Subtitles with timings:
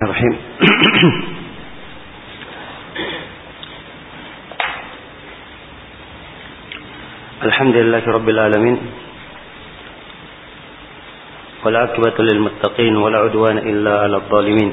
[0.00, 0.32] الرحيم.
[7.48, 8.78] الحمد لله رب العالمين
[11.64, 14.72] والعاقبة للمتقين ولا عدوان إلا على الظالمين.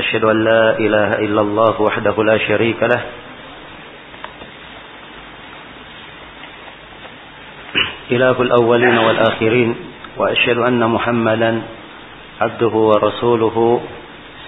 [0.00, 3.02] أشهد أن لا إله إلا الله وحده لا شريك له.
[8.16, 9.74] إله الأولين والآخرين
[10.16, 11.62] وأشهد أن محمدا
[12.40, 13.56] عبده ورسوله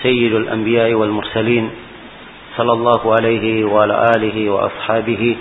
[0.02, 1.70] سيد الأنبياء والمرسلين
[2.56, 5.36] صلى الله عليه وعلى آله وأصحابه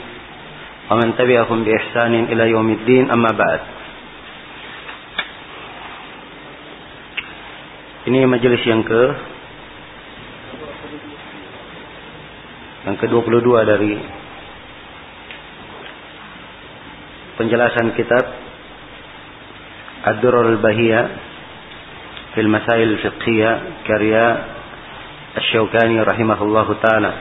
[0.92, 3.04] ومن تبعهم بإحسان إلى يوم الدين.
[3.12, 3.62] أما بعد
[8.02, 9.04] Ini majelis yang ke
[12.90, 13.94] yang ke-22 dari
[17.38, 18.26] penjelasan kitab
[20.02, 21.31] Ad-Durar al-Bahiyah
[22.35, 24.27] في المسائل الفقهية كريا
[25.37, 27.13] الشوكاني رحمه الله تعالى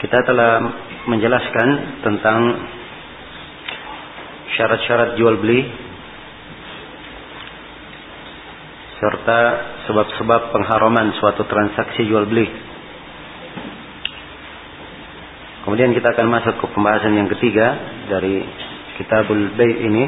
[0.00, 0.64] Kita telah
[1.12, 1.68] menjelaskan
[2.00, 2.40] tentang
[4.56, 5.60] syarat-syarat jual beli
[8.96, 9.40] serta
[9.88, 12.63] sebab-sebab pengharaman suatu transaksi jual beli.
[15.75, 17.75] Kemudian kita akan masuk ke pembahasan yang ketiga
[18.07, 18.39] dari
[18.95, 20.07] Kitabul Bay ini.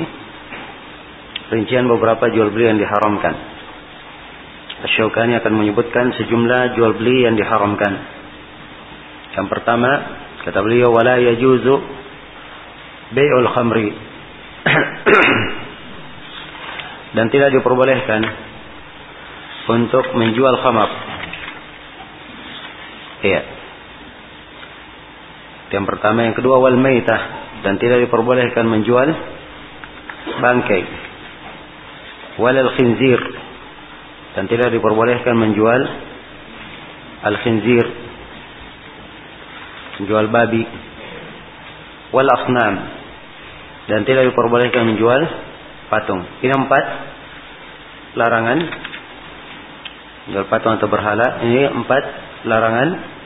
[1.52, 3.36] Rincian beberapa jual beli yang diharamkan.
[4.88, 8.00] Asyukani akan menyebutkan sejumlah jual beli yang diharamkan.
[9.36, 9.92] Yang pertama,
[10.48, 11.76] kata beliau, wala yajuzu
[13.12, 13.92] bay'ul khamri.
[17.20, 18.24] Dan tidak diperbolehkan
[19.68, 20.90] untuk menjual khamar.
[23.28, 23.57] Iya.
[25.68, 27.22] Yang pertama, yang kedua wal maitah
[27.64, 29.08] dan tidak diperbolehkan menjual
[30.40, 30.84] bangkai.
[32.38, 33.20] Walal khinzir
[34.38, 35.82] dan tidak diperbolehkan menjual
[37.26, 37.86] al khinzir
[39.98, 40.62] menjual babi
[42.14, 42.76] wal asnam
[43.90, 45.22] dan tidak diperbolehkan menjual
[45.90, 46.22] patung.
[46.46, 46.86] Ini empat
[48.14, 48.60] larangan
[50.30, 51.42] menjual patung atau berhala.
[51.42, 52.04] Ini empat
[52.46, 53.17] larangan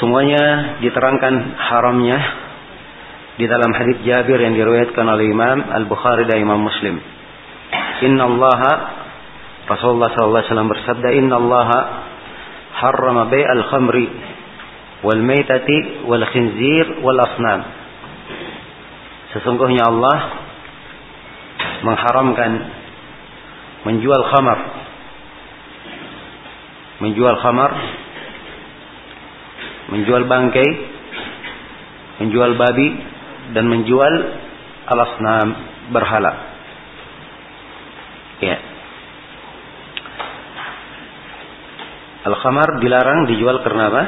[0.00, 2.18] Semuanya diterangkan haramnya
[3.36, 6.96] di dalam hadis Jabir yang diriwayatkan oleh Imam Al-Bukhari dan Imam Muslim.
[8.08, 8.60] Inna Allah
[9.68, 11.68] Rasulullah sallallahu alaihi wasallam bersabda, "Inna Allah
[12.80, 14.06] harrama bai'al khamri
[15.04, 17.60] wal maitati wal khinzir wal asnam."
[19.36, 20.18] Sesungguhnya Allah
[21.84, 22.50] mengharamkan
[23.84, 24.58] menjual khamar
[27.00, 27.70] menjual khamar
[29.90, 30.68] menjual bangkai,
[32.22, 32.88] menjual babi,
[33.52, 34.14] dan menjual
[34.86, 35.48] alasnam
[35.90, 36.32] berhala.
[38.40, 38.56] Ya.
[42.20, 44.02] Al-khamar dilarang dijual karena apa?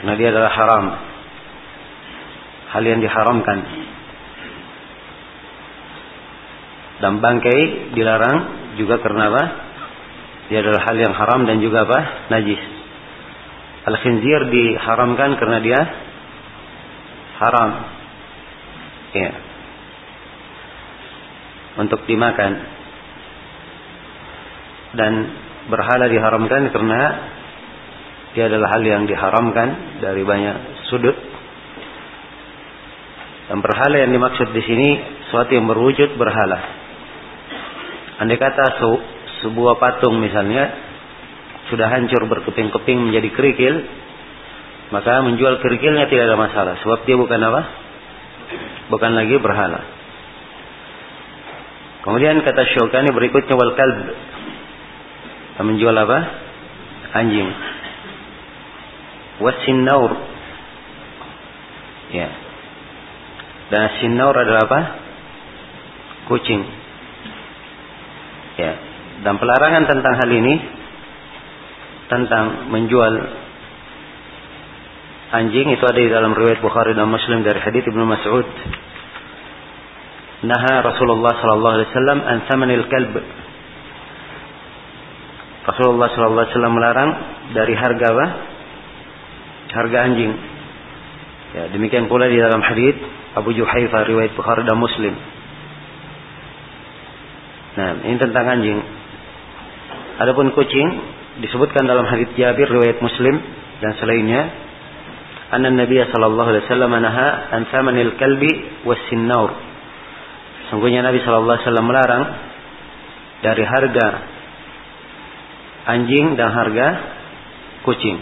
[0.00, 0.84] Karena dia adalah haram.
[2.74, 3.58] Hal yang diharamkan.
[7.04, 8.38] Dan bangkai dilarang
[8.80, 9.44] juga karena apa?
[10.50, 11.98] Dia adalah hal yang haram dan juga apa?
[12.32, 12.73] Najis.
[13.84, 15.80] Al-khinzir diharamkan karena dia
[17.40, 17.70] haram.
[19.12, 19.30] Ya.
[21.84, 22.52] Untuk dimakan.
[24.94, 25.12] Dan
[25.68, 27.00] berhala diharamkan karena
[28.32, 31.16] dia adalah hal yang diharamkan dari banyak sudut.
[33.52, 34.88] Dan berhala yang dimaksud di sini
[35.28, 36.58] suatu yang berwujud berhala.
[38.24, 38.80] Andai kata
[39.44, 40.93] sebuah patung misalnya
[41.72, 43.74] sudah hancur berkeping-keping menjadi kerikil,
[44.92, 46.74] maka menjual kerikilnya tidak ada masalah.
[46.84, 47.62] Sebab dia bukan apa?
[48.92, 49.80] Bukan lagi berhala.
[52.04, 53.98] Kemudian kata Syukani berikutnya wal kalb.
[55.64, 56.18] Menjual apa?
[57.16, 57.48] Anjing.
[59.40, 60.12] Wasinnaur.
[62.12, 62.28] Ya.
[63.72, 64.80] Dan sinnaur adalah apa?
[66.28, 66.62] Kucing.
[68.60, 68.72] Ya.
[69.24, 70.54] Dan pelarangan tentang hal ini
[72.08, 73.14] tentang menjual
[75.34, 78.48] anjing itu ada di dalam riwayat Bukhari dan Muslim dari hadits Ibnu Mas'ud.
[80.44, 83.14] Naha Rasulullah sallallahu alaihi wasallam an thamanil kalb.
[85.64, 87.10] Rasulullah sallallahu alaihi wasallam melarang
[87.56, 88.26] dari harga apa?
[89.74, 90.32] Harga anjing.
[91.54, 93.00] Ya, demikian pula di dalam hadits
[93.34, 95.14] Abu Juhaifah riwayat Bukhari dan Muslim.
[97.74, 98.78] Nah, ini tentang anjing.
[100.14, 103.42] Adapun kucing disebutkan dalam hadis Jabir riwayat Muslim
[103.82, 104.42] dan selainnya
[105.50, 108.52] anna Nabi sallallahu alaihi wasallam naha an thamanil kalbi
[108.86, 109.50] was sinnaur.
[110.70, 112.24] Sungguhnya Nabi sallallahu alaihi wasallam melarang
[113.42, 114.06] dari harga
[115.90, 116.86] anjing dan harga
[117.82, 118.16] kucing.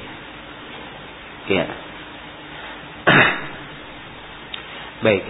[1.52, 1.66] Ya.
[5.04, 5.24] Baik.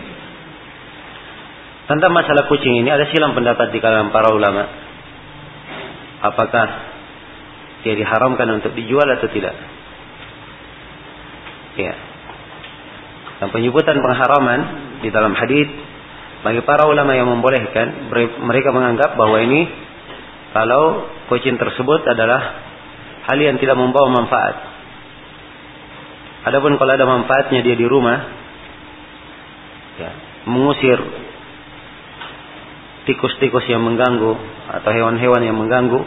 [1.90, 4.64] Tentang masalah kucing ini ada silang pendapat di kalangan para ulama.
[6.22, 6.91] Apakah
[7.82, 9.54] dia diharamkan untuk dijual atau tidak?
[11.78, 11.94] Ya.
[13.42, 14.60] Dan penyebutan pengharaman
[15.02, 15.66] di dalam hadis
[16.42, 18.10] bagi para ulama yang membolehkan
[18.42, 19.66] mereka menganggap bahwa ini
[20.52, 22.60] kalau kucing tersebut adalah
[23.26, 24.56] hal yang tidak membawa manfaat.
[26.42, 28.18] Adapun kalau ada manfaatnya dia di rumah
[29.96, 30.10] ya,
[30.50, 30.98] mengusir
[33.06, 34.34] tikus-tikus yang mengganggu
[34.70, 36.02] atau hewan-hewan yang mengganggu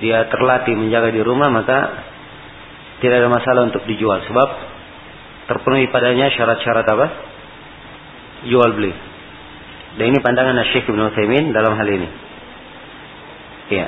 [0.00, 1.78] dia terlatih menjaga di rumah maka
[3.00, 4.48] tidak ada masalah untuk dijual sebab
[5.46, 7.06] terpenuhi padanya syarat-syarat apa?
[8.48, 8.92] Jual beli.
[9.96, 12.08] Dan ini pandangan Syekh Ibn Utsaimin dalam hal ini.
[13.72, 13.86] Iya.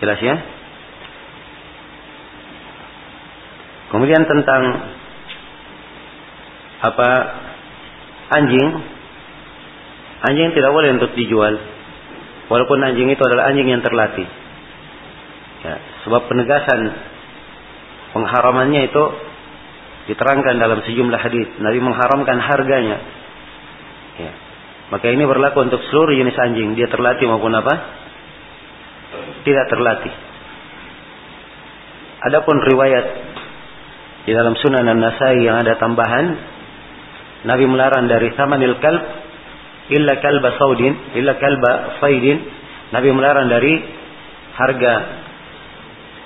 [0.00, 0.36] Jelas ya?
[3.90, 4.62] Kemudian tentang
[6.80, 7.08] apa
[8.32, 8.68] anjing,
[10.26, 11.54] anjing tidak boleh untuk dijual.
[12.50, 14.26] Walaupun anjing itu adalah anjing yang terlatih.
[15.60, 16.80] Ya, sebab penegasan
[18.16, 19.04] pengharamannya itu
[20.10, 21.48] diterangkan dalam sejumlah hadis.
[21.62, 22.98] Nabi mengharamkan harganya.
[24.18, 24.32] Ya.
[24.90, 27.74] Maka ini berlaku untuk seluruh jenis anjing, dia terlatih maupun apa?
[29.46, 30.10] Tidak terlatih.
[32.26, 33.06] Adapun riwayat
[34.26, 36.26] di dalam Sunan An-Nasai yang ada tambahan,
[37.46, 39.19] Nabi melarang dari samanil kalb
[39.90, 42.38] illa kalba saudin, illa kalba saidin.
[42.90, 43.78] Nabi melarang dari
[44.58, 44.92] harga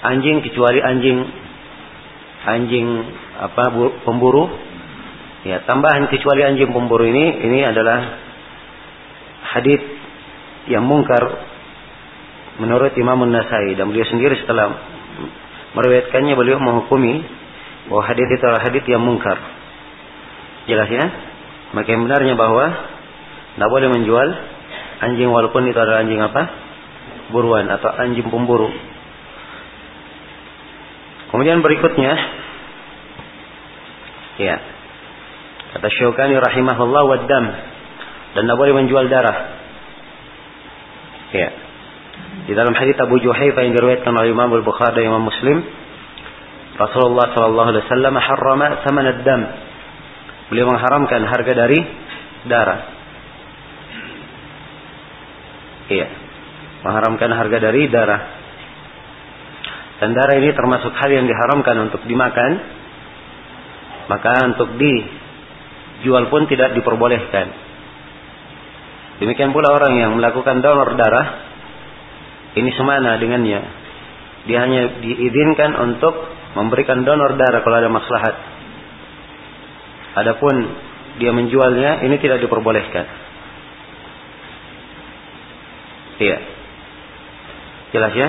[0.04, 1.18] anjing kecuali anjing
[2.44, 2.86] anjing
[3.40, 3.64] apa
[4.04, 4.48] pemburu.
[5.44, 8.16] Ya, tambahan kecuali anjing pemburu ini ini adalah
[9.56, 9.80] hadis
[10.72, 11.20] yang mungkar
[12.56, 14.72] menurut Imam An-Nasai dan beliau sendiri setelah
[15.76, 17.20] meriwayatkannya beliau menghukumi
[17.92, 19.36] bahwa hadis itu adalah hadis yang mungkar.
[20.64, 21.04] Jelas ya?
[21.76, 22.93] Maka yang benarnya bahwa
[23.54, 24.28] tidak boleh menjual
[24.98, 26.42] anjing walaupun itu adalah anjing apa?
[27.30, 28.70] Buruan atau anjing pemburu.
[31.30, 32.14] Kemudian berikutnya,
[34.38, 34.54] ya,
[35.74, 37.44] kata Syaukani rahimahullah waddam
[38.38, 39.38] dan tidak boleh menjual darah.
[41.34, 41.50] Ya.
[42.46, 45.58] Di dalam hadis Abu Juhayfa yang diriwayatkan oleh Imam Al-Bukhari dan Imam Muslim,
[46.78, 49.42] Rasulullah sallallahu alaihi wasallam harrama thaman ad-dam.
[50.50, 51.78] Beliau mengharamkan harga dari
[52.46, 52.93] darah.
[55.88, 56.08] Iya.
[56.84, 58.22] Mengharamkan harga dari darah.
[60.00, 62.52] Dan darah ini termasuk hal yang diharamkan untuk dimakan.
[64.04, 67.46] Maka untuk dijual pun tidak diperbolehkan.
[69.22, 71.26] Demikian pula orang yang melakukan donor darah.
[72.54, 73.60] Ini semana dengannya.
[74.44, 76.12] Dia hanya diizinkan untuk
[76.52, 78.34] memberikan donor darah kalau ada maslahat.
[80.14, 80.54] Adapun
[81.18, 83.23] dia menjualnya ini tidak diperbolehkan.
[86.18, 86.38] Iya.
[87.94, 88.28] Jelas ya?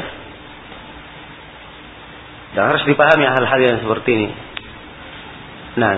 [2.56, 4.30] Dan harus dipahami hal-hal yang seperti ini.
[5.76, 5.94] Nah,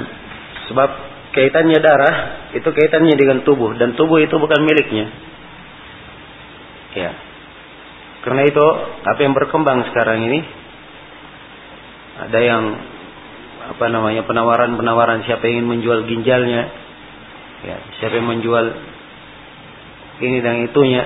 [0.72, 0.90] sebab
[1.38, 2.16] kaitannya darah
[2.58, 5.06] itu kaitannya dengan tubuh dan tubuh itu bukan miliknya.
[6.98, 7.12] Ya.
[8.26, 8.66] Karena itu
[9.06, 10.40] apa yang berkembang sekarang ini
[12.18, 12.64] ada yang
[13.68, 16.64] apa namanya penawaran-penawaran siapa yang ingin menjual ginjalnya,
[17.68, 18.66] ya, siapa yang menjual
[20.24, 21.04] ini dan itunya,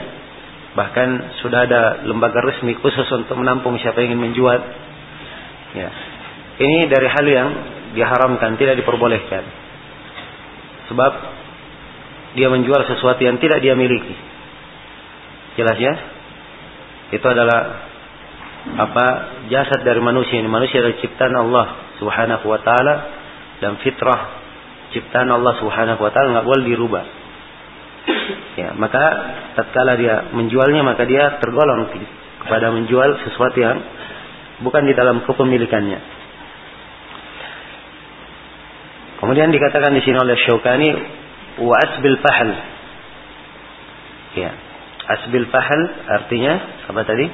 [0.71, 1.07] Bahkan
[1.43, 4.59] sudah ada lembaga resmi khusus untuk menampung siapa yang ingin menjual.
[5.75, 5.89] Ya.
[6.61, 7.49] Ini dari hal yang
[7.91, 9.43] diharamkan, tidak diperbolehkan.
[10.91, 11.11] Sebab
[12.39, 14.15] dia menjual sesuatu yang tidak dia miliki.
[15.59, 15.93] Jelas ya?
[17.11, 17.91] Itu adalah
[18.79, 19.05] apa
[19.51, 20.47] jasad dari manusia ini.
[20.47, 21.67] Manusia adalah ciptaan Allah
[21.99, 22.95] Subhanahu wa taala
[23.59, 24.39] dan fitrah
[24.95, 27.03] ciptaan Allah Subhanahu wa taala nggak boleh dirubah.
[28.57, 29.03] Ya, maka
[29.55, 31.87] tatkala dia menjualnya maka dia tergolong
[32.43, 33.77] kepada menjual sesuatu yang
[34.65, 35.99] bukan di dalam kepemilikannya.
[39.21, 40.89] Kemudian dikatakan di sini oleh Syaukani
[41.61, 42.49] wa asbil fahl.
[44.33, 44.51] Ya.
[45.05, 46.53] Asbil fahl artinya
[46.89, 47.25] apa tadi?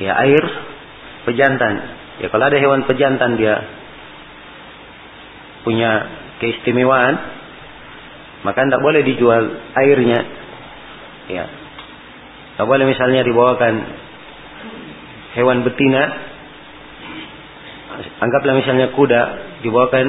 [0.00, 0.44] Ya air
[1.28, 1.74] pejantan.
[2.24, 3.60] Ya kalau ada hewan pejantan dia
[5.68, 6.08] punya
[6.40, 7.37] keistimewaan
[8.46, 10.20] maka tidak boleh dijual airnya.
[11.28, 11.44] Ya.
[12.54, 13.74] Tidak boleh misalnya dibawakan
[15.38, 16.02] hewan betina
[18.18, 19.22] anggaplah misalnya kuda
[19.62, 20.06] dibawakan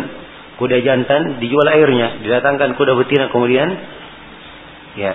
[0.58, 3.70] kuda jantan dijual airnya didatangkan kuda betina kemudian
[4.98, 5.14] ya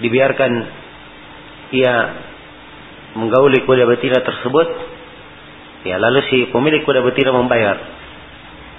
[0.00, 0.52] dibiarkan
[1.76, 1.94] ia
[3.16, 4.68] menggauli kuda betina tersebut
[5.84, 7.76] ya lalu si pemilik kuda betina membayar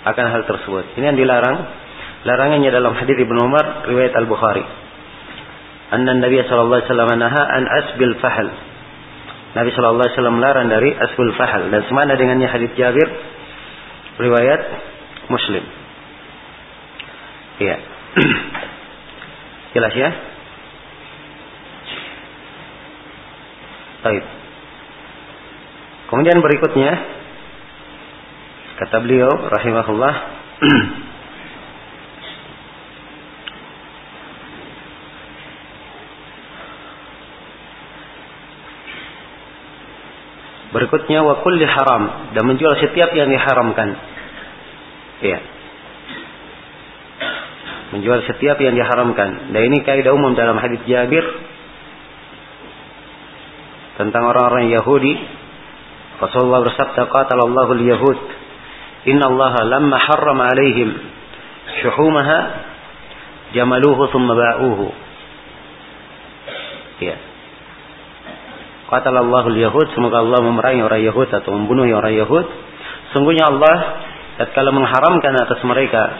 [0.01, 1.57] akan hal tersebut ini yang dilarang
[2.23, 4.65] larangannya dalam hadis Ibnu Umar riwayat Al Bukhari
[5.91, 8.47] anna Nabi sallallahu alaihi wasallam naha an asbil fahl.
[9.51, 11.67] Nabi sallallahu alaihi wasallam melarang dari asbil fahl.
[11.67, 13.11] Dan semana dengannya hadis Jabir
[14.15, 14.61] riwayat
[15.27, 15.63] Muslim.
[17.59, 17.77] Iya.
[19.75, 20.09] Jelas ya?
[24.01, 24.23] Baik.
[26.07, 26.91] Kemudian berikutnya
[28.79, 30.13] kata beliau rahimahullah
[40.71, 43.91] Berikutnya wa kulli haram dan menjual setiap yang diharamkan.
[45.19, 45.39] Iya.
[47.91, 49.51] Menjual setiap yang diharamkan.
[49.51, 51.27] Dan ini kaidah umum dalam hadis Jabir
[53.99, 55.13] tentang orang-orang Yahudi.
[56.23, 58.19] Rasulullah bersabda, "Qatalallahu al-yahud.
[59.11, 60.93] Inna Allah lamma harrama alaihim
[61.83, 62.39] syuhumaha
[63.51, 64.87] jamaluhu thumma ba'uhu."
[67.03, 67.30] Ya.
[68.91, 72.43] Qatalallahu al-yahud, semoga Allah memerangi orang Yahud atau membunuh orang Yahud.
[73.15, 73.75] Sungguhnya Allah
[74.35, 76.11] tatkala mengharamkan atas mereka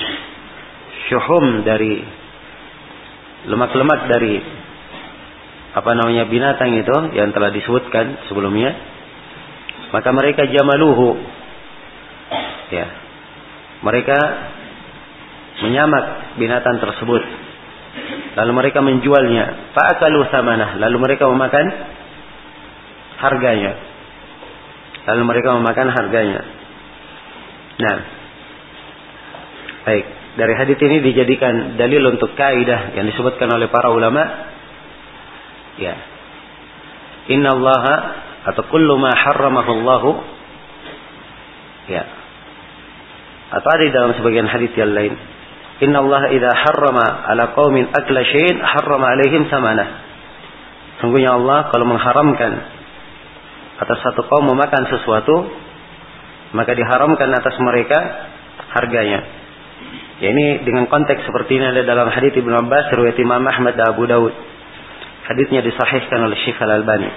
[1.12, 2.00] syuhum dari
[3.51, 4.40] lemak-lemak dari
[5.72, 8.72] apa namanya binatang itu yang telah disebutkan sebelumnya
[9.92, 11.20] maka mereka jamaluhu.
[12.72, 12.88] Ya.
[13.84, 14.20] Mereka
[15.68, 16.06] menyamak
[16.40, 17.24] binatang tersebut.
[18.40, 19.75] Lalu mereka menjualnya.
[19.75, 21.91] Fa'akalu samanah lalu mereka memakan
[23.22, 23.78] harganya
[25.06, 26.42] lalu mereka memakan harganya
[27.78, 27.98] nah
[29.86, 34.51] baik dari hadis ini dijadikan dalil untuk kaidah yang disebutkan oleh para ulama
[35.80, 35.96] Ya.
[37.32, 37.86] Inna Allah
[38.51, 40.04] atau kullu ma harramahu Allah
[41.88, 42.04] ya.
[43.51, 45.13] Atau ada dalam sebagian hadis yang lain.
[45.82, 49.88] Inna Allah idza harrama ala qaumin akla syai'in harrama alaihim samanah.
[51.01, 52.51] Sungguhnya Allah kalau mengharamkan
[53.82, 55.50] atas satu kaum memakan sesuatu
[56.52, 58.00] maka diharamkan atas mereka
[58.76, 59.24] harganya.
[60.22, 63.96] Ya ini dengan konteks seperti ini ada dalam hadis Ibnu Abbas riwayat Imam Ahmad dan
[63.96, 64.34] Abu Daud.
[65.26, 67.10] Hadisnya disahihkan oleh Syekh Al-Albani.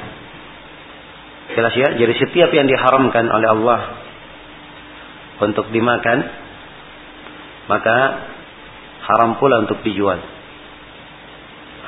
[1.52, 3.80] Jelas ya, jadi setiap yang diharamkan oleh Allah
[5.44, 6.18] untuk dimakan,
[7.68, 7.97] maka
[9.04, 10.18] haram pula untuk dijual.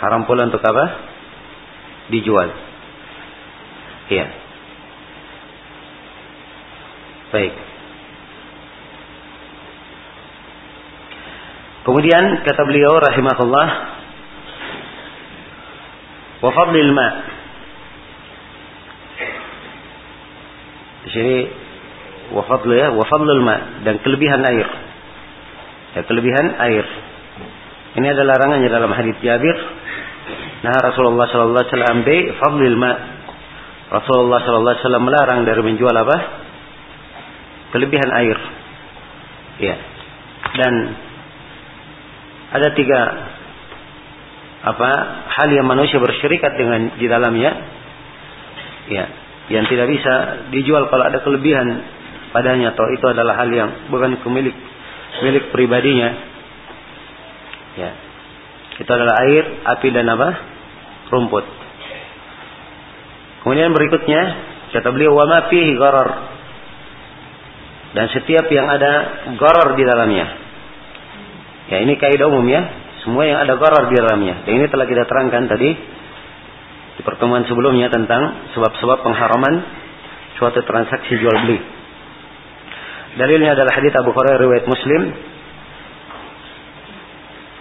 [0.05, 0.85] Haram pula untuk apa?
[2.13, 2.53] Dijual.
[4.13, 4.46] Iya.
[7.35, 7.55] Baik.
[11.87, 13.69] Kemudian kata beliau rahimahullah
[16.43, 17.09] wa fadlil ma.
[21.07, 21.37] Di sini
[22.35, 24.67] wa fadlu ya, wa fadlul ma dan kelebihan air.
[25.95, 26.87] Ya, kelebihan air.
[27.97, 29.57] Ini adalah larangannya dalam hadis Jabir.
[30.67, 32.93] Nah, Rasulullah sallallahu alaihi wasallam bi fadlil ma.
[33.95, 36.46] Rasulullah sallallahu alaihi wasallam melarang dari menjual apa?
[37.77, 38.39] Kelebihan air.
[39.61, 39.77] Ya.
[40.57, 40.73] Dan
[42.57, 43.01] ada tiga
[44.65, 44.91] apa
[45.29, 47.53] hal yang manusia bersyirikat dengan di dalamnya.
[48.89, 49.05] Ya.
[49.53, 50.15] Yang tidak bisa
[50.57, 51.85] dijual kalau ada kelebihan
[52.33, 54.57] padanya atau itu adalah hal yang bukan kemilik
[55.21, 56.17] milik pribadinya.
[57.77, 57.93] Ya.
[58.81, 60.29] Itu adalah air api dan apa?
[61.13, 61.45] Rumput.
[63.45, 64.23] Kemudian berikutnya
[64.73, 66.36] kata beliau wa ma fihi gharar
[67.97, 68.93] dan setiap yang ada
[69.41, 70.27] gharar di dalamnya
[71.73, 74.43] ya ini kaidah umum ya semua yang ada gharar di dalamnya.
[74.43, 75.71] Dan ini telah kita terangkan tadi
[76.99, 79.63] di pertemuan sebelumnya tentang sebab-sebab pengharaman
[80.43, 81.63] suatu transaksi jual beli.
[83.15, 85.03] Dalilnya adalah hadis Abu Hurairah riwayat Muslim.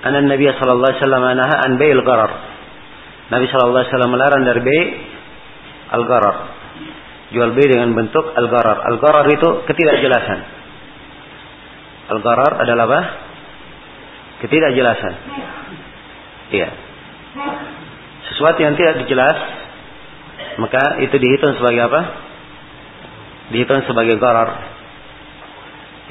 [0.01, 2.31] Anna Nabi sallallahu alaihi wasallam anaha an bai'il gharar.
[3.29, 4.85] Nabi sallallahu alaihi wasallam melarang dari bai'
[5.93, 6.35] al-gharar.
[7.33, 9.25] Jual beli dengan bentuk al-gharar.
[9.33, 10.39] Itu ketidakjelasan.
[12.13, 13.01] Al-gharar adalah apa?
[14.45, 15.13] Ketidakjelasan.
[16.53, 16.69] Iya.
[18.29, 19.37] Sesuatu yang tidak dijelas,
[20.61, 22.01] maka itu dihitung sebagai apa?
[23.49, 24.49] Dihitung sebagai gharar.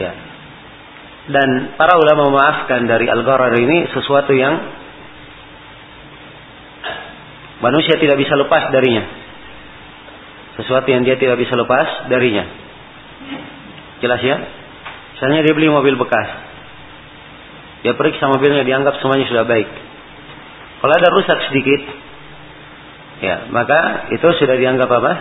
[0.02, 0.12] Ya.
[1.25, 4.61] Dan para ulama memaafkan dari al-gharar ini sesuatu yang
[7.64, 9.23] manusia tidak bisa lepas darinya.
[10.54, 12.46] Sesuatu yang dia tidak bisa lepas darinya.
[13.99, 14.37] Jelas ya?
[15.16, 16.28] Misalnya dia beli mobil bekas.
[17.84, 19.68] Dia periksa mobilnya dianggap semuanya sudah baik.
[20.80, 21.80] Kalau ada rusak sedikit,
[23.25, 25.12] ya maka itu sudah dianggap apa?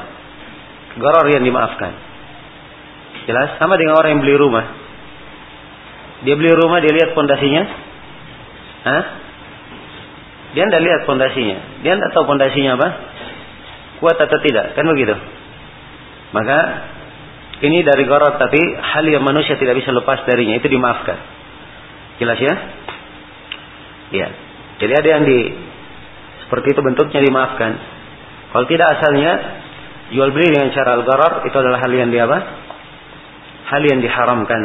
[0.99, 1.91] Goror yang dimaafkan.
[3.25, 3.55] Jelas?
[3.57, 4.65] Sama dengan orang yang beli rumah.
[6.23, 7.63] Dia beli rumah, dia lihat pondasinya.
[8.83, 9.03] Hah?
[10.53, 11.57] Dia tidak lihat pondasinya.
[11.81, 12.87] Dia tidak tahu pondasinya apa.
[14.03, 14.75] Kuat atau tidak.
[14.75, 15.15] Kan begitu.
[16.35, 16.59] Maka
[17.63, 21.15] ini dari gorot tapi hal yang manusia tidak bisa lepas darinya itu dimaafkan.
[22.19, 22.53] Jelas ya?
[24.11, 24.27] Ya.
[24.83, 25.39] Jadi ada yang di
[26.43, 27.71] seperti itu bentuknya dimaafkan.
[28.51, 29.31] Kalau tidak asalnya
[30.11, 32.37] jual beli dengan cara al-gharar itu adalah hal yang di apa?
[33.71, 34.61] Hal yang diharamkan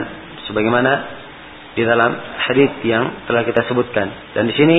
[0.51, 0.93] sebagaimana
[1.79, 2.11] di dalam
[2.51, 4.35] hadis yang telah kita sebutkan.
[4.35, 4.79] Dan di sini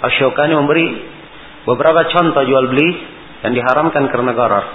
[0.00, 0.86] Asyokani memberi
[1.68, 2.88] beberapa contoh jual beli
[3.44, 4.66] yang diharamkan karena gharar.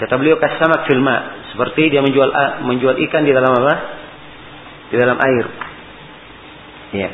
[0.00, 2.30] Kata beliau kasamak filma seperti dia menjual
[2.64, 3.74] menjual ikan di dalam apa?
[4.88, 5.44] Di dalam air.
[6.96, 7.10] Ya.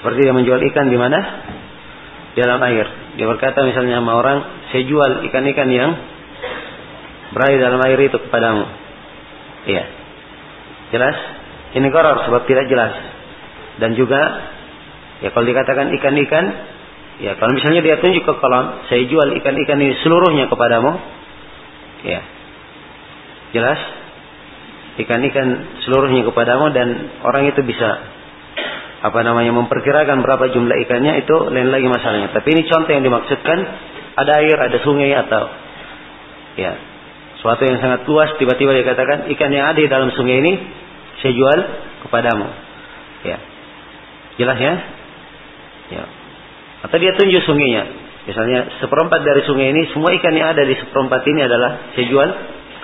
[0.00, 1.18] Seperti dia menjual ikan di mana?
[2.34, 2.86] Di dalam air.
[3.20, 4.38] Dia berkata misalnya sama orang,
[4.72, 5.90] saya jual ikan-ikan yang
[7.30, 8.64] berada dalam air itu kepadamu.
[9.68, 9.84] Iya.
[10.90, 11.16] Jelas?
[11.76, 12.96] Ini koror sebab tidak jelas.
[13.78, 14.18] Dan juga
[15.22, 16.44] ya kalau dikatakan ikan-ikan,
[17.20, 20.92] ya kalau misalnya dia tunjuk ke kolam, saya jual ikan-ikan ini seluruhnya kepadamu.
[22.04, 22.20] Ya.
[23.52, 23.78] Jelas?
[25.00, 25.46] Ikan-ikan
[25.86, 26.88] seluruhnya kepadamu dan
[27.24, 28.00] orang itu bisa
[29.00, 32.36] apa namanya memperkirakan berapa jumlah ikannya itu lain lagi masalahnya.
[32.36, 33.58] Tapi ini contoh yang dimaksudkan
[34.20, 35.48] ada air, ada sungai atau
[36.60, 36.72] ya
[37.40, 40.52] suatu yang sangat luas tiba-tiba dikatakan ikan yang ada di dalam sungai ini
[41.24, 41.58] saya jual
[42.04, 42.48] kepadamu.
[43.24, 43.38] Ya.
[44.36, 44.74] Jelas ya?
[45.92, 46.04] Ya.
[46.86, 47.84] Atau dia tunjuk sungainya.
[48.28, 52.28] Misalnya seperempat dari sungai ini semua ikan yang ada di seperempat ini adalah saya jual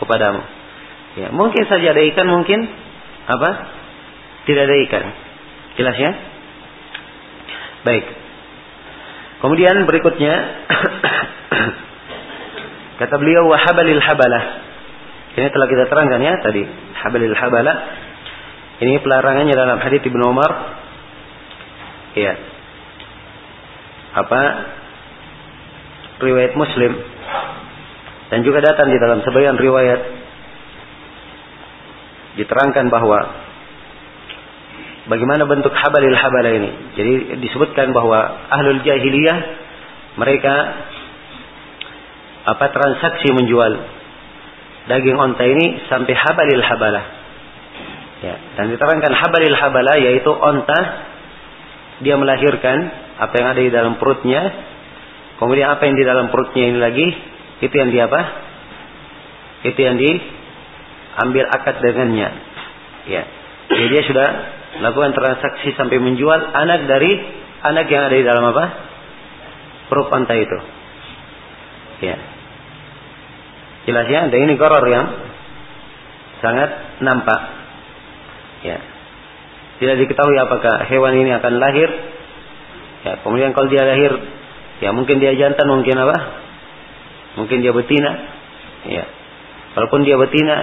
[0.00, 0.42] kepadamu.
[1.16, 2.66] Ya, mungkin saja ada ikan, mungkin
[3.28, 3.50] apa?
[4.48, 5.04] Tidak ada ikan.
[5.76, 6.10] Jelas ya?
[7.84, 8.04] Baik.
[9.44, 10.34] Kemudian berikutnya
[13.00, 14.44] kata beliau wahabalil habalah.
[15.36, 16.64] Ini telah kita terangkan ya tadi.
[16.96, 17.76] Habalil habalah.
[18.80, 20.50] Ini pelarangannya dalam hadis Ibnu Umar.
[22.16, 22.55] Iya.
[24.16, 24.42] Apa?
[26.16, 26.96] Riwayat Muslim
[28.26, 30.00] dan juga datang di dalam sebagian riwayat
[32.36, 33.18] diterangkan bahwa
[35.06, 36.70] bagaimana bentuk habalil habala ini.
[36.98, 37.12] Jadi
[37.46, 39.38] disebutkan bahwa ahlul jahiliyah
[40.18, 40.54] mereka
[42.46, 43.72] apa transaksi menjual
[44.90, 47.02] daging onta ini sampai habalil habala.
[48.16, 50.80] Ya, dan diterangkan habalil habala yaitu onta
[52.02, 54.42] dia melahirkan apa yang ada di dalam perutnya,
[55.40, 57.06] kemudian apa yang di dalam perutnya ini lagi
[57.64, 58.20] itu yang di apa?
[59.64, 62.28] Itu yang diambil akad dengannya.
[63.08, 63.22] Ya.
[63.66, 64.28] Jadi dia sudah
[64.84, 67.12] lakukan transaksi sampai menjual anak dari
[67.64, 68.64] anak yang ada di dalam apa?
[69.88, 70.58] Perut onta itu.
[72.04, 72.16] Ya.
[73.86, 75.06] Jelas ya, dan ini koror yang
[76.42, 77.40] sangat nampak.
[78.66, 78.78] Ya.
[79.76, 81.88] Tidak diketahui apakah hewan ini akan lahir.
[83.06, 84.10] Ya, kemudian kalau dia lahir,
[84.82, 86.16] ya mungkin dia jantan, mungkin apa?
[87.38, 88.10] Mungkin dia betina.
[88.90, 89.04] Ya.
[89.78, 90.56] Walaupun dia betina,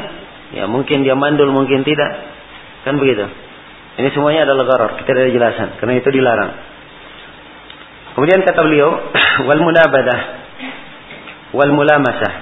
[0.52, 2.12] ya mungkin dia mandul, mungkin tidak.
[2.84, 3.24] Kan begitu.
[3.96, 4.92] Ini semuanya adalah gharar.
[5.00, 5.80] Kita ada jelasan.
[5.80, 6.52] Karena itu dilarang.
[8.20, 8.92] Kemudian kata beliau,
[9.48, 10.44] wal munabadah
[11.54, 12.34] wal mulamasah.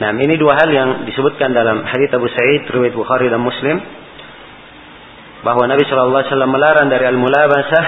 [0.00, 3.76] Nah, ini dua hal yang disebutkan dalam hadis Abu Sa'id riwayat Bukhari dan Muslim
[5.44, 7.84] bahwa Nabi Shallallahu alaihi wasallam melarang dari al-mulamasah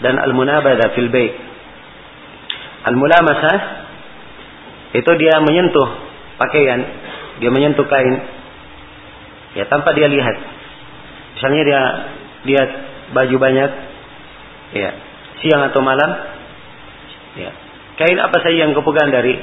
[0.00, 1.36] dan al-munabadah fil bait.
[2.88, 3.56] Al-mulamasah
[4.96, 5.88] itu dia menyentuh
[6.40, 6.80] pakaian,
[7.38, 8.16] dia menyentuh kain,
[9.54, 10.36] ya tanpa dia lihat.
[11.36, 11.82] Misalnya dia
[12.48, 12.70] lihat
[13.12, 13.70] baju banyak,
[14.74, 14.90] ya
[15.44, 16.10] siang atau malam,
[17.36, 17.50] ya
[18.00, 19.36] kain apa saja yang kau pegang dari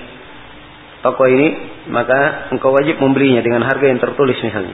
[1.06, 1.48] toko ini,
[1.93, 4.74] maka engkau wajib membelinya dengan harga yang tertulis misalnya,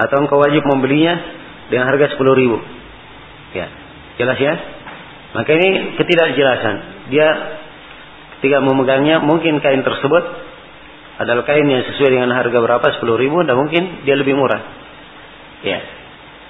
[0.00, 1.20] atau engkau wajib membelinya
[1.68, 2.58] dengan harga sepuluh ribu,
[3.52, 3.87] ya
[4.18, 4.54] jelas ya.
[5.32, 6.74] Maka ini ketidakjelasan.
[7.14, 7.28] Dia
[8.38, 10.24] ketika memegangnya mungkin kain tersebut
[11.18, 14.62] adalah kain yang sesuai dengan harga berapa 10 ribu dan mungkin dia lebih murah.
[15.66, 15.80] Ya.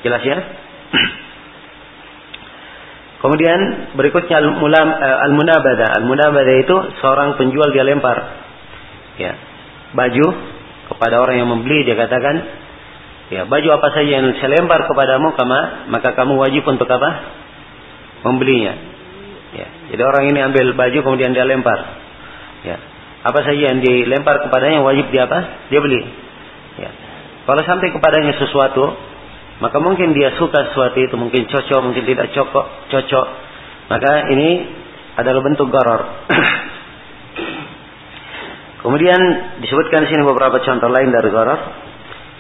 [0.05, 0.39] Jelas ya?
[3.23, 8.17] Kemudian berikutnya al-munabada eh, al-munabada itu seorang penjual dia lempar.
[9.19, 9.33] Ya.
[9.97, 10.27] Baju
[10.89, 12.41] kepada orang yang membeli dia katakan
[13.29, 17.11] ya baju apa saja yang saya lempar kepadamu kama maka kamu wajib untuk apa
[18.27, 18.89] membelinya
[19.55, 19.67] Ya.
[19.95, 21.79] Jadi orang ini ambil baju kemudian dia lempar.
[22.67, 22.77] Ya.
[23.25, 25.69] Apa saja yang dilempar kepadanya wajib dia apa?
[25.73, 26.03] Dia beli.
[26.77, 26.91] Ya.
[27.49, 28.93] Kalau sampai kepadanya sesuatu,
[29.65, 33.27] maka mungkin dia suka sesuatu itu, mungkin cocok, mungkin tidak cocok, cocok.
[33.89, 34.49] Maka ini
[35.17, 36.29] adalah bentuk garor.
[38.85, 39.21] Kemudian
[39.65, 41.61] disebutkan di sini beberapa contoh lain dari garor.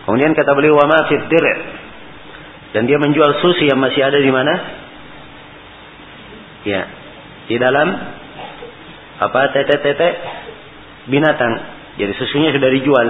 [0.04, 1.08] Kemudian kata beliau wa ma
[2.68, 4.78] Dan dia menjual susu yang masih ada di mana?
[6.68, 6.82] Ya.
[7.48, 7.88] Di dalam
[9.24, 10.08] apa tete-tete
[11.08, 11.52] binatang.
[11.96, 13.06] Jadi susunya sudah dijual.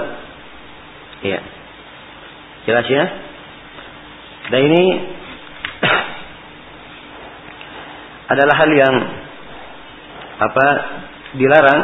[1.27, 1.43] Ya.
[2.71, 3.05] Jelas ya?
[4.49, 4.83] Dan ini
[8.33, 8.95] adalah hal yang
[10.39, 10.67] apa
[11.35, 11.81] dilarang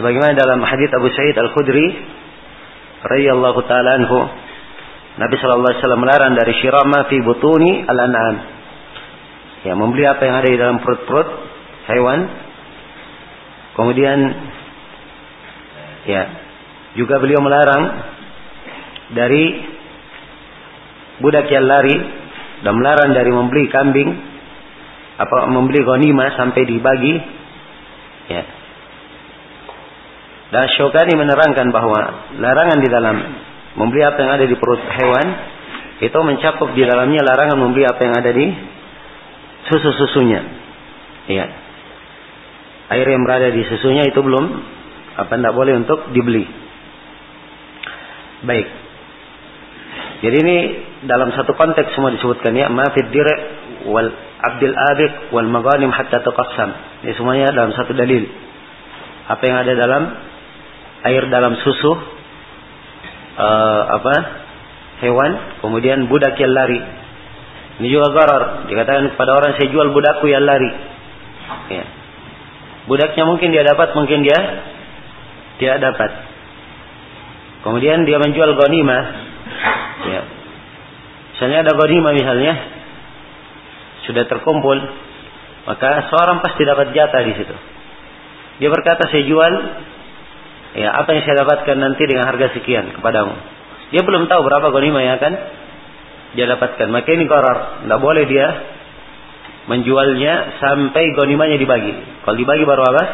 [0.00, 1.86] sebagaimana dalam hadis Abu Sa'id Al-Khudri
[3.04, 4.18] radhiyallahu taala anhu
[5.20, 8.57] Nabi sallallahu alaihi wasallam melarang dari syirama fi butuni al-an'am
[9.66, 11.28] ya membeli apa yang ada di dalam perut-perut
[11.88, 12.18] hewan
[13.74, 14.18] kemudian
[16.06, 16.22] ya
[16.94, 17.84] juga beliau melarang
[19.14, 19.44] dari
[21.18, 21.96] budak yang lari
[22.62, 24.10] dan melarang dari membeli kambing
[25.18, 27.14] apa membeli ghanimah sampai dibagi
[28.30, 28.42] ya.
[30.48, 33.16] Dan Syukani menerangkan bahwa larangan di dalam
[33.76, 35.26] membeli apa yang ada di perut hewan
[35.98, 38.46] itu mencakup di dalamnya larangan membeli apa yang ada di
[39.66, 40.40] susu-susunya.
[41.26, 41.46] Iya.
[42.88, 44.44] Air yang berada di susunya itu belum
[45.18, 46.46] apa tidak boleh untuk dibeli.
[48.46, 48.68] Baik.
[50.18, 50.56] Jadi ini
[51.10, 53.10] dalam satu konteks semua disebutkan ya, ma fid
[53.86, 57.02] wal abdil abiq wal maghanim hatta tuqassam.
[57.06, 58.26] Ini semuanya dalam satu dalil.
[59.28, 60.02] Apa yang ada dalam
[61.06, 61.92] air dalam susu
[63.38, 64.14] uh, apa?
[64.98, 66.80] hewan, kemudian budak yang lari.
[67.78, 68.66] Ini juga garar.
[68.66, 70.70] Dikatakan kepada orang saya jual budakku yang lari.
[71.70, 71.84] Ya.
[72.90, 74.38] Budaknya mungkin dia dapat, mungkin dia
[75.62, 76.10] tidak dapat.
[77.62, 79.04] Kemudian dia menjual ghanimah.
[80.10, 80.22] Ya.
[81.34, 82.54] Misalnya ada ghanimah misalnya,
[84.10, 84.78] sudah terkumpul,
[85.70, 87.54] maka seorang pasti dapat jatah di situ.
[88.58, 89.52] Dia berkata, saya jual
[90.74, 93.38] ya apa yang saya dapatkan nanti dengan harga sekian kepadamu.
[93.94, 95.32] Dia belum tahu berapa ghanimah yang akan
[96.38, 96.86] dia dapatkan.
[96.86, 97.82] Maka ini korar.
[97.82, 98.46] Tidak boleh dia
[99.66, 102.22] menjualnya sampai ghanimahnya dibagi.
[102.22, 103.04] Kalau dibagi baru apa?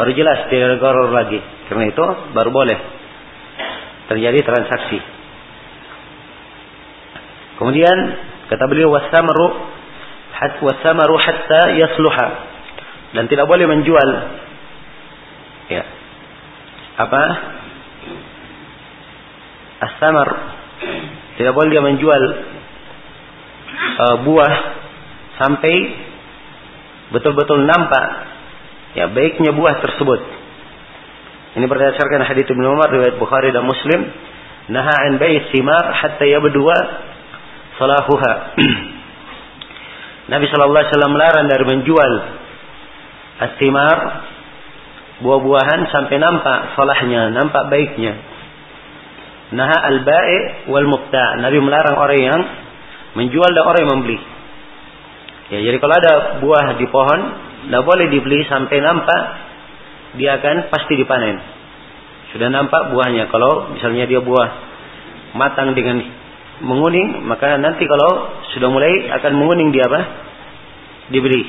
[0.00, 1.44] Baru jelas tidak ada korar lagi.
[1.68, 2.78] Karena itu baru boleh
[4.08, 4.98] terjadi transaksi.
[7.60, 7.96] Kemudian
[8.48, 9.76] kata beliau wasamru
[10.64, 12.28] wasamaru hatta yasluha
[13.12, 14.08] dan tidak boleh menjual
[15.66, 15.82] ya
[16.98, 17.22] apa
[19.82, 20.28] asamar
[21.38, 22.22] tidak boleh dia menjual
[23.78, 24.54] uh, buah
[25.38, 25.74] sampai
[27.14, 28.06] betul-betul nampak
[28.98, 30.20] ya baiknya buah tersebut.
[31.58, 34.02] Ini berdasarkan hadits Ibnu Umar riwayat Bukhari dan Muslim.
[34.68, 36.76] Naha an bai' simar hatta yabdua
[37.80, 38.32] salahuha.
[40.32, 42.12] Nabi Shallallahu Alaihi Wasallam melarang dari menjual
[43.48, 43.96] astimar
[45.24, 48.12] buah-buahan sampai nampak salahnya, nampak baiknya.
[49.48, 51.40] Nah al-ba'i wal mubta.
[51.40, 52.40] Nabi melarang orang yang
[53.16, 54.18] menjual dan orang yang membeli.
[55.48, 56.12] Ya, jadi kalau ada
[56.44, 57.20] buah di pohon,
[57.64, 59.20] tidak boleh dibeli sampai nampak
[60.20, 61.40] dia akan pasti dipanen.
[62.36, 63.32] Sudah nampak buahnya.
[63.32, 64.48] Kalau misalnya dia buah
[65.32, 66.04] matang dengan
[66.60, 70.00] menguning, maka nanti kalau sudah mulai akan menguning dia apa?
[71.08, 71.42] Dibeli.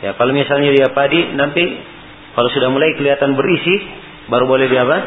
[0.00, 1.64] Ya, kalau misalnya dia padi, nanti
[2.32, 3.84] kalau sudah mulai kelihatan berisi,
[4.32, 4.98] baru boleh dia apa?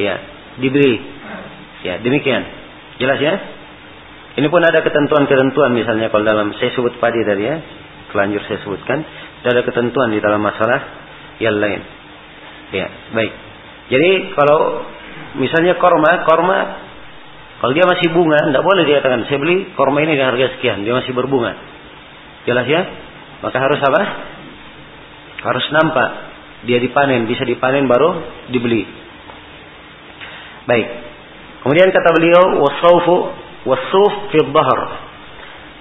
[0.00, 0.14] Ya,
[0.58, 0.98] dibeli.
[1.86, 2.42] Ya, demikian.
[2.98, 3.34] Jelas ya?
[4.40, 7.56] Ini pun ada ketentuan-ketentuan misalnya kalau dalam saya sebut padi tadi ya,
[8.14, 9.02] kelanjur saya sebutkan,
[9.42, 10.80] ada ketentuan di dalam masalah
[11.42, 11.80] yang lain.
[12.70, 13.32] Ya, baik.
[13.90, 14.86] Jadi kalau
[15.34, 16.58] misalnya korma, korma
[17.60, 20.96] kalau dia masih bunga, tidak boleh dikatakan saya beli korma ini dengan harga sekian, dia
[20.96, 21.52] masih berbunga.
[22.48, 22.82] Jelas ya?
[23.44, 24.02] Maka harus apa?
[25.44, 26.08] Harus nampak
[26.64, 28.16] dia dipanen, bisa dipanen baru
[28.48, 28.88] dibeli.
[30.70, 30.88] Baik.
[31.66, 33.16] Kemudian kata beliau wasaufu
[33.66, 34.80] wasuf fi dhahr.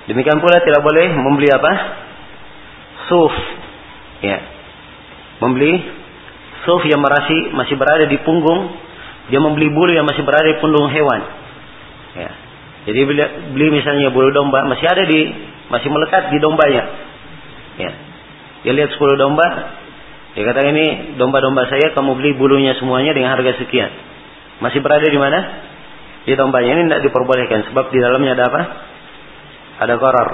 [0.09, 1.71] Demikian pula tidak boleh membeli apa?
[3.05, 3.35] Suf.
[4.25, 4.41] Ya.
[5.45, 5.77] Membeli
[6.65, 8.73] suf yang masih masih berada di punggung,
[9.29, 11.21] dia membeli bulu yang masih berada di punggung hewan.
[12.17, 12.29] Ya.
[12.89, 13.21] Jadi beli,
[13.53, 15.29] beli misalnya bulu domba masih ada di
[15.69, 16.83] masih melekat di dombanya.
[17.77, 17.91] Ya.
[18.65, 19.47] Dia lihat 10 domba,
[20.35, 24.08] dia kata ini domba-domba saya kamu beli bulunya semuanya dengan harga sekian.
[24.59, 25.39] Masih berada di mana?
[26.27, 28.61] Di dombanya ini tidak diperbolehkan sebab di dalamnya ada apa?
[29.79, 30.29] Ada goror.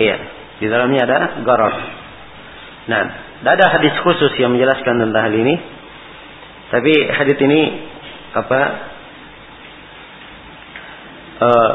[0.00, 0.16] Iya,
[0.58, 1.74] di dalamnya ada goror.
[2.88, 3.02] Nah,
[3.44, 5.54] tidak ada hadis khusus yang menjelaskan tentang hal ini.
[6.72, 7.60] Tapi hadis ini
[8.32, 8.60] apa?
[11.42, 11.72] Uh,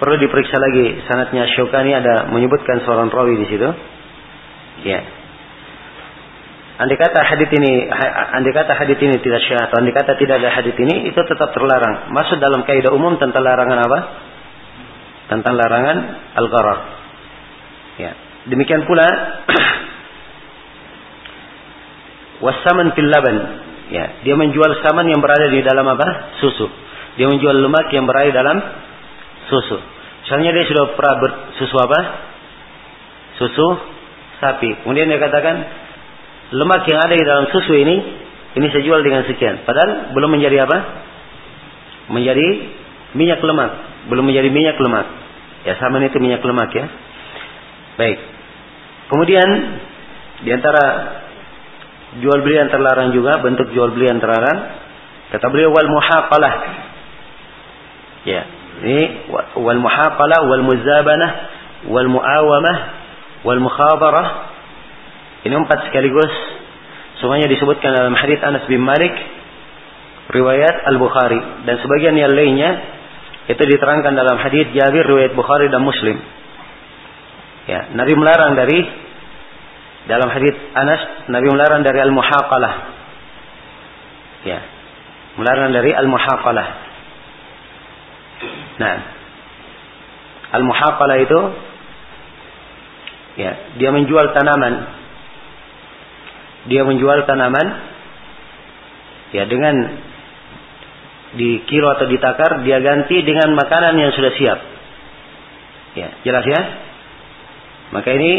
[0.00, 3.68] perlu diperiksa lagi sanatnya Syukani ada menyebutkan seorang rawi di situ.
[4.86, 5.17] Ya.
[6.78, 7.90] Andai kata hadis ini
[8.38, 11.50] andai kata hadis ini tidak syah atau andai kata tidak ada hadis ini itu tetap
[11.50, 12.14] terlarang.
[12.14, 13.98] Masuk dalam kaidah umum tentang larangan apa?
[15.26, 15.96] Tentang larangan
[16.38, 16.78] al-gharar.
[17.98, 18.14] Ya.
[18.46, 19.02] Demikian pula
[22.46, 23.36] wasaman fil laban.
[23.90, 26.38] Ya, dia menjual saman yang berada di dalam apa?
[26.38, 26.70] Susu.
[27.18, 28.54] Dia menjual lemak yang berada dalam
[29.50, 29.82] susu.
[30.22, 32.00] Misalnya dia sudah pernah bersusu apa?
[33.42, 33.66] Susu
[34.38, 34.86] sapi.
[34.86, 35.87] Kemudian dia katakan
[36.52, 37.96] lemak yang ada di dalam susu ini
[38.56, 39.62] ini saya jual dengan sekian.
[39.68, 40.78] Padahal belum menjadi apa?
[42.10, 42.46] Menjadi
[43.12, 43.72] minyak lemak.
[44.08, 45.06] Belum menjadi minyak lemak.
[45.68, 46.86] Ya saman itu minyak lemak ya.
[48.00, 48.18] Baik.
[49.12, 49.48] Kemudian
[50.42, 50.84] di antara
[52.16, 54.80] jual beli yang terlarang juga bentuk jual beli yang terlarang
[55.28, 56.54] kata beliau wal muhaqalah
[58.24, 58.42] ya
[58.80, 59.28] ini
[59.60, 61.30] wal muhaqalah wal muzabanah
[61.84, 62.76] wal muawamah
[63.44, 64.26] wal mukhabarah
[65.46, 66.32] ini empat sekaligus
[67.22, 69.12] semuanya disebutkan dalam hadis Anas bin Malik
[70.32, 72.96] riwayat Al-Bukhari dan sebagian yang lainnya
[73.48, 76.18] itu diterangkan dalam hadis Jabir riwayat Bukhari dan Muslim
[77.68, 79.08] ya Nabi melarang dari
[80.08, 82.74] dalam hadis Anas, Nabi melarang dari al-muhaqalah.
[84.48, 84.58] Ya.
[85.36, 86.68] Melarang dari al-muhaqalah.
[88.80, 88.96] Nah,
[90.56, 91.40] al-muhaqalah itu
[93.36, 94.96] ya, dia menjual tanaman.
[96.68, 97.66] Dia menjual tanaman
[99.32, 99.74] ya dengan
[101.36, 104.58] di kilo atau ditakar dia ganti dengan makanan yang sudah siap.
[105.96, 106.60] Ya, jelas ya?
[107.92, 108.32] Maka ini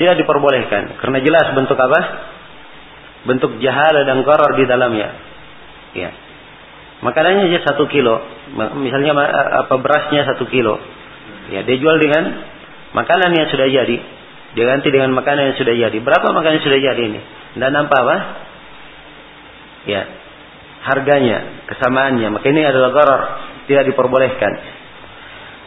[0.00, 2.00] tidak diperbolehkan karena jelas bentuk apa?
[3.28, 5.08] Bentuk jahala dan koror di dalamnya.
[5.96, 6.10] Ya.
[6.98, 8.18] Makanannya aja satu kilo,
[8.82, 9.14] misalnya
[9.62, 10.82] apa berasnya satu kilo.
[11.54, 12.42] Ya, dia jual dengan
[12.92, 13.96] makanan yang sudah jadi.
[14.56, 15.98] Dia ganti dengan makanan yang sudah jadi.
[16.00, 17.20] Berapa makanan yang sudah jadi ini?
[17.60, 18.16] Dan nampak apa?
[19.88, 20.02] Ya,
[20.88, 22.28] harganya, kesamaannya.
[22.32, 23.22] Maka ini adalah koror,
[23.68, 24.52] tidak diperbolehkan.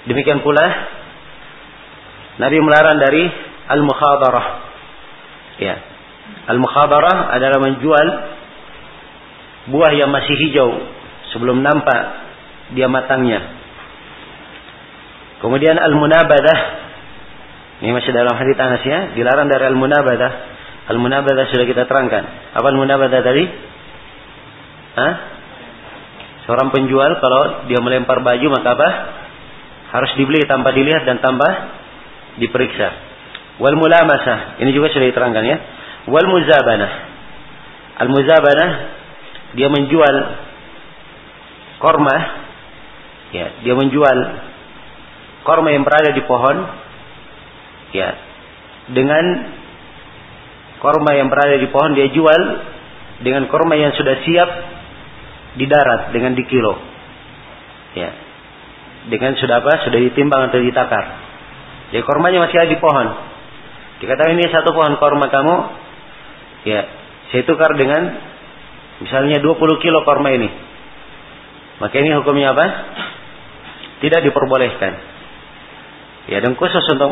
[0.10, 0.65] Demikian pula
[2.41, 3.24] Nabi melarang dari
[3.70, 4.48] al-mukhabarah.
[5.62, 5.76] Ya.
[6.50, 8.08] Al-mukhabarah adalah menjual
[9.70, 10.70] buah yang masih hijau
[11.36, 12.00] sebelum nampak
[12.74, 13.46] dia matangnya.
[15.38, 16.81] Kemudian al-munabadah
[17.82, 20.32] ini masih dalam hadis Anas ya, dilarang dari al-munabadah.
[20.94, 22.54] Al-munabadah sudah kita terangkan.
[22.54, 23.44] Apa al-munabadah tadi?
[25.02, 25.13] Hah?
[26.46, 28.89] Seorang penjual kalau dia melempar baju maka apa?
[29.98, 31.48] Harus dibeli tanpa dilihat dan tanpa
[32.38, 32.89] diperiksa.
[33.58, 35.58] Wal mulamasah, ini juga sudah diterangkan ya.
[36.06, 36.91] Wal muzabanah.
[37.98, 38.70] Al muzabanah
[39.58, 40.15] dia menjual
[41.82, 42.15] korma
[43.34, 44.17] ya, dia menjual
[45.50, 46.81] korma yang berada di pohon
[47.95, 48.10] ya.
[48.91, 49.25] Dengan
[50.82, 52.41] korma yang berada di pohon dia jual
[53.21, 54.49] dengan korma yang sudah siap
[55.56, 56.73] di darat dengan di kilo.
[57.93, 58.12] Ya.
[59.12, 59.86] Dengan sudah apa?
[59.86, 61.06] Sudah ditimbang atau ditakar.
[61.91, 63.08] Jadi kormanya masih ada di pohon.
[64.01, 65.56] Dikatakan ini satu pohon korma kamu,
[66.65, 66.82] ya,
[67.30, 68.17] saya tukar dengan
[69.04, 70.49] misalnya 20 kilo korma ini.
[71.82, 72.65] Maka ini hukumnya apa?
[74.01, 74.93] Tidak diperbolehkan.
[76.30, 77.12] Ya, dan khusus untuk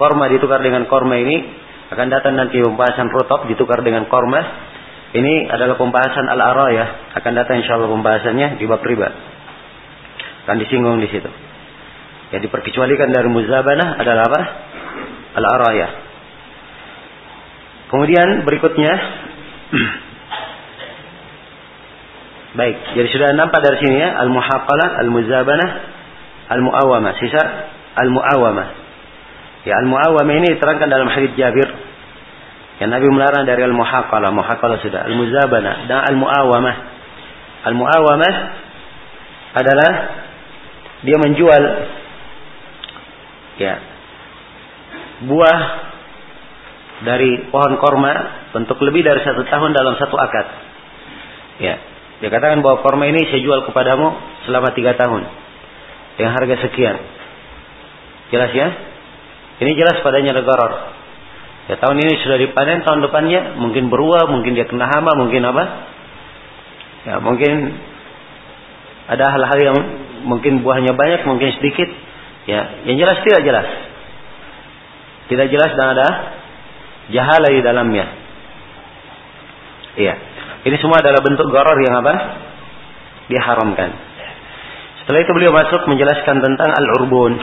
[0.00, 1.36] korma ditukar dengan korma ini
[1.92, 4.40] akan datang nanti pembahasan rotop ditukar dengan korma.
[5.10, 6.86] Ini adalah pembahasan al ya
[7.18, 9.10] akan datang insya Allah pembahasannya di bab riba.
[10.46, 11.28] Akan disinggung di situ.
[12.30, 14.40] Ya diperkecualikan dari muzabanah adalah apa?
[15.34, 15.88] Al-araya.
[17.90, 18.92] Kemudian berikutnya
[22.50, 25.70] Baik, jadi sudah nampak dari sini ya, al-muhaqalah, al-muzabanah,
[26.50, 27.14] al-muawamah.
[27.22, 27.42] Sisa
[27.94, 28.66] al-muawamah.
[29.68, 31.68] Ya, al-muawamah ini diterangkan dalam hadis Jabir.
[32.80, 36.76] Yang Nabi melarang dari al-muhaqalah, muhaqalah sudah, al-muzabanah dan al-muawamah.
[37.68, 38.34] Al-muawamah
[39.52, 39.90] adalah
[41.04, 41.62] dia menjual
[43.60, 43.74] ya
[45.28, 45.60] buah
[47.04, 48.12] dari pohon korma
[48.56, 50.46] untuk lebih dari satu tahun dalam satu akad.
[51.60, 51.76] Ya,
[52.24, 54.16] dia katakan bahwa korma ini saya jual kepadamu
[54.48, 55.28] selama tiga tahun
[56.16, 56.96] dengan harga sekian.
[58.32, 58.68] Jelas ya?
[59.60, 60.96] Ini jelas padanya negara.
[61.68, 65.64] Ya tahun ini sudah dipanen, tahun depannya mungkin beruah, mungkin dia kena hama, mungkin apa?
[67.04, 67.76] Ya mungkin
[69.06, 69.78] ada hal-hal yang
[70.24, 71.88] mungkin buahnya banyak, mungkin sedikit.
[72.48, 73.68] Ya, yang jelas tidak jelas.
[75.28, 76.08] Tidak jelas dan ada
[77.12, 78.06] jahala di dalamnya.
[79.94, 80.14] Iya.
[80.66, 82.14] Ini semua adalah bentuk goror yang apa?
[83.30, 83.90] Diharamkan.
[85.02, 87.38] Setelah itu beliau masuk menjelaskan tentang al-urbun.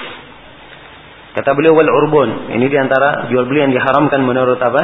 [1.38, 2.50] Kata beliau wal urbun.
[2.50, 4.84] Ini di antara jual beli yang diharamkan menurut apa?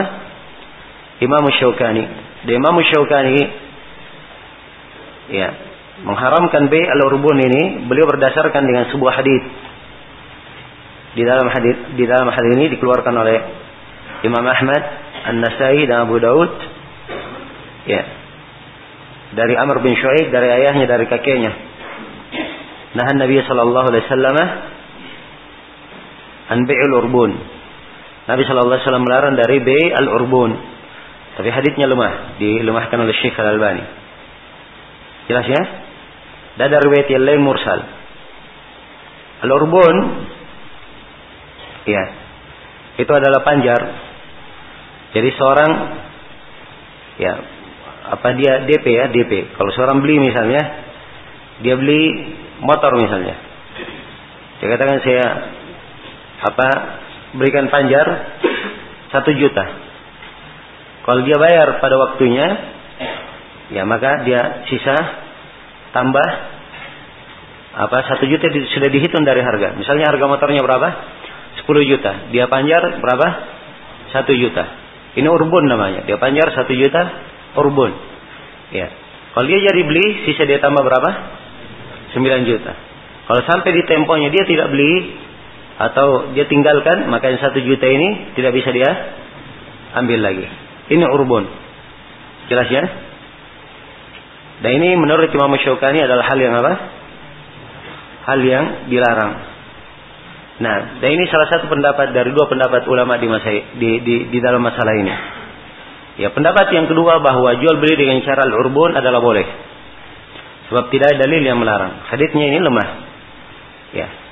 [1.18, 2.06] Imam Syaukani.
[2.46, 3.42] Di Imam Syaukani
[5.34, 5.50] ya,
[6.06, 9.44] mengharamkan bay al-urbun ini beliau berdasarkan dengan sebuah hadis.
[11.18, 13.38] Di dalam hadis di dalam hadis ini dikeluarkan oleh
[14.22, 14.82] Imam Ahmad,
[15.34, 16.54] An-Nasai dan Abu Daud.
[17.90, 18.04] Ya.
[19.34, 21.52] Dari Amr bin Shu'aib dari ayahnya dari kakeknya.
[22.94, 24.38] Nah Nabi sallallahu alaihi wasallam
[26.54, 27.32] an bai'ul urbun.
[28.24, 30.52] Nabi sallallahu alaihi wasallam melarang dari bai' al-urbun.
[31.34, 33.84] Tapi hadisnya lemah, dilemahkan oleh Syekh Al-Albani.
[35.28, 35.62] Jelas ya?
[36.62, 37.80] Dan dari riwayat yang lain mursal.
[39.44, 39.96] Al-urbun
[41.90, 42.04] ya.
[43.02, 43.82] Itu adalah panjar.
[45.18, 45.72] Jadi seorang
[47.18, 47.34] ya
[48.14, 49.58] apa dia DP ya DP.
[49.58, 50.62] Kalau seorang beli misalnya
[51.66, 53.36] dia beli motor misalnya.
[54.62, 55.26] Dia katakan saya
[56.44, 56.70] apa
[57.40, 58.08] berikan panjar
[59.10, 59.64] satu juta.
[61.04, 62.48] Kalau dia bayar pada waktunya,
[63.76, 64.96] ya maka dia sisa
[65.92, 66.28] tambah
[67.74, 69.76] apa satu juta sudah dihitung dari harga.
[69.76, 70.90] Misalnya harga motornya berapa?
[71.64, 72.12] 10 juta.
[72.30, 73.28] Dia panjar berapa?
[74.14, 74.64] Satu juta.
[75.18, 76.06] Ini urbun namanya.
[76.06, 77.02] Dia panjar satu juta
[77.58, 77.92] urbun.
[78.74, 78.90] Ya.
[79.34, 81.10] Kalau dia jadi beli, sisa dia tambah berapa?
[82.14, 82.74] 9 juta.
[83.26, 85.18] Kalau sampai di temponya dia tidak beli
[85.84, 88.90] atau dia tinggalkan, maka yang satu juta ini tidak bisa dia
[90.00, 90.48] ambil lagi.
[90.94, 91.44] Ini urbun.
[92.48, 92.84] Jelas ya?
[94.64, 96.74] Dan ini menurut Imam Syaukani adalah hal yang apa?
[98.24, 99.34] Hal yang dilarang.
[100.64, 104.40] Nah, dan ini salah satu pendapat dari dua pendapat ulama di masa di di, di
[104.40, 105.12] dalam masalah ini.
[106.24, 109.44] Ya, pendapat yang kedua bahwa jual beli dengan cara al-urbun adalah boleh.
[110.70, 112.06] Sebab tidak ada dalil yang melarang.
[112.08, 112.90] Hadisnya ini lemah.
[113.98, 114.23] Ya.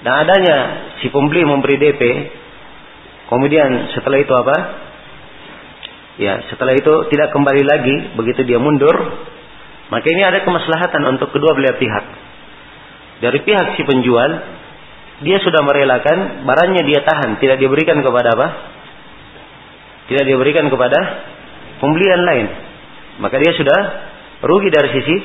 [0.00, 0.56] Dan adanya
[1.04, 2.02] si pembeli memberi DP,
[3.28, 4.56] kemudian setelah itu apa?
[6.20, 8.96] Ya, setelah itu tidak kembali lagi, begitu dia mundur,
[9.92, 12.04] maka ini ada kemaslahatan untuk kedua belah pihak.
[13.20, 14.30] Dari pihak si penjual,
[15.20, 18.48] dia sudah merelakan barangnya dia tahan, tidak diberikan kepada apa?
[20.08, 20.98] Tidak diberikan kepada
[21.78, 22.46] pembelian lain.
[23.20, 23.78] Maka dia sudah
[24.48, 25.16] rugi dari sisi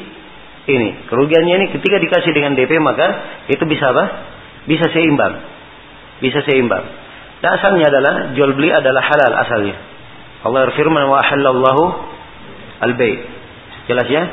[0.68, 1.08] ini.
[1.08, 3.08] Kerugiannya ini ketika dikasih dengan DP maka
[3.48, 4.35] itu bisa apa?
[4.66, 5.34] Bisa seimbang.
[6.22, 6.86] Bisa seimbang.
[7.42, 9.76] Dan asalnya adalah jual beli adalah halal asalnya.
[10.46, 11.84] Allah berfirman wa halallahu
[12.86, 13.14] al-bay.
[13.86, 14.24] Jelas ya?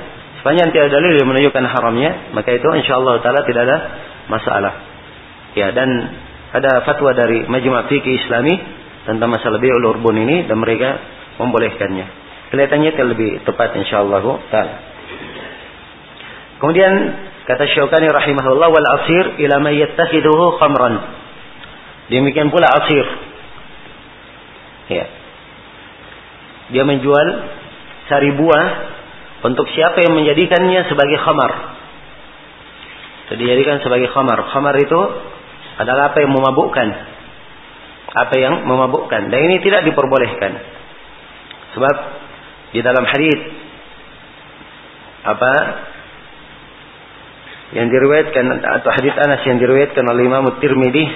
[0.40, 3.78] Sepanjang tidak ada dalil yang menunjukkan haramnya, maka itu insyaallah taala tidak ada
[4.26, 4.74] masalah.
[5.54, 5.88] Ya, dan
[6.50, 8.54] ada fatwa dari Majma' Fikih Islami
[9.06, 10.98] tentang masalah bi'ul urbun ini dan mereka
[11.38, 12.06] membolehkannya.
[12.50, 14.74] Kelihatannya itu lebih tepat insyaallah taala.
[16.58, 16.92] Kemudian
[17.48, 20.94] kata Syaukani rahimahullah wal asir ila may yattakhiduhu khamran.
[22.10, 23.06] Demikian pula asir.
[24.92, 25.06] Ya,
[26.72, 27.26] dia menjual
[28.08, 28.66] sari buah
[29.44, 31.52] untuk siapa yang menjadikannya sebagai khamar.
[33.28, 34.38] Itu dijadikan sebagai khamar.
[34.52, 35.00] Khamar itu
[35.80, 36.88] adalah apa yang memabukkan.
[38.12, 39.32] Apa yang memabukkan.
[39.32, 40.52] Dan ini tidak diperbolehkan.
[41.76, 41.94] Sebab
[42.76, 43.38] di dalam hadis
[45.22, 45.52] apa
[47.72, 48.44] yang diriwayatkan
[48.80, 51.06] atau hadis Anas yang diriwayatkan oleh Imam Tirmidzi,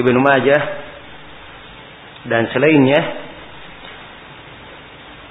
[0.00, 0.62] Ibnu Majah
[2.28, 3.00] dan selainnya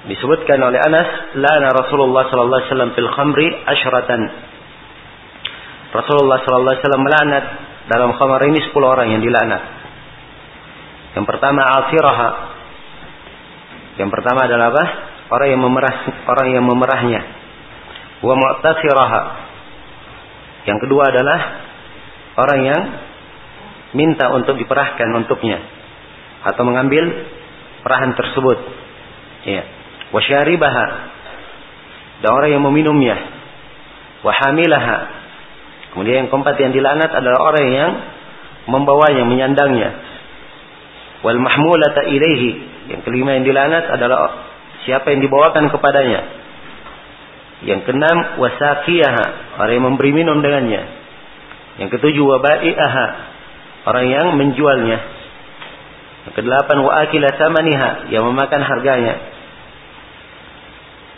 [0.06, 4.22] disebutkan oleh Anas lana Rasulullah sallallahu alaihi wasallam fil khamri asyratan.
[5.92, 7.44] Rasulullah sallallahu alaihi wasallam melaknat
[7.88, 9.62] dalam khamar ini 10 orang yang dilaknat.
[11.16, 12.58] Yang pertama asiraha
[13.98, 14.84] yang pertama adalah apa?
[15.28, 15.94] Orang yang memerah
[16.30, 17.20] orang yang memerahnya.
[18.22, 19.20] Wa mu'tasiraha
[20.66, 21.40] yang kedua adalah
[22.38, 22.82] orang yang
[23.94, 25.62] minta untuk diperahkan untuknya
[26.44, 27.08] atau mengambil
[27.82, 28.58] perahan tersebut.
[29.46, 29.62] Ya.
[30.10, 30.86] Wasyaribaha
[32.24, 33.16] dan orang yang meminumnya.
[34.18, 34.98] Wahamilaha
[35.94, 37.90] kemudian yang keempat yang dilaknat adalah orang yang
[38.66, 39.90] membawanya menyandangnya.
[41.22, 42.50] Wal mahmulata ilaihi.
[42.88, 44.48] Yang kelima yang dilaknat adalah
[44.88, 46.47] siapa yang dibawakan kepadanya
[47.66, 50.82] yang keenam wasaqiyaha orang yang memberi minum dengannya.
[51.82, 53.06] Yang ketujuh wabai'aha.
[53.86, 54.98] Orang yang menjualnya.
[56.28, 59.14] Yang kedelapan wa akila samaniha yang memakan harganya.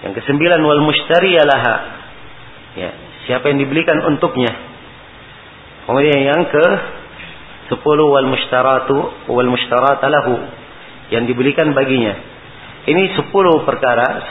[0.07, 1.77] Yang kesembilan wal mushtari laha.
[2.77, 2.91] Ya,
[3.29, 4.53] siapa yang dibelikan untuknya.
[5.85, 6.67] Kemudian yang ke
[7.69, 10.09] sepuluh wal mushtaratu wal mushtarata
[11.11, 12.15] yang dibelikan baginya.
[12.87, 14.25] Ini sepuluh perkara,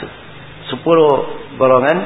[0.74, 1.28] sepuluh
[1.60, 1.98] golongan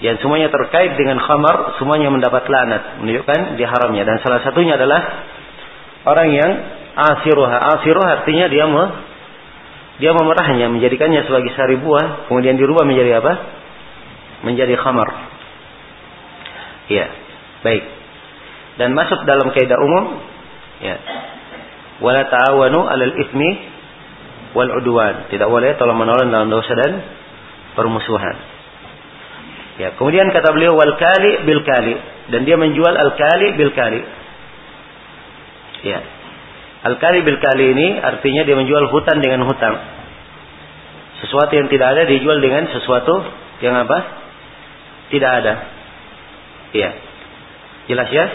[0.00, 4.04] yang semuanya terkait dengan khamar, semuanya mendapat laknat, menunjukkan diharamnya.
[4.08, 5.00] Dan salah satunya adalah
[6.08, 6.50] orang yang
[6.96, 7.56] asiruha.
[7.80, 8.84] Asiruha artinya dia me,
[10.00, 13.32] dia memerahnya, menjadikannya sebagai sari buah, kemudian dirubah menjadi apa?
[14.48, 15.08] Menjadi khamar.
[16.88, 17.06] Iya,
[17.60, 17.84] baik.
[18.80, 20.04] Dan masuk dalam kaidah umum,
[20.80, 20.96] ya.
[22.00, 23.50] Wala ta'awanu 'alal itsmi
[24.56, 25.28] wal 'udwan.
[25.28, 27.04] Tidak boleh tolong menolong dalam dosa dan
[27.76, 28.59] permusuhan.
[29.80, 31.96] Ya, kemudian kata beliau wal kali bil kali
[32.28, 34.04] dan dia menjual al kali bil kali.
[35.88, 36.04] Ya.
[36.84, 39.80] Al kali bil kali ini artinya dia menjual hutan dengan hutang.
[41.24, 43.24] Sesuatu yang tidak ada dijual dengan sesuatu
[43.64, 43.98] yang apa?
[45.08, 45.54] Tidak ada.
[46.76, 46.90] Iya.
[47.88, 48.26] Jelas ya?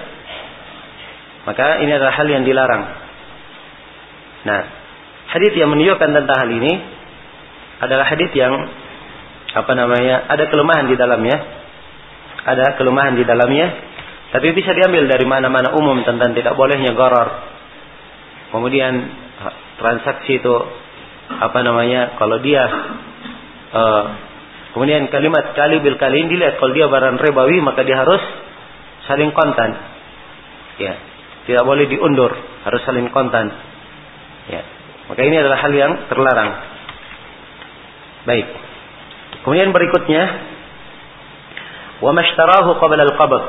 [1.45, 2.83] Maka ini adalah hal yang dilarang.
[4.49, 4.61] Nah,
[5.29, 6.73] hadis yang menunjukkan tentang hal ini
[7.85, 8.65] adalah hadis yang
[9.55, 10.27] apa namanya?
[10.27, 11.37] Ada kelemahan di dalamnya.
[12.43, 13.67] Ada kelemahan di dalamnya.
[14.35, 17.55] Tapi bisa diambil dari mana-mana umum tentang tidak bolehnya goror.
[18.51, 18.93] Kemudian
[19.79, 20.55] transaksi itu
[21.25, 22.63] apa namanya kalau dia
[23.73, 24.03] uh,
[24.75, 28.21] kemudian kalimat kali bil kali ini dilihat kalau dia barang rebawi maka dia harus
[29.07, 29.71] saling kontan.
[30.83, 30.99] Ya
[31.47, 32.35] tidak boleh diundur
[32.67, 33.55] harus saling kontan.
[34.51, 34.67] Ya
[35.07, 36.51] maka ini adalah hal yang terlarang.
[38.27, 38.64] Baik
[39.45, 40.23] Kemudian berikutnya
[42.01, 43.43] wa mashtarahu qabla al-qabd.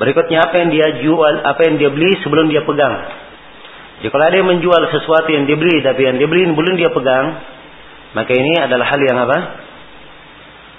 [0.00, 2.96] Berikutnya apa yang dia jual, apa yang dia beli sebelum dia pegang.
[4.00, 6.90] Jadi kalau ada yang menjual sesuatu yang dia beli tapi yang dia beli belum dia
[6.90, 7.38] pegang,
[8.16, 9.38] maka ini adalah hal yang apa?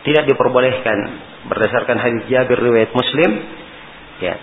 [0.03, 0.97] Tidak diperbolehkan
[1.47, 3.31] berdasarkan hadis Jabir riwayat Muslim.
[4.19, 4.35] Ya.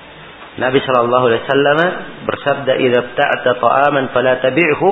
[0.63, 1.79] Nabi Shallallahu Alaihi Wasallam
[2.27, 4.89] bersabda, "Idza ta'ata ta'aman fala tabi'hu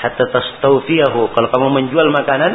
[0.00, 2.52] hatta tastawfiyahu." Kalau kamu menjual makanan,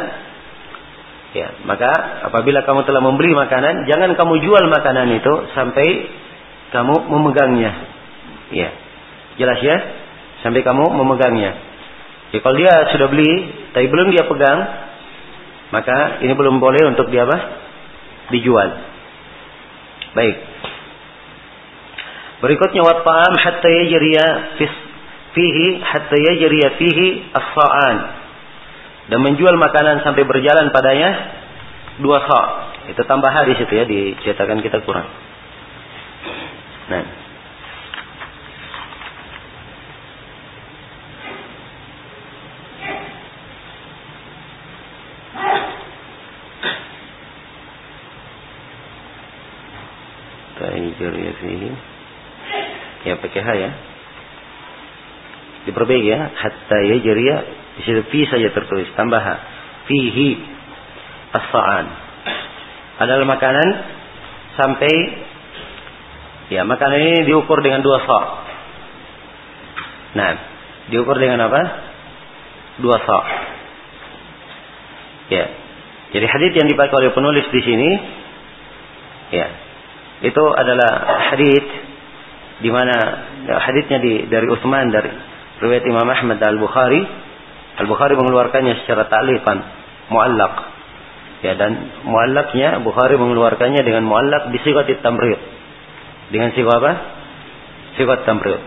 [1.30, 1.90] Ya, maka
[2.26, 6.10] apabila kamu telah membeli makanan, jangan kamu jual makanan itu sampai
[6.74, 7.72] kamu memegangnya.
[8.50, 8.74] Ya.
[9.38, 9.76] Jelas ya?
[10.42, 11.54] Sampai kamu memegangnya.
[12.34, 13.30] Ya, kalau dia sudah beli
[13.70, 14.58] tapi belum dia pegang,
[15.70, 17.38] maka ini belum boleh untuk dia apa?
[18.34, 18.68] Dijual.
[20.18, 20.36] Baik.
[22.42, 24.26] Berikutnya wa ta'am hatta yajriya
[25.30, 27.06] fihi hatta yajriya fihi
[27.38, 28.19] as-sa'an
[29.10, 31.10] dan menjual makanan sampai berjalan padanya
[31.98, 32.40] dua sa.
[32.94, 35.10] Itu tambah hadis itu ya dicetakan kita kurang.
[36.90, 37.04] Nah.
[51.00, 51.70] ya fihi.
[53.08, 53.70] Ya pakai ha ya.
[55.64, 56.18] Diperbaiki ya.
[56.36, 59.24] Hatta yajriya di situ fi saja tertulis, tambah
[59.88, 60.36] fihi
[61.32, 61.86] as-sa'an.
[63.00, 63.68] Adalah makanan
[64.60, 64.92] sampai
[66.52, 68.26] ya makanan ini diukur dengan dua sa'.
[70.12, 70.30] Nah,
[70.92, 71.60] diukur dengan apa?
[72.84, 73.26] Dua sa'.
[75.32, 75.44] Ya.
[76.12, 77.90] Jadi hadis yang dipakai oleh penulis di sini
[79.32, 79.48] ya.
[80.20, 81.64] Itu adalah hadis
[82.60, 82.96] di mana
[83.48, 85.08] ya, hadisnya di dari Utsman dari
[85.64, 87.29] riwayat Imam Ahmad Al-Bukhari
[87.78, 89.58] Al-Bukhari mengeluarkannya secara ta'liqan,
[90.10, 90.54] muallaq.
[91.40, 95.40] Ya dan muallaknya Bukhari mengeluarkannya dengan muallak di sigat tamrid.
[96.34, 96.92] Dengan sigat apa?
[97.96, 98.60] Sigat tamrid.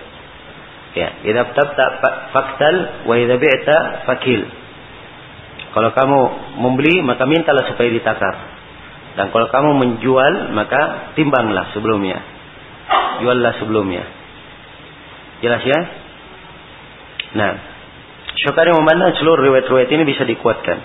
[0.93, 1.85] Ya, idza tabta
[2.33, 2.75] faktal
[3.09, 4.41] wa idza fakil.
[5.73, 6.19] Kalau kamu
[6.61, 8.35] membeli maka mintalah supaya ditakar.
[9.13, 12.21] Dan kalau kamu menjual maka timbanglah sebelumnya.
[13.21, 14.05] Juallah sebelumnya.
[15.41, 15.79] Jelas ya?
[17.33, 17.51] Nah,
[18.43, 20.77] Syukari memandang seluruh riwayat-riwayat ini bisa dikuatkan.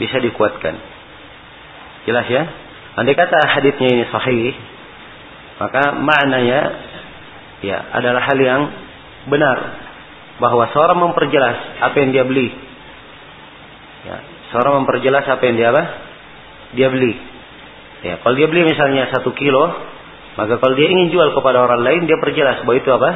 [0.00, 0.74] Bisa dikuatkan.
[2.08, 2.42] Jelas ya?
[2.96, 4.56] Andai kata hadisnya ini sahih,
[5.60, 6.60] maka maknanya
[7.60, 8.62] ya adalah hal yang
[9.28, 9.58] benar
[10.40, 12.48] bahwa seorang memperjelas apa yang dia beli.
[14.08, 14.16] Ya,
[14.56, 15.84] seorang memperjelas apa yang dia apa?
[16.72, 17.12] Dia beli.
[18.00, 19.68] Ya, kalau dia beli misalnya satu kilo,
[20.40, 23.10] maka kalau dia ingin jual kepada orang lain, dia perjelas bahwa itu apa?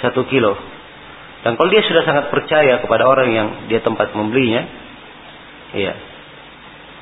[0.00, 0.56] Satu kilo.
[1.40, 4.62] Dan kalau dia sudah sangat percaya kepada orang yang dia tempat membelinya,
[5.72, 5.94] iya,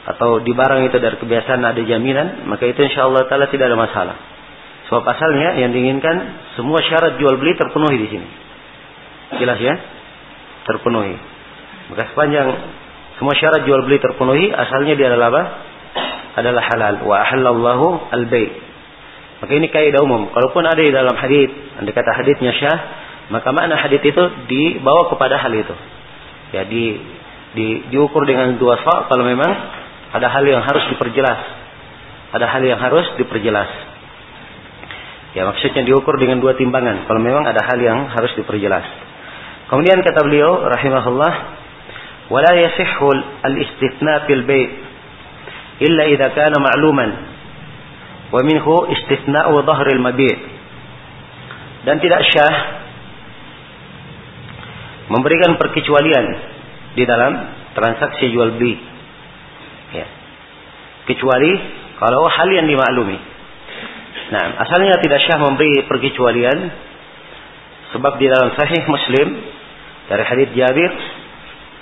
[0.08, 3.76] atau di barang itu dari kebiasaan ada jaminan, maka itu insya Allah taala tidak ada
[3.76, 4.16] masalah.
[4.88, 6.16] Sebab asalnya yang diinginkan
[6.56, 8.28] semua syarat jual beli terpenuhi di sini.
[9.36, 9.74] Jelas ya?
[10.64, 11.12] Terpenuhi.
[11.92, 12.48] Maka sepanjang
[13.20, 15.42] semua syarat jual beli terpenuhi, asalnya dia adalah apa?
[16.40, 16.94] Adalah halal.
[17.04, 18.48] Wa ahallallahu al-bay.
[19.44, 20.32] Maka ini kaidah umum.
[20.32, 22.78] Kalaupun ada di dalam hadis, anda kata hadisnya syah,
[23.28, 25.76] maka makna hadis itu dibawa kepada hal itu.
[26.56, 26.84] Ya di,
[27.52, 29.52] di diukur dengan dua sok kalau memang
[30.16, 31.40] ada hal yang harus diperjelas.
[32.32, 33.68] Ada hal yang harus diperjelas.
[35.36, 38.84] Ya maksudnya diukur dengan dua timbangan kalau memang ada hal yang harus diperjelas.
[39.68, 41.34] Kemudian kata beliau rahimahullah
[42.32, 43.08] wala yasihhu
[43.44, 44.70] al-istithna fil bait
[45.84, 47.10] illa idza kana ma'luman
[48.32, 50.36] wa minhu istithna'u dhahril mabi'
[51.84, 52.77] dan tidak syah
[55.08, 56.26] memberikan perkecualian
[56.96, 57.32] di dalam
[57.72, 58.76] transaksi jual beli.
[59.92, 60.06] Ya.
[61.08, 61.52] Kecuali
[61.96, 63.18] kalau hal yang dimaklumi.
[64.28, 66.58] Nah, asalnya tidak syah memberi perkecualian
[67.96, 69.28] sebab di dalam sahih Muslim
[70.12, 70.92] dari hadis Jabir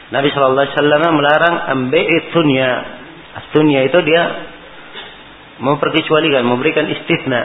[0.07, 2.71] Nabi Shallallahu Alaihi Wasallam melarang ambil dunia.
[3.53, 4.23] Dunia itu dia
[5.61, 7.43] memperkecualikan, memberikan istithna.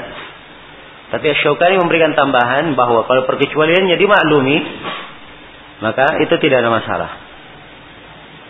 [1.12, 4.58] Tapi Syaukani memberikan tambahan bahwa kalau perkecualiannya dimaklumi,
[5.82, 7.12] maka itu tidak ada masalah.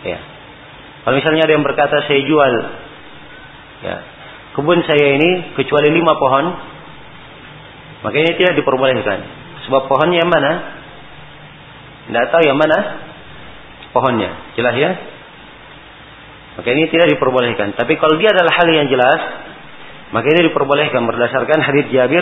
[0.04, 0.18] Ya.
[1.02, 2.52] Kalau misalnya ada yang berkata saya jual
[3.82, 3.96] ya,
[4.54, 6.44] kebun saya ini kecuali lima pohon,
[8.04, 9.18] maka ini tidak diperbolehkan.
[9.66, 10.52] Sebab pohonnya yang mana?
[12.06, 12.78] Tidak tahu yang mana
[13.96, 14.30] pohonnya.
[14.54, 14.90] Jelas ya?
[16.60, 17.72] Maka ini tidak diperbolehkan.
[17.80, 19.20] Tapi kalau dia adalah hal yang jelas,
[20.12, 22.20] maka ini diperbolehkan berdasarkan hadis Jabir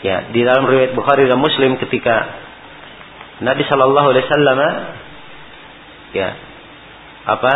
[0.00, 2.43] ya di dalam riwayat Bukhari dan Muslim ketika
[3.42, 4.58] Nabi Shallallahu Alaihi Wasallam
[6.14, 6.28] ya
[7.24, 7.54] apa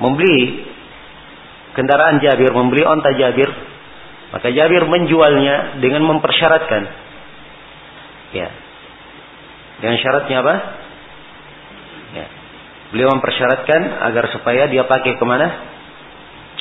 [0.00, 0.64] membeli
[1.76, 3.52] kendaraan Jabir, membeli onta Jabir,
[4.32, 6.82] maka Jabir menjualnya dengan mempersyaratkan
[8.32, 8.48] ya
[9.80, 10.54] dengan syaratnya apa?
[12.16, 12.26] Ya.
[12.96, 15.48] Beliau mempersyaratkan agar supaya dia pakai ke mana?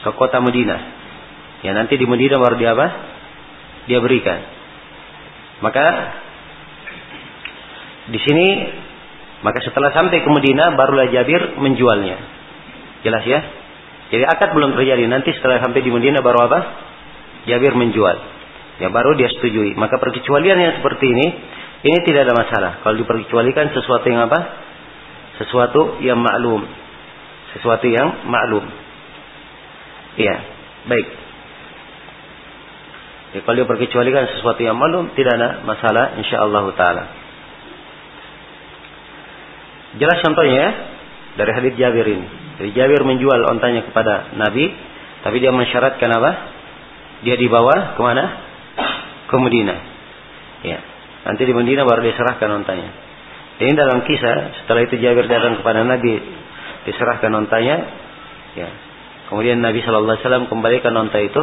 [0.04, 0.78] Ke kota Medina.
[1.64, 2.88] Ya nanti di Medina baru dia apa?
[3.88, 4.40] Dia berikan.
[5.64, 5.86] Maka
[8.06, 8.48] di sini
[9.46, 12.18] maka setelah sampai ke Medina barulah Jabir menjualnya.
[13.06, 13.40] Jelas ya?
[14.10, 15.06] Jadi akad belum terjadi.
[15.06, 16.60] Nanti setelah sampai di Medina baru apa?
[17.46, 18.18] Jabir menjual.
[18.82, 19.78] Ya baru dia setujui.
[19.78, 21.28] Maka perkecualian yang seperti ini
[21.86, 22.72] ini tidak ada masalah.
[22.82, 24.40] Kalau diperkecualikan sesuatu yang apa?
[25.38, 26.66] Sesuatu yang maklum.
[27.54, 28.66] Sesuatu yang maklum.
[30.16, 30.36] Iya,
[30.90, 31.08] baik.
[33.36, 37.25] Ya, kalau diperkecualikan sesuatu yang maklum tidak ada masalah insyaallah taala.
[39.96, 40.70] Jelas contohnya ya
[41.40, 42.28] dari hadis Jabir ini.
[42.60, 44.72] Jadi Jabir menjual ontanya kepada Nabi,
[45.24, 46.32] tapi dia mensyaratkan apa?
[47.24, 48.24] Dia dibawa ke mana?
[49.28, 49.76] Ke Medina.
[50.64, 50.80] Ya.
[51.26, 52.90] Nanti di Medina baru diserahkan ontanya.
[53.56, 56.20] Ini dalam kisah setelah itu Jabir datang kepada Nabi
[56.86, 57.78] diserahkan ontanya.
[58.56, 58.70] Ya.
[59.32, 61.42] Kemudian Nabi Shallallahu Alaihi Wasallam kembalikan onta itu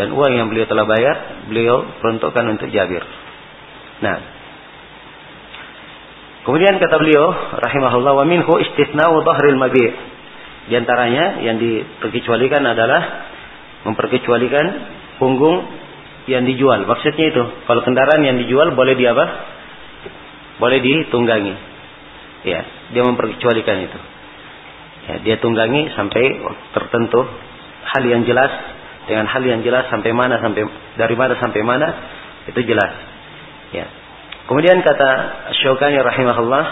[0.00, 3.04] dan uang yang beliau telah bayar beliau peruntukkan untuk Jabir.
[4.00, 4.16] Nah,
[6.42, 9.90] Kemudian kata beliau, rahimahullah wa minhu istithna'u dhahril mabi'.
[10.66, 13.30] Di antaranya yang diperkecualikan adalah
[13.86, 14.66] memperkecualikan
[15.22, 15.62] punggung
[16.26, 16.82] yang dijual.
[16.86, 19.24] Maksudnya itu, kalau kendaraan yang dijual boleh di apa?
[20.58, 21.54] Boleh ditunggangi.
[22.42, 23.98] Ya, dia memperkecualikan itu.
[25.02, 26.22] Ya, dia tunggangi sampai
[26.74, 27.26] tertentu
[27.86, 28.50] hal yang jelas
[29.06, 30.62] dengan hal yang jelas sampai mana sampai
[30.94, 31.88] dari mana sampai mana
[32.46, 32.92] itu jelas.
[33.74, 34.01] Ya.
[34.50, 35.10] Kemudian kata
[35.62, 36.64] Syaukani rahimahullah,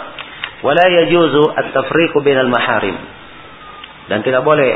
[0.67, 2.97] "Wala yajuzu at-tafriqu bainal maharim."
[4.11, 4.71] Dan tidak boleh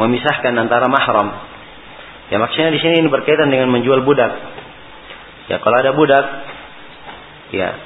[0.00, 1.28] memisahkan antara mahram.
[2.32, 4.32] Ya maksudnya di sini ini berkaitan dengan menjual budak.
[5.52, 6.24] Ya kalau ada budak,
[7.52, 7.76] ya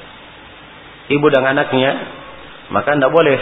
[1.11, 1.91] ibu dan anaknya,
[2.71, 3.39] maka tidak boleh.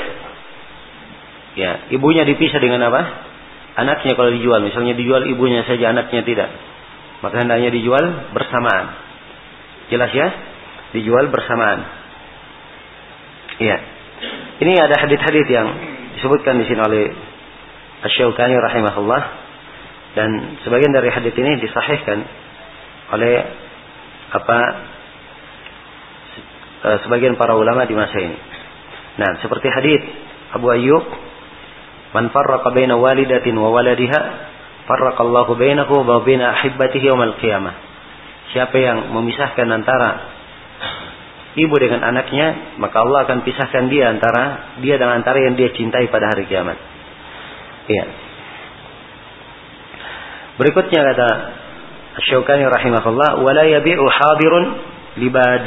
[1.56, 3.02] Ya ibunya dipisah dengan apa?
[3.76, 6.50] Anaknya kalau dijual, misalnya dijual ibunya saja, anaknya tidak.
[7.22, 8.98] Maka hendaknya dijual bersamaan.
[9.94, 10.28] Jelas ya?
[10.96, 11.84] Dijual bersamaan.
[13.60, 13.78] Iya.
[14.64, 15.68] Ini ada hadis-hadis yang
[16.16, 17.04] disebutkan di sini oleh
[18.08, 19.22] Asy-Syaukani rahimahullah
[20.16, 22.24] dan sebagian dari hadis ini disahihkan
[23.12, 23.34] oleh
[24.32, 24.60] apa
[26.88, 28.38] eh, sebagian para ulama di masa ini.
[29.16, 30.02] Nah, seperti hadis
[30.56, 31.04] Abu Ayyub,
[32.16, 34.22] "Man farraqa baina walidatin wa waladiha,
[34.88, 37.76] farraqallahu bainahu wa baina ahibbatihi yaumil qiyamah."
[38.56, 40.35] Siapa yang memisahkan antara
[41.56, 46.12] ibu dengan anaknya, maka Allah akan pisahkan dia antara dia dan antara yang dia cintai
[46.12, 46.76] pada hari kiamat.
[47.88, 48.06] Iya.
[50.56, 51.30] Berikutnya kata
[52.16, 54.66] Syaukani rahimahullah, "Wala yabi'u hadirun
[55.20, 55.66] libad."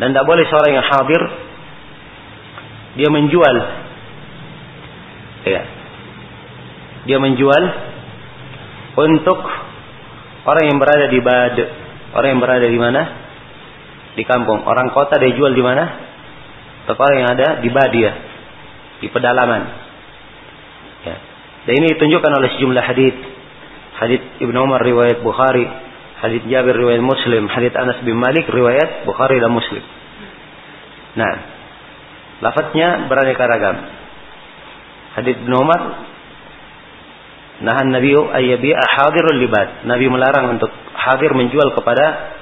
[0.00, 1.22] Dan tidak boleh seorang yang hadir
[2.96, 3.56] dia menjual
[5.44, 5.62] ya.
[7.08, 7.62] Dia menjual
[8.96, 9.38] untuk
[10.44, 11.56] orang yang berada di bad.
[12.10, 13.02] Orang yang berada di mana?
[14.14, 14.66] Di kampung.
[14.66, 15.84] Orang kota dia jual di mana?
[16.90, 18.12] Orang yang ada di badia,
[18.98, 19.62] di pedalaman.
[21.06, 21.16] Ya.
[21.68, 23.14] Dan ini ditunjukkan oleh sejumlah hadis.
[24.00, 25.62] Hadis Ibnu Umar riwayat Bukhari,
[26.24, 29.84] hadis Jabir riwayat Muslim, hadis Anas bin Malik riwayat Bukhari dan Muslim.
[31.14, 31.34] Nah,
[32.42, 33.76] lafadznya beraneka ragam.
[35.14, 36.10] Hadis Ibnu Umar
[37.60, 39.84] Nahan Nabi ayyabi hadirul libat.
[39.84, 42.32] Nabi melarang untuk hadir menjual kepada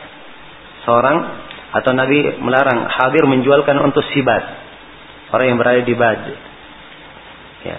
[0.87, 4.43] seorang atau Nabi melarang hadir menjualkan untuk sibat.
[5.29, 6.21] Orang yang berada di bad.
[7.65, 7.79] Ya.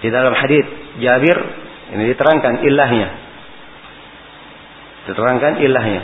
[0.00, 0.64] Di dalam hadis
[1.00, 1.36] Jabir
[1.92, 3.08] ini diterangkan ilahnya.
[5.10, 6.02] Diterangkan ilahnya.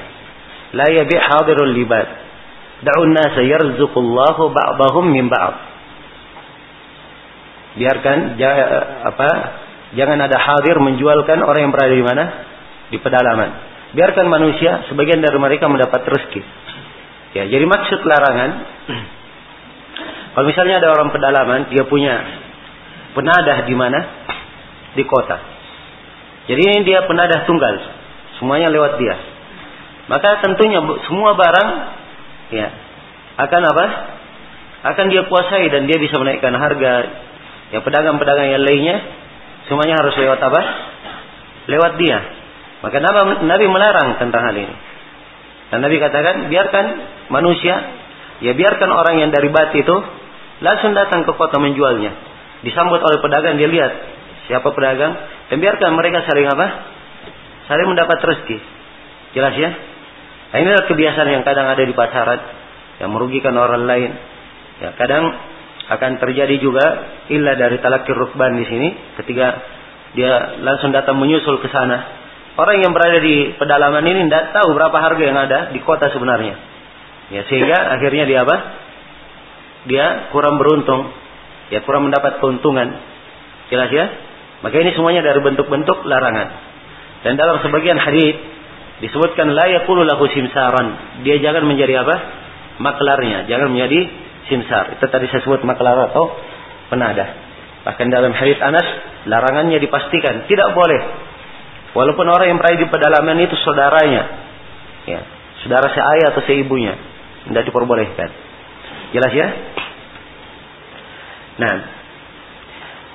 [0.77, 2.09] La yabi hadirul libat.
[2.83, 5.73] Da'un nasa yarzuqullahu ba'dahum min ba'd
[7.77, 8.37] biarkan
[9.09, 9.29] apa
[9.97, 12.25] jangan ada hadir menjualkan orang yang berada di mana
[12.93, 13.51] di pedalaman
[13.93, 16.43] biarkan manusia sebagian dari mereka mendapat rezeki.
[17.33, 18.51] Ya jadi maksud larangan
[20.33, 22.15] kalau misalnya ada orang pedalaman dia punya
[23.13, 24.01] penadah di mana?
[24.97, 25.37] Di kota.
[26.49, 27.75] Jadi ini dia penadah tunggal.
[28.41, 29.17] Semuanya lewat dia.
[30.09, 31.69] Maka tentunya semua barang
[32.53, 32.69] ya
[33.45, 33.87] akan apa?
[34.83, 36.95] Akan dia kuasai dan dia bisa menaikkan harga.
[37.73, 38.97] Yang pedagang-pedagang yang lainnya
[39.69, 40.61] semuanya harus lewat apa?
[41.71, 42.19] Lewat dia.
[42.83, 42.99] Maka
[43.47, 44.75] Nabi melarang tentang hal ini.
[45.71, 46.85] Dan Nabi katakan, biarkan
[47.31, 47.75] manusia,
[48.45, 49.97] ya biarkan orang yang dari bati itu
[50.61, 52.13] langsung datang ke kota menjualnya.
[52.67, 53.93] Disambut oleh pedagang, dia lihat
[54.51, 55.15] siapa pedagang,
[55.49, 56.67] dan biarkan mereka saling apa?
[57.71, 58.59] Saling mendapat rezeki.
[59.33, 59.71] Jelas ya?
[60.53, 62.41] Nah, ini adalah kebiasaan yang kadang ada di pasaran,
[63.01, 64.11] yang merugikan orang lain.
[64.83, 65.33] Ya, kadang
[65.89, 66.85] akan terjadi juga
[67.33, 69.47] ilah dari talakir rukban di sini ketika
[70.13, 72.22] dia langsung datang menyusul ke sana.
[72.53, 76.55] Orang yang berada di pedalaman ini tidak tahu berapa harga yang ada di kota sebenarnya.
[77.33, 78.57] Ya sehingga akhirnya dia apa?
[79.89, 81.09] Dia kurang beruntung,
[81.73, 82.93] ya kurang mendapat keuntungan.
[83.73, 84.07] Jelas ya?
[84.61, 86.49] Maka ini semuanya dari bentuk-bentuk larangan.
[87.25, 88.37] Dan dalam sebagian hadis
[89.01, 91.21] disebutkan la yaqulu lahu simsaran.
[91.25, 92.17] Dia jangan menjadi apa?
[92.83, 94.01] maklarnya, jangan menjadi
[94.49, 94.99] simsar.
[94.99, 96.35] Itu tadi saya sebut maklar atau
[96.89, 97.29] penadah.
[97.87, 98.87] Bahkan dalam hadis Anas
[99.27, 101.01] larangannya dipastikan tidak boleh.
[101.93, 104.23] Walaupun orang yang berada di pedalaman itu saudaranya,
[105.05, 105.21] ya,
[105.61, 106.97] saudara seayah atau seibunya,
[107.49, 108.29] tidak diperbolehkan.
[109.13, 109.49] Jelas ya?
[111.61, 111.75] Nah,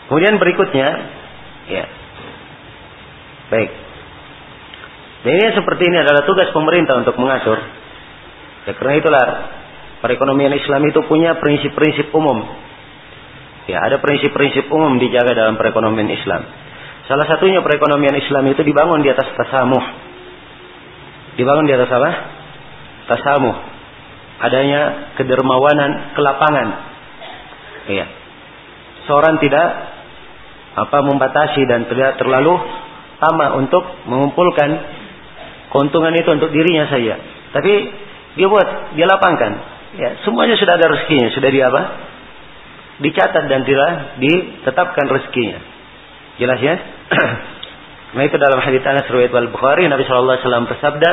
[0.09, 0.87] kemudian berikutnya,
[1.73, 1.85] ya,
[3.49, 3.71] baik.
[5.25, 7.57] Dan ini seperti ini adalah tugas pemerintah untuk mengatur.
[8.69, 9.25] Ya, karena itulah
[10.05, 12.45] perekonomian Islam itu punya prinsip-prinsip umum.
[13.65, 16.66] Ya, ada prinsip-prinsip umum dijaga dalam perekonomian Islam.
[17.07, 19.85] Salah satunya perekonomian Islam itu dibangun di atas tasamuh.
[21.39, 22.11] Dibangun di atas apa?
[23.07, 23.55] Tasamuh.
[24.43, 26.67] Adanya kedermawanan, kelapangan.
[27.87, 28.05] Iya.
[29.07, 29.67] Seorang tidak
[30.77, 32.59] apa membatasi dan tidak terlalu
[33.23, 34.69] tamak untuk mengumpulkan
[35.71, 37.15] keuntungan itu untuk dirinya saja.
[37.55, 37.73] Tapi
[38.35, 39.79] dia buat, dia lapangkan.
[39.95, 41.81] Ya, semuanya sudah ada rezekinya, sudah di apa?
[42.99, 45.76] Dicatat dan tidak ditetapkan rezekinya.
[46.37, 46.75] Jelas ya?
[48.15, 51.09] nah itu dalam hadis Anas riwayat Al Bukhari Nabi sallallahu alaihi wasallam bersabda,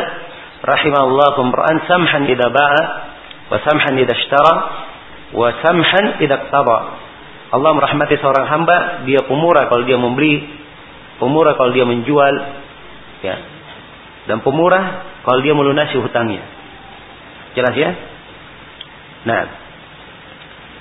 [0.65, 2.83] "Rahimallahu imra'an samhan idza ba'a
[3.49, 4.55] wa samhan idza ishtara
[5.33, 6.79] wa samhan idza iqtada."
[7.55, 10.43] Allah merahmati seorang hamba, dia pemurah kalau dia membeli,
[11.23, 12.35] pemurah kalau dia menjual,
[13.23, 13.37] ya.
[14.27, 16.43] Dan pemurah kalau dia melunasi hutangnya.
[17.55, 17.91] Jelas ya?
[19.25, 19.41] Nah,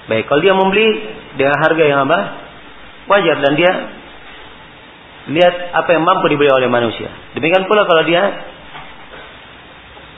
[0.09, 0.87] baik kalau dia membeli
[1.37, 2.19] dengan harga yang apa?
[3.05, 3.71] Wajar dan dia
[5.31, 7.07] lihat apa yang mampu dibeli oleh manusia.
[7.37, 8.23] Demikian pula kalau dia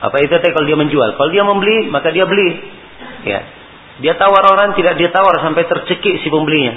[0.01, 1.09] apa itu kalau dia menjual.
[1.17, 2.49] Kalau dia membeli maka dia beli.
[3.25, 3.41] Ya.
[4.01, 6.73] Dia tawar orang tidak dia tawar sampai tercekik si pembelinya.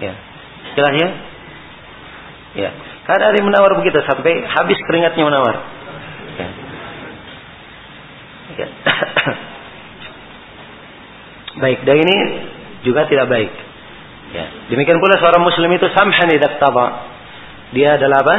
[0.00, 0.14] Ya.
[0.76, 1.08] Jelas ya?
[2.56, 2.70] Ya.
[3.04, 5.56] Karena ada menawar begitu sampai habis keringatnya menawar.
[6.40, 6.48] Ya.
[8.64, 8.68] ya.
[11.62, 12.16] baik dan ini
[12.84, 13.52] juga tidak baik.
[14.34, 14.46] Ya.
[14.72, 17.15] Demikian pula seorang muslim itu samhan taba.
[17.74, 18.36] Dia adalah apa?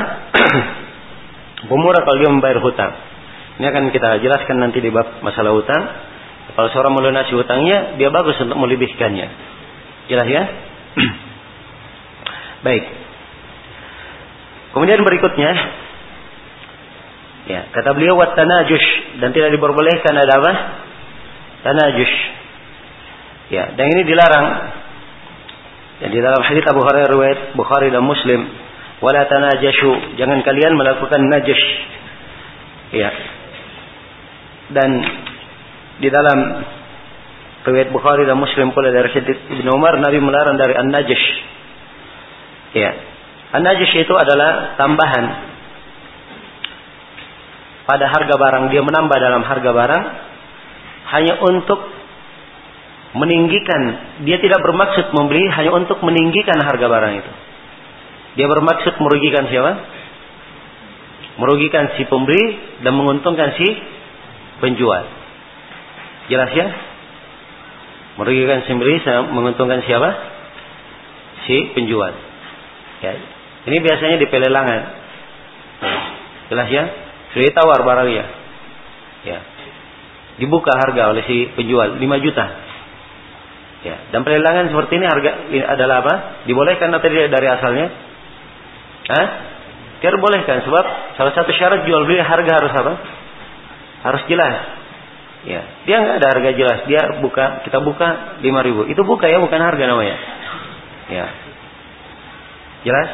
[1.70, 2.94] Pemurah kalau dia membayar hutang.
[3.58, 5.84] Ini akan kita jelaskan nanti di bab masalah hutang.
[6.54, 9.28] Kalau seorang melunasi hutangnya, dia bagus untuk melebihkannya.
[10.08, 10.44] Jelas ya?
[12.66, 12.84] Baik.
[14.72, 15.52] Kemudian berikutnya,
[17.50, 20.52] ya kata beliau wat tanajush dan tidak diperbolehkan ada apa?
[21.66, 22.38] Tanajush
[23.48, 24.48] Ya, dan ini dilarang.
[26.04, 28.44] Ya, dalam hadis Abu Hurairah riwayat Bukhari dan Muslim,
[29.04, 31.66] "Wala tanajashu." Jangan kalian melakukan najash.
[32.94, 33.12] Ya.
[34.72, 34.90] Dan
[35.98, 36.40] di dalam
[37.68, 41.26] riwayat Bukhari dan Muslim pula dari hadits Ibnu Umar Nabi melarang dari an-najish.
[42.76, 42.92] Ya.
[43.56, 45.26] An-najish itu adalah tambahan
[47.88, 50.04] pada harga barang, dia menambah dalam harga barang
[51.08, 51.80] hanya untuk
[53.16, 53.82] meninggikan,
[54.28, 57.32] dia tidak bermaksud membeli hanya untuk meninggikan harga barang itu.
[58.38, 59.72] Dia bermaksud merugikan siapa?
[61.42, 62.46] Merugikan si pembeli
[62.86, 63.68] dan menguntungkan si
[64.62, 65.04] penjual.
[66.30, 66.68] Jelas ya?
[68.22, 69.02] Merugikan si pembeli,
[69.34, 70.10] menguntungkan siapa?
[71.50, 72.14] Si penjual.
[73.02, 73.14] Ya.
[73.66, 74.82] Ini biasanya di pelelangan.
[76.54, 76.84] Jelas ya?
[77.34, 78.26] Sudah tawar barangnya.
[79.26, 79.40] Ya.
[80.38, 82.46] Dibuka harga oleh si penjual 5 juta.
[83.78, 85.32] Ya, dan pelelangan seperti ini harga
[85.74, 86.14] adalah apa?
[86.50, 88.07] Dibolehkan atau tidak dari asalnya?
[89.08, 89.28] Hah?
[89.98, 90.86] Tidak bolehkan sebab
[91.18, 92.94] salah satu syarat jual beli harga harus apa?
[94.06, 94.56] Harus jelas.
[95.48, 96.80] Ya, dia nggak ada harga jelas.
[96.86, 98.94] Dia buka, kita buka 5000.
[98.94, 100.16] Itu buka ya, bukan harga namanya.
[101.08, 101.26] Ya.
[102.84, 103.10] Jelas?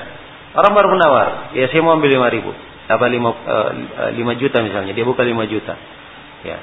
[0.54, 2.92] Orang baru menawar, ya saya mau ambil 5000.
[2.94, 3.32] Apa 5 uh,
[4.12, 5.74] 5 juta misalnya, dia buka 5 juta.
[6.44, 6.58] Ya.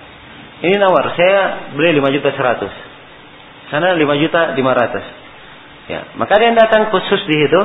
[0.60, 3.72] Ini nawar, saya beli 5 juta 100.
[3.72, 5.90] Sana 5 juta 500.
[5.90, 7.60] Ya, maka dia datang khusus di situ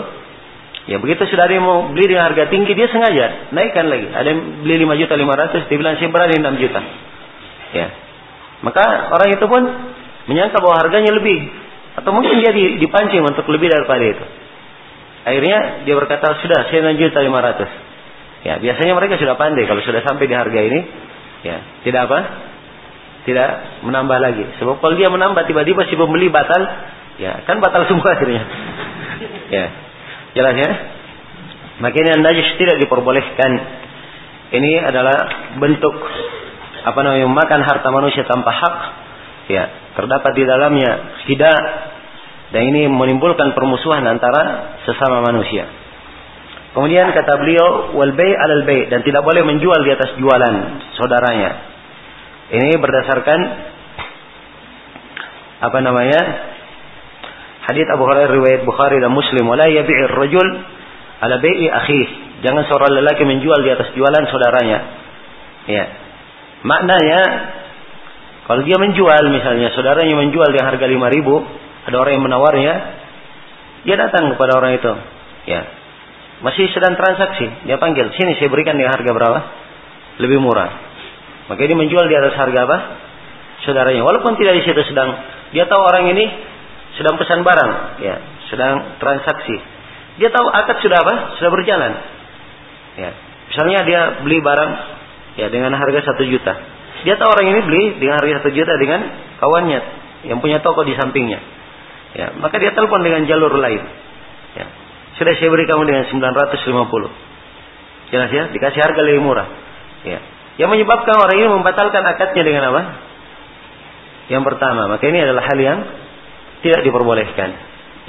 [0.86, 4.06] Ya begitu sudah ada yang mau beli dengan harga tinggi dia sengaja naikkan lagi.
[4.06, 6.82] Ada yang beli 5 juta 500 dia bilang saya berani 6 juta.
[7.74, 7.88] Ya.
[8.62, 9.62] Maka orang itu pun
[10.30, 11.50] menyangka bahwa harganya lebih
[11.98, 14.26] atau mungkin dia dipancing untuk lebih daripada itu.
[15.26, 18.46] Akhirnya dia berkata sudah saya 6 juta 500.
[18.46, 20.80] Ya biasanya mereka sudah pandai kalau sudah sampai di harga ini
[21.42, 22.20] ya tidak apa
[23.26, 24.46] tidak menambah lagi.
[24.62, 26.62] Sebab kalau dia menambah tiba-tiba si pembeli batal
[27.18, 28.46] ya kan batal semua akhirnya.
[29.46, 29.85] Ya.
[30.36, 30.72] Jelas ya?
[31.80, 33.52] Ini najis tidak diperbolehkan.
[34.52, 35.18] Ini adalah
[35.58, 35.96] bentuk
[36.86, 38.76] apa namanya makan harta manusia tanpa hak.
[39.46, 39.64] Ya,
[39.96, 41.60] terdapat di dalamnya tidak
[42.52, 45.66] dan ini menimbulkan permusuhan antara sesama manusia.
[46.76, 50.56] Kemudian kata beliau wal bay' alal bay' dan tidak boleh menjual di atas jualan
[51.00, 51.52] saudaranya.
[52.52, 53.40] Ini berdasarkan
[55.64, 56.22] apa namanya?
[57.66, 60.47] Hadis Abu Hurairah riwayat Bukhari dan Muslim, "Wala yabi'ir rajul
[61.22, 62.07] ala bai'i akhih."
[62.45, 64.80] Jangan seorang lelaki menjual di atas jualan saudaranya.
[65.66, 65.86] Ya.
[66.61, 67.22] Maknanya
[68.45, 71.41] kalau dia menjual misalnya saudaranya menjual di harga 5000,
[71.89, 72.74] ada orang yang menawarnya,
[73.89, 74.93] dia datang kepada orang itu.
[75.49, 75.66] Ya.
[76.45, 79.39] Masih sedang transaksi, dia panggil, "Sini saya berikan di harga berapa?"
[80.22, 80.70] Lebih murah.
[81.49, 82.78] Maka dia menjual di atas harga apa?
[83.66, 84.05] Saudaranya.
[84.05, 85.18] Walaupun tidak di situ sedang
[85.49, 86.26] dia tahu orang ini
[86.96, 87.72] sedang pesan barang,
[88.04, 88.16] ya,
[88.48, 89.58] sedang transaksi.
[90.16, 91.16] Dia tahu akad sudah apa?
[91.39, 91.91] Sudah berjalan.
[92.96, 93.12] Ya.
[93.52, 94.72] Misalnya dia beli barang
[95.36, 96.56] ya dengan harga satu juta.
[97.04, 99.00] Dia tahu orang ini beli dengan harga satu juta dengan
[99.43, 99.80] kawannya
[100.32, 101.39] yang punya toko di sampingnya.
[102.16, 103.84] Ya, maka dia telepon dengan jalur lain.
[104.56, 104.66] Ya.
[105.20, 107.12] Sudah saya beri kamu dengan 950.
[108.16, 109.48] Jelas ya, dikasih harga lebih murah.
[110.08, 110.24] Ya.
[110.56, 112.82] Yang menyebabkan orang ini membatalkan akadnya dengan apa?
[114.32, 115.80] Yang pertama, maka ini adalah hal yang
[116.66, 117.49] tidak diperbolehkan.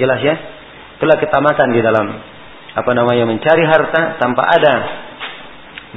[0.01, 0.35] Jelas ya?
[0.97, 2.07] Telah kita makan di dalam
[2.77, 4.75] apa namanya mencari harta tanpa ada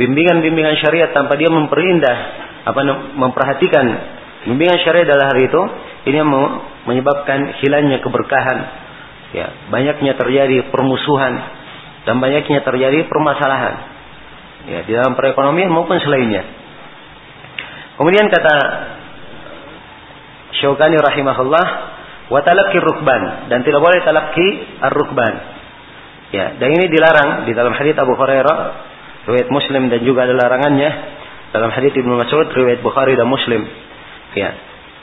[0.00, 2.18] bimbingan-bimbingan syariat tanpa dia memperindah
[2.64, 2.80] apa
[3.20, 3.84] memperhatikan
[4.48, 5.62] bimbingan syariat dalam hari itu
[6.08, 6.20] ini
[6.88, 8.58] menyebabkan hilangnya keberkahan
[9.36, 11.36] ya banyaknya terjadi permusuhan
[12.08, 13.74] dan banyaknya terjadi permasalahan
[14.72, 16.48] ya di dalam perekonomian maupun selainnya
[18.00, 18.56] kemudian kata
[20.61, 21.66] Syaukani rahimahullah
[22.31, 24.49] wa talaqi rukban dan tidak boleh talaqi
[24.81, 25.35] ar-rukban.
[26.31, 28.59] Ya, dan ini dilarang di dalam hadis Abu Hurairah
[29.26, 30.91] riwayat Muslim dan juga ada larangannya
[31.51, 33.66] dalam hadis Ibnu Mas'ud riwayat Bukhari dan Muslim.
[34.39, 34.55] Ya.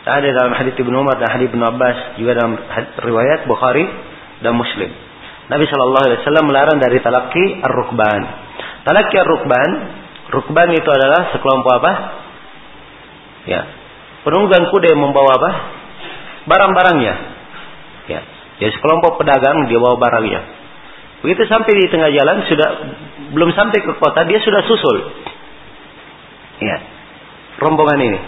[0.07, 2.55] Ada dalam hadis Ibnu Umar dan hadis Ibnu Abbas juga dalam
[3.03, 3.83] riwayat Bukhari
[4.39, 4.87] dan Muslim.
[5.51, 8.21] Nabi Shallallahu Alaihi Wasallam melarang dari talaki ar-rukban.
[8.87, 9.69] Talaki ar-rukban,
[10.31, 11.93] rukban itu adalah sekelompok apa?
[13.47, 13.61] Ya,
[14.23, 15.51] penunggang kuda yang membawa apa?
[16.47, 17.15] Barang-barangnya.
[18.07, 18.21] Ya.
[18.57, 20.41] Jadi sekelompok pedagang dia bawa barangnya.
[21.21, 22.69] Begitu sampai di tengah jalan sudah
[23.35, 24.97] belum sampai ke kota dia sudah susul.
[26.63, 26.77] Ya.
[27.61, 28.19] Rombongan ini.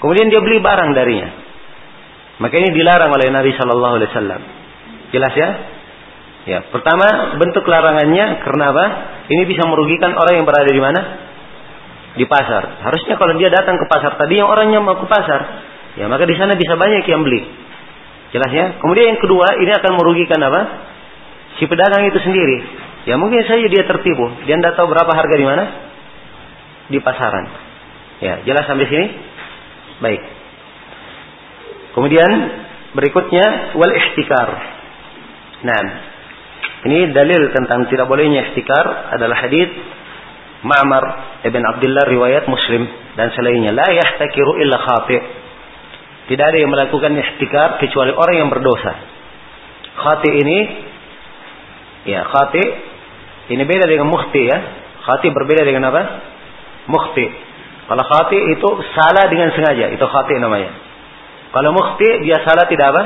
[0.00, 1.28] Kemudian dia beli barang darinya.
[2.40, 4.42] Maka ini dilarang oleh Nabi Shallallahu Alaihi Wasallam.
[5.12, 5.50] Jelas ya?
[6.48, 8.84] Ya, pertama bentuk larangannya karena apa?
[9.28, 11.00] Ini bisa merugikan orang yang berada di mana?
[12.16, 12.80] Di pasar.
[12.80, 15.40] Harusnya kalau dia datang ke pasar tadi yang orangnya mau ke pasar,
[15.98, 17.42] Ya, maka di sana bisa banyak yang beli.
[18.30, 18.66] Jelas ya?
[18.78, 20.60] Kemudian yang kedua, ini akan merugikan apa?
[21.58, 22.58] Si pedagang itu sendiri.
[23.08, 24.28] Ya mungkin saja dia tertipu.
[24.46, 25.64] Dia tidak tahu berapa harga di mana?
[26.92, 27.46] Di pasaran.
[28.20, 29.06] Ya, jelas sampai sini?
[29.98, 30.22] Baik.
[31.96, 32.30] Kemudian
[32.94, 34.48] berikutnya wal ihtikar.
[35.66, 35.82] Nah,
[36.86, 39.68] ini dalil tentang tidak bolehnya ihtikar adalah hadis
[40.60, 41.04] Ma'mar
[41.48, 42.84] ibn Abdullah riwayat Muslim
[43.16, 45.39] dan selainnya la yahtakiru illa khati'.
[46.30, 48.94] Tidak ada yang melakukan ihtikar kecuali orang yang berdosa.
[49.98, 50.58] Khati ini
[52.06, 52.64] ya khati
[53.50, 54.58] ini beda dengan mukhti ya.
[55.10, 56.02] Khati berbeda dengan apa?
[56.86, 57.26] Mukhti.
[57.90, 60.70] Kalau khati itu salah dengan sengaja, itu khati namanya.
[61.50, 63.02] Kalau mukhti dia salah tidak apa?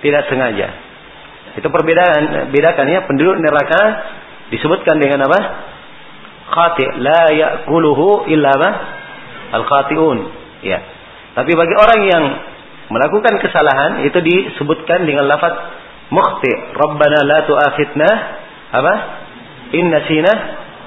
[0.00, 0.68] Tidak sengaja.
[1.60, 3.80] Itu perbedaan bedakan ya penduduk neraka
[4.48, 5.40] disebutkan dengan apa?
[6.56, 8.52] Khati la ya'kuluhu illa?
[9.60, 10.18] Al-khati'un.
[10.64, 11.01] Ya.
[11.32, 12.24] Tapi bagi orang yang
[12.92, 15.54] melakukan kesalahan itu disebutkan dengan lafaz
[16.12, 16.52] mukhti.
[16.76, 18.10] Rabbana la tu'akhidna
[18.72, 18.94] apa?
[19.72, 20.32] In nasina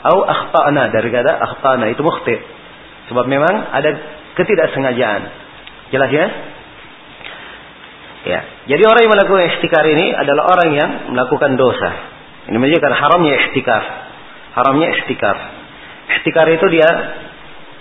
[0.05, 2.37] au akhtana dari kata akhtana itu mukhti.
[3.09, 3.89] Sebab memang ada
[4.37, 5.21] ketidaksengajaan.
[5.89, 6.25] Jelas ya?
[8.25, 8.39] Ya.
[8.65, 11.89] Jadi orang yang melakukan ihtikar ini adalah orang yang melakukan dosa.
[12.49, 13.83] Ini menunjukkan haramnya ihtikar.
[14.57, 15.37] Haramnya ihtikar.
[16.09, 16.89] Ihtikar itu dia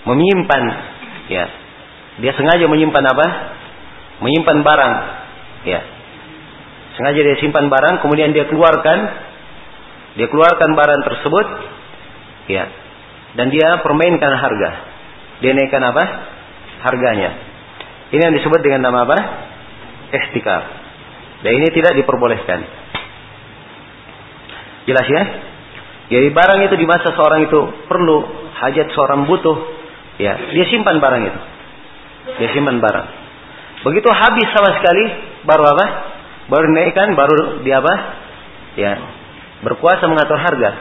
[0.05, 0.63] menyimpan
[1.29, 1.45] ya.
[2.23, 3.27] Dia sengaja menyimpan apa?
[4.23, 4.93] Menyimpan barang.
[5.67, 5.81] Ya.
[6.95, 8.99] Sengaja dia simpan barang kemudian dia keluarkan
[10.15, 11.47] dia keluarkan barang tersebut
[12.47, 12.65] ya.
[13.35, 14.71] Dan dia permainkan harga.
[15.43, 16.03] Dia naikkan apa?
[16.87, 17.35] Harganya.
[18.15, 19.17] Ini yang disebut dengan nama apa?
[20.15, 20.61] Ihtikar.
[21.43, 22.63] Dan ini tidak diperbolehkan.
[24.87, 25.23] Jelas ya?
[26.05, 27.59] Jadi barang itu di masa seorang itu
[27.89, 28.17] perlu,
[28.55, 29.57] hajat seorang butuh,
[30.21, 31.39] ya, dia simpan barang itu.
[32.25, 33.07] Dia simpan barang.
[33.85, 35.03] Begitu habis sama sekali,
[35.45, 35.85] baru apa?
[36.49, 37.93] Baru naikkan, baru dia apa?
[38.75, 38.93] Ya,
[39.61, 40.71] berkuasa mengatur harga.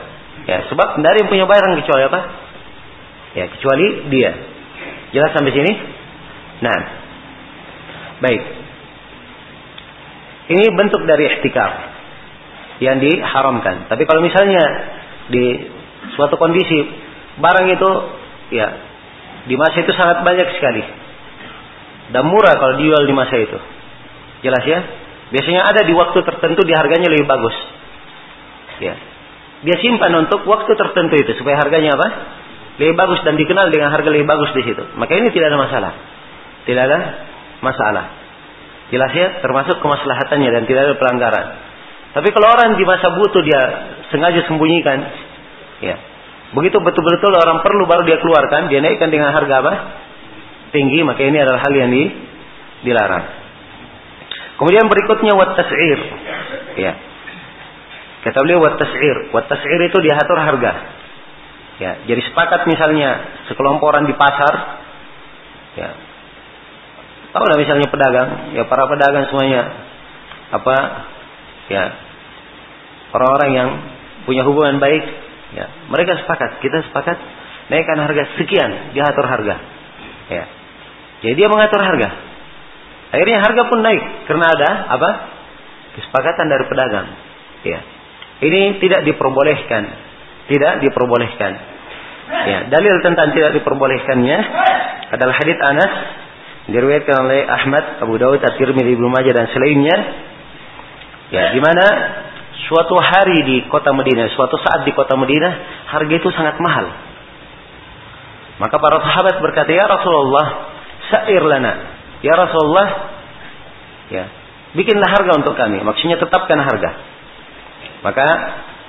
[0.45, 2.21] Ya, sebab dari yang punya barang kecuali apa?
[3.37, 4.33] Ya, kecuali dia.
[5.13, 5.73] Jelas sampai sini?
[6.65, 7.05] Nah,
[8.25, 8.43] Baik.
[10.45, 11.71] Ini bentuk dari ihtikar
[12.81, 13.89] yang diharamkan.
[13.89, 14.65] Tapi kalau misalnya
[15.33, 15.45] di
[16.17, 16.85] suatu kondisi
[17.41, 17.91] barang itu
[18.53, 18.69] ya
[19.49, 20.85] di masa itu sangat banyak sekali
[22.13, 23.59] dan murah kalau dijual di masa itu.
[24.45, 24.81] Jelas ya?
[25.33, 27.57] Biasanya ada di waktu tertentu di harganya lebih bagus.
[28.83, 28.95] Ya.
[29.65, 32.09] Dia simpan untuk waktu tertentu itu supaya harganya apa?
[32.77, 34.83] Lebih bagus dan dikenal dengan harga lebih bagus di situ.
[35.01, 35.93] Maka ini tidak ada masalah.
[36.69, 36.99] Tidak ada
[37.65, 38.05] masalah.
[38.93, 41.47] Jelas ya, termasuk kemaslahatannya dan tidak ada pelanggaran.
[42.13, 43.63] Tapi kalau orang di masa butuh dia
[44.13, 44.99] sengaja sembunyikan,
[45.81, 45.97] ya.
[46.55, 49.73] Begitu betul-betul orang perlu baru dia keluarkan, dia naikkan dengan harga apa?
[50.75, 52.03] Tinggi, maka ini adalah hal yang di,
[52.83, 53.25] dilarang.
[54.59, 56.01] Kemudian berikutnya wat tas'ir.
[56.75, 56.93] Ya.
[58.27, 59.31] Kata beliau wat tas'ir.
[59.31, 60.72] Wat tas'ir itu diatur harga.
[61.75, 64.79] Ya, jadi sepakat misalnya sekelompok orang di pasar
[65.75, 65.91] ya,
[67.35, 69.75] Tahu lah misalnya pedagang, ya para pedagang semuanya
[70.55, 70.77] apa
[71.66, 71.85] ya
[73.11, 73.68] orang-orang yang
[74.22, 75.03] punya hubungan baik,
[75.59, 77.18] ya mereka sepakat, kita sepakat
[77.75, 79.59] naikkan harga sekian, dia atur harga,
[80.31, 80.47] ya.
[81.25, 82.09] Jadi dia mengatur harga.
[83.16, 85.11] Akhirnya harga pun naik karena ada apa?
[85.97, 87.09] Kesepakatan dari pedagang.
[87.64, 87.81] Ya.
[88.45, 89.83] Ini tidak diperbolehkan.
[90.53, 91.53] Tidak diperbolehkan.
[92.25, 94.39] Ya, dalil tentang tidak diperbolehkannya
[95.12, 95.93] adalah hadits Anas
[96.68, 99.97] diriwayatkan oleh Ahmad, Abu Dawud, At-Tirmidzi, Ibnu Majah dan selainnya.
[101.33, 101.85] Ya, di mana
[102.68, 105.53] suatu hari di kota Madinah, suatu saat di kota Madinah,
[105.89, 106.89] harga itu sangat mahal.
[108.61, 110.74] Maka para sahabat berkata, "Ya Rasulullah,
[111.15, 111.73] sa'ir lana."
[112.27, 112.89] Ya Rasulullah,
[114.11, 114.25] ya,
[114.75, 115.79] bikinlah harga untuk kami.
[115.87, 116.91] Maksudnya tetapkan harga.
[118.03, 118.27] Maka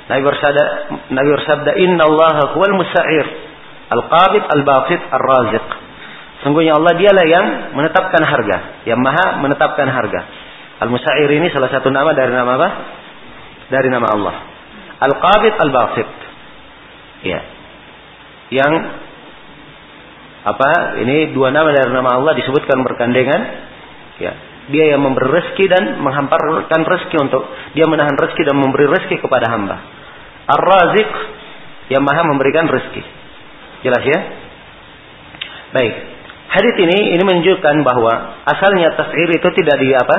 [0.10, 0.64] Nabi bersabda,
[1.14, 3.28] Nabi bersabda, "Inna Allah huwal musa'ir,
[3.94, 5.68] al-qabid al-basit ar-raziq."
[6.46, 10.22] Sungguhnya Allah dialah yang menetapkan harga, yang maha menetapkan harga.
[10.76, 12.70] Al-Musa'ir ini salah satu nama dari nama apa?
[13.72, 14.36] Dari nama Allah.
[15.00, 16.10] Al-Qabid Al-Basit.
[17.26, 17.40] Ya.
[18.52, 18.74] Yang
[20.46, 21.02] apa?
[21.02, 23.42] Ini dua nama dari nama Allah disebutkan berkandengan.
[24.22, 24.34] Ya.
[24.66, 29.50] Dia yang memberi rezeki dan menghamparkan rezeki untuk dia menahan rezeki dan memberi rezeki kepada
[29.50, 29.78] hamba.
[30.46, 31.10] Ar-Razik
[31.90, 33.02] yang maha memberikan rezeki.
[33.86, 34.20] Jelas ya?
[35.74, 35.94] Baik.
[36.50, 40.18] Hadis ini ini menunjukkan bahwa asalnya tasir itu tidak di apa?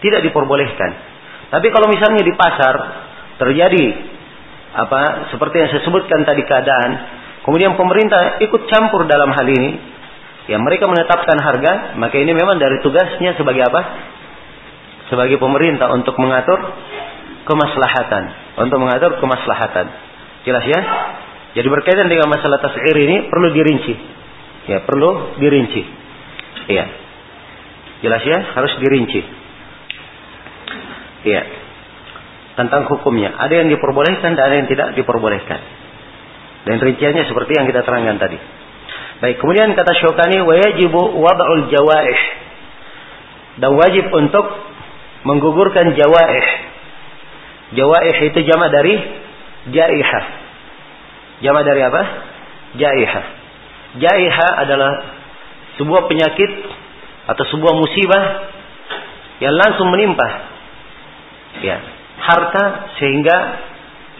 [0.00, 0.90] Tidak diperbolehkan.
[1.52, 2.74] Tapi kalau misalnya di pasar
[3.36, 3.86] terjadi
[4.72, 6.90] apa seperti yang saya sebutkan tadi keadaan,
[7.46, 9.70] kemudian pemerintah ikut campur dalam hal ini,
[10.50, 13.82] ya mereka menetapkan harga, maka ini memang dari tugasnya sebagai apa?
[15.10, 16.58] Sebagai pemerintah untuk mengatur
[17.44, 18.22] kemaslahatan,
[18.58, 19.86] untuk mengatur kemaslahatan.
[20.42, 20.80] Jelas ya?
[21.52, 23.94] Jadi berkaitan dengan masalah tasir ini perlu dirinci.
[24.72, 25.82] Ya, perlu dirinci.
[26.70, 26.86] Ya.
[28.02, 29.20] Jelas ya, harus dirinci.
[31.22, 31.42] Iya.
[32.52, 35.60] Tentang hukumnya, ada yang diperbolehkan dan ada yang tidak diperbolehkan.
[36.62, 38.38] Dan rinciannya seperti yang kita terangkan tadi.
[39.22, 42.20] Baik, kemudian kata Syukani, wajibu wad'ul jawaih.
[43.58, 44.46] Dan wajib untuk
[45.26, 46.46] menggugurkan jawaih.
[47.72, 48.94] Jawaih itu jama dari
[49.70, 50.24] jaihah.
[51.42, 52.02] Jama dari apa?
[52.78, 53.24] Jaihah.
[53.98, 54.92] Jaihah adalah
[55.76, 56.50] sebuah penyakit
[57.26, 58.24] atau sebuah musibah
[59.38, 60.28] yang langsung menimpa
[61.62, 61.76] ya
[62.22, 63.36] harta sehingga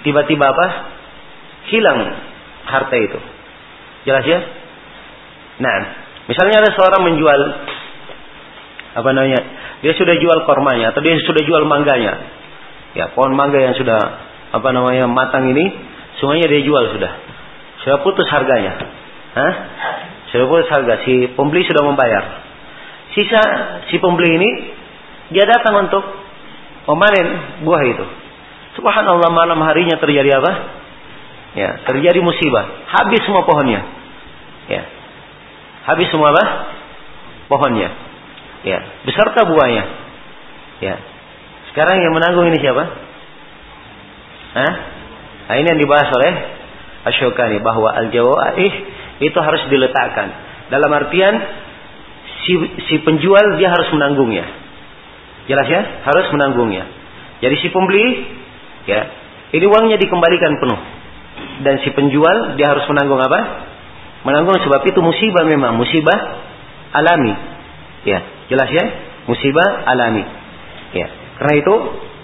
[0.02, 0.66] tiba-tiba apa
[1.70, 2.31] hilang
[2.66, 3.18] harta itu.
[4.06, 4.40] Jelas ya?
[5.62, 5.78] Nah
[6.26, 7.40] misalnya ada seorang menjual
[8.92, 9.40] apa namanya
[9.80, 12.18] dia sudah jual kormanya atau dia sudah jual mangganya.
[12.92, 13.98] Ya pohon mangga yang sudah
[14.52, 15.64] apa namanya matang ini
[16.20, 17.12] semuanya dia jual sudah.
[17.82, 18.78] Sudah putus harganya.
[19.32, 19.52] Hah?
[20.30, 21.02] sudah putus harga.
[21.08, 22.24] Si pembeli sudah membayar.
[23.16, 23.42] Sisa
[23.88, 24.50] si pembeli ini
[25.32, 26.04] dia datang untuk
[26.88, 28.04] memanen buah itu.
[28.76, 30.81] Subhanallah malam harinya terjadi apa
[31.52, 33.80] ya terjadi musibah habis semua pohonnya
[34.68, 34.82] ya
[35.90, 36.44] habis semua apa
[37.48, 37.88] pohonnya
[38.64, 39.84] ya beserta buahnya
[40.80, 40.94] ya
[41.72, 42.84] sekarang yang menanggung ini siapa
[44.52, 44.72] Hah?
[45.48, 46.32] Nah, ini yang dibahas oleh
[47.02, 48.72] Asyokani bahwa al-jawaih
[49.20, 50.28] itu harus diletakkan
[50.70, 51.34] dalam artian
[52.46, 52.54] si,
[52.88, 54.46] si penjual dia harus menanggungnya.
[55.50, 55.82] Jelas ya?
[56.06, 56.84] Harus menanggungnya.
[57.42, 58.06] Jadi si pembeli
[58.86, 59.00] ya,
[59.50, 60.80] ini uangnya dikembalikan penuh.
[61.62, 63.40] Dan si penjual dia harus menanggung apa?
[64.22, 66.18] Menanggung sebab itu musibah memang, musibah
[66.94, 67.34] alami.
[68.06, 68.20] Ya,
[68.50, 68.84] jelas ya?
[69.26, 70.24] Musibah alami.
[70.94, 71.06] Ya.
[71.38, 71.74] Karena itu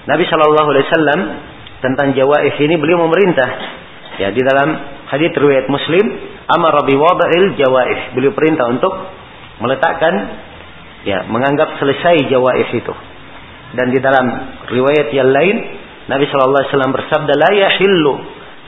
[0.07, 1.21] Nabi Shallallahu alaihi wasallam
[1.79, 3.49] tentang jawaih ini beliau memerintah
[4.19, 4.69] ya di dalam
[5.07, 6.05] hadis riwayat Muslim
[6.51, 8.91] amar bi wada'il jawaih beliau perintah untuk
[9.63, 10.15] meletakkan
[11.07, 12.95] ya menganggap selesai jawaif itu.
[13.69, 14.27] Dan di dalam
[14.71, 15.57] riwayat yang lain
[16.09, 18.15] Nabi sallallahu alaihi wasallam bersabda la yahillu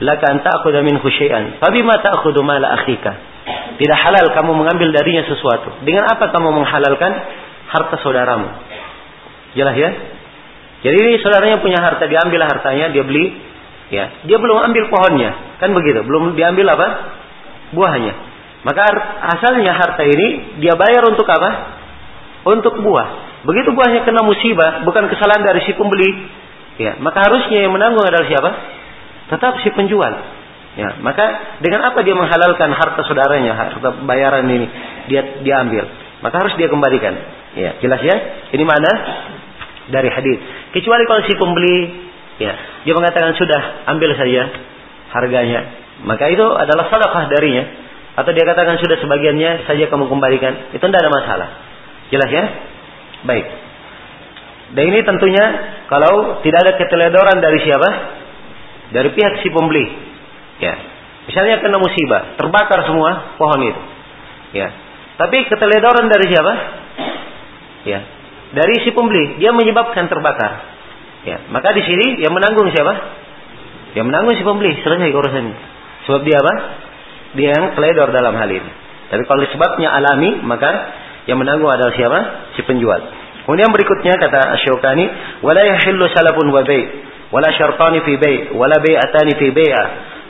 [0.01, 3.31] laka an ta'khudha minhu syai'an fabima ta'khudhu mala akhika.
[3.77, 5.81] Tidak halal kamu mengambil darinya sesuatu.
[5.81, 7.11] Dengan apa kamu menghalalkan
[7.69, 8.49] harta saudaramu?
[9.57, 9.89] Jelas ya?
[10.81, 13.37] Jadi ini saudaranya punya harta, diambil hartanya, dia beli,
[13.93, 14.25] ya.
[14.25, 16.01] Dia belum ambil pohonnya, kan begitu?
[16.01, 16.87] Belum diambil apa?
[17.73, 18.13] Buahnya.
[18.65, 18.81] Maka
[19.37, 21.49] asalnya harta ini dia bayar untuk apa?
[22.45, 23.41] Untuk buah.
[23.45, 26.09] Begitu buahnya kena musibah, bukan kesalahan dari si pembeli,
[26.77, 28.49] ya, maka harusnya yang menanggung adalah siapa?
[29.31, 30.11] Tetap si penjual.
[30.71, 34.67] Ya, maka dengan apa dia menghalalkan harta saudaranya, harta bayaran ini
[35.11, 35.83] dia dia ambil?
[36.23, 37.11] Maka harus dia kembalikan.
[37.55, 38.15] Ya, jelas ya?
[38.55, 38.91] Ini mana?
[39.91, 40.37] Dari hadis.
[40.71, 41.79] Kecuali kalau si pembeli
[42.39, 42.53] ya,
[42.87, 44.47] dia mengatakan sudah ambil saja
[45.11, 45.59] harganya,
[46.07, 47.67] maka itu adalah salahkah darinya
[48.15, 51.47] atau dia katakan sudah sebagiannya saja kamu kembalikan, itu tidak ada masalah.
[52.11, 52.43] Jelas ya?
[53.27, 53.45] Baik.
[54.71, 55.45] Dan ini tentunya
[55.91, 57.89] kalau tidak ada keteledoran dari siapa?
[58.91, 59.85] Dari pihak si pembeli.
[60.59, 60.75] Ya.
[61.31, 63.81] Misalnya kena musibah, terbakar semua pohon itu.
[64.55, 64.69] Ya.
[65.15, 66.53] Tapi keteledoran dari siapa?
[67.87, 67.99] Ya.
[68.51, 70.69] Dari si pembeli, dia menyebabkan terbakar.
[71.23, 72.93] Ya, maka di sini yang menanggung siapa?
[73.95, 75.55] Yang menanggung si pembeli, selesai urusannya.
[76.09, 76.53] Sebab dia apa?
[77.35, 78.71] dia yang teledor dalam hal ini.
[79.11, 80.71] Tapi kalau sebabnya alami, maka
[81.27, 82.19] yang menanggung adalah siapa?
[82.59, 82.99] Si penjual.
[83.47, 85.05] Kemudian berikutnya kata Asyukani,
[85.43, 87.00] "Wala yahillu salafun wa bay',
[87.31, 89.83] wala syartani fi bay', wala bay'atani fi bay'a,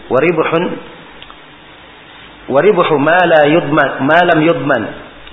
[0.10, 0.64] wa ribhun
[2.52, 4.84] wa ribhu ma la yudman, ma lam yudman,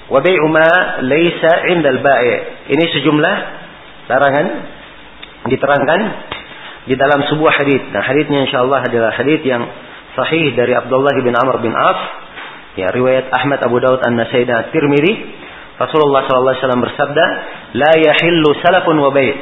[0.09, 0.69] wa bay'u ma
[1.05, 2.29] laysa 'inda al-bai'."
[2.73, 3.37] Ini sejumlah
[4.09, 4.47] larangan
[5.49, 6.01] diterangkan
[6.89, 7.85] di dalam sebuah hadis.
[7.93, 9.69] Dan hadisnya insyaallah adalah hadis yang
[10.16, 12.01] sahih dari Abdullah bin Amr bin Auf,
[12.81, 15.12] ya riwayat Ahmad Abu Daud An-Nasai dan Tirmidzi,
[15.79, 17.25] Rasulullah sallallahu alaihi wasallam bersabda,
[17.77, 19.37] "La yahillu salafun wa bai',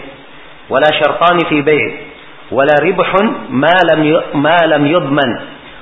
[0.69, 2.16] wala syartani fi bai',
[2.51, 4.01] wala ribhun ma lam
[4.39, 5.31] ma lam yudman,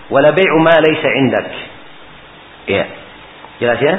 [0.08, 1.46] wala bai'u ma laysa indak."
[2.68, 2.84] Ya.
[3.60, 3.94] Jelas ya?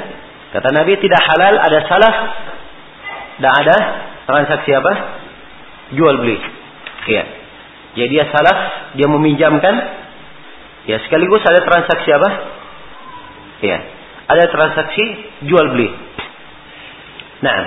[0.52, 2.14] Kata Nabi tidak halal ada salah
[3.40, 3.76] dan ada
[4.26, 4.92] transaksi apa?
[5.94, 6.38] Jual beli.
[7.06, 7.24] Ya.
[7.96, 8.56] Jadi dia salah,
[8.98, 9.74] dia meminjamkan
[10.86, 12.30] Ya, sekaligus ada transaksi apa?
[13.58, 13.78] Ya,
[14.30, 15.04] ada transaksi
[15.50, 15.90] jual beli.
[17.42, 17.58] Nah,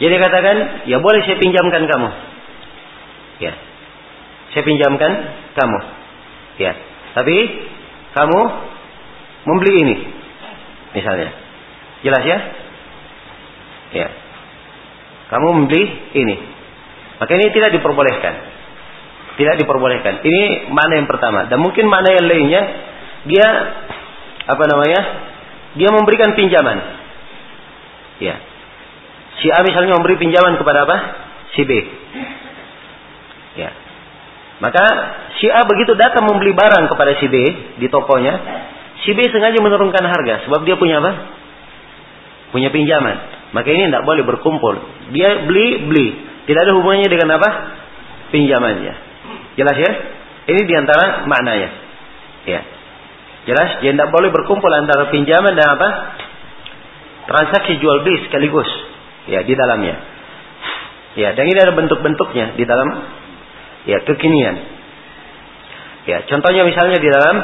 [0.00, 0.56] jadi katakan,
[0.88, 2.10] ya boleh saya pinjamkan kamu.
[3.44, 3.52] Ya,
[4.50, 5.12] saya pinjamkan
[5.54, 5.78] kamu.
[6.60, 6.72] Ya,
[7.14, 7.36] tapi
[8.14, 8.40] kamu
[9.46, 9.96] membeli ini,
[10.94, 11.30] misalnya.
[12.00, 12.38] Jelas ya?
[13.92, 14.08] Ya.
[15.30, 15.82] Kamu membeli
[16.16, 16.36] ini.
[17.20, 18.34] Maka ini tidak diperbolehkan.
[19.36, 20.24] Tidak diperbolehkan.
[20.24, 21.46] Ini mana yang pertama.
[21.46, 22.62] Dan mungkin mana yang lainnya
[23.28, 23.48] dia
[24.48, 25.00] apa namanya?
[25.76, 26.78] Dia memberikan pinjaman.
[28.18, 28.36] Ya.
[29.40, 30.96] Si A misalnya memberi pinjaman kepada apa?
[31.54, 31.70] Si B.
[33.60, 33.70] Ya.
[34.60, 34.84] Maka
[35.40, 37.36] si A begitu datang membeli barang kepada si B
[37.80, 38.34] di tokonya,
[39.02, 41.12] si B sengaja menurunkan harga sebab dia punya apa?
[42.52, 43.16] Punya pinjaman.
[43.56, 44.74] Maka ini tidak boleh berkumpul.
[45.16, 46.08] Dia beli, beli.
[46.44, 47.50] Tidak ada hubungannya dengan apa?
[48.30, 48.94] Pinjamannya.
[49.56, 49.92] Jelas ya?
[50.50, 51.68] Ini di antara maknanya.
[52.46, 52.60] Ya.
[53.48, 53.80] Jelas?
[53.80, 55.88] Dia tidak boleh berkumpul antara pinjaman dan apa?
[57.26, 58.68] Transaksi jual beli sekaligus.
[59.30, 59.96] Ya, di dalamnya.
[61.18, 62.86] Ya, dan ini ada bentuk-bentuknya di dalam
[63.88, 64.56] ya kekinian.
[66.08, 67.36] Ya, contohnya misalnya di dalam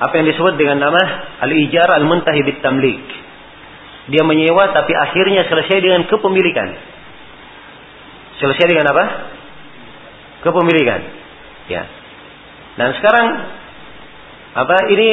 [0.00, 1.02] apa yang disebut dengan nama
[1.44, 3.00] al-ijar al-muntahi bit tamlik.
[4.10, 6.68] Dia menyewa tapi akhirnya selesai dengan kepemilikan.
[8.42, 9.04] Selesai dengan apa?
[10.42, 11.00] Kepemilikan.
[11.70, 11.82] Ya.
[12.80, 13.26] Dan sekarang
[14.50, 15.08] apa ini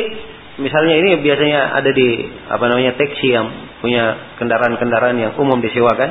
[0.57, 2.09] misalnya ini biasanya ada di
[2.49, 3.47] apa namanya taksi yang
[3.83, 6.09] punya kendaraan-kendaraan yang umum disewakan.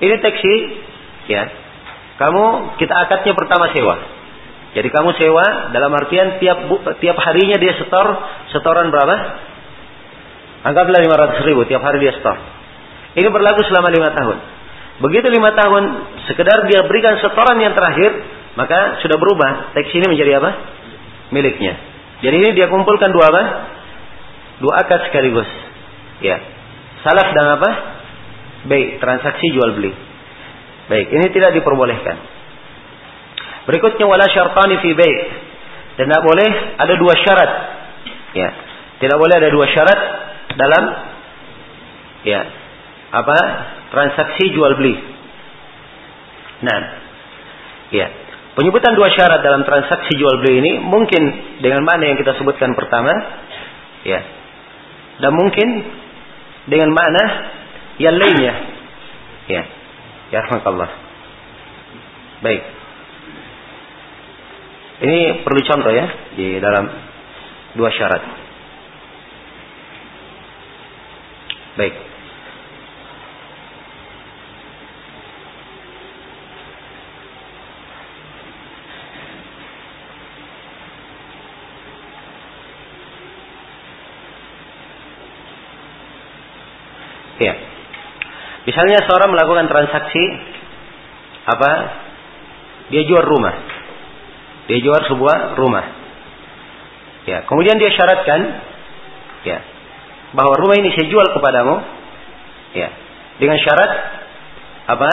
[0.00, 0.54] Ini taksi
[1.28, 1.63] ya
[2.14, 2.44] kamu
[2.78, 3.96] kita akadnya pertama sewa.
[4.74, 6.66] Jadi kamu sewa dalam artian tiap
[6.98, 8.06] tiap harinya dia setor
[8.50, 9.16] setoran berapa?
[10.66, 12.38] Anggaplah 500 ribu tiap hari dia setor.
[13.14, 14.36] Ini berlaku selama lima tahun.
[14.94, 15.82] Begitu lima tahun,
[16.30, 18.14] sekedar dia berikan setoran yang terakhir,
[18.54, 19.74] maka sudah berubah.
[19.74, 20.50] Teks ini menjadi apa?
[21.34, 21.74] Miliknya.
[22.22, 23.42] Jadi ini dia kumpulkan dua apa?
[24.62, 25.50] Dua akad sekaligus.
[26.22, 26.38] Ya.
[27.02, 27.70] Salaf dan apa?
[28.70, 30.13] Baik, transaksi jual beli.
[30.84, 32.16] Baik, ini tidak diperbolehkan.
[33.64, 35.18] Berikutnya wala syartani fi baik.
[35.96, 37.50] Dan tidak boleh ada dua syarat.
[38.36, 38.48] Ya.
[39.00, 40.00] Tidak boleh ada dua syarat
[40.54, 40.84] dalam
[42.24, 42.40] ya
[43.14, 43.38] apa
[43.94, 44.96] transaksi jual beli.
[46.64, 46.80] Nah,
[47.94, 48.06] ya
[48.58, 51.22] penyebutan dua syarat dalam transaksi jual beli ini mungkin
[51.62, 53.12] dengan mana yang kita sebutkan pertama,
[54.02, 54.20] ya,
[55.22, 55.68] dan mungkin
[56.66, 57.24] dengan makna
[58.02, 58.54] yang lainnya,
[59.46, 59.62] ya.
[60.34, 60.90] Ya Allah.
[62.42, 62.62] Baik.
[65.06, 66.90] Ini perlu contoh ya di dalam
[67.78, 68.22] dua syarat.
[71.78, 71.94] Baik.
[87.38, 87.54] Ya.
[88.74, 90.24] Misalnya seorang melakukan transaksi
[91.46, 91.72] apa?
[92.90, 93.54] Dia jual rumah.
[94.66, 95.86] Dia jual sebuah rumah.
[97.30, 98.40] Ya, kemudian dia syaratkan
[99.46, 99.62] ya
[100.34, 101.86] bahwa rumah ini saya jual kepadamu
[102.74, 102.90] ya
[103.38, 103.90] dengan syarat
[104.90, 105.10] apa?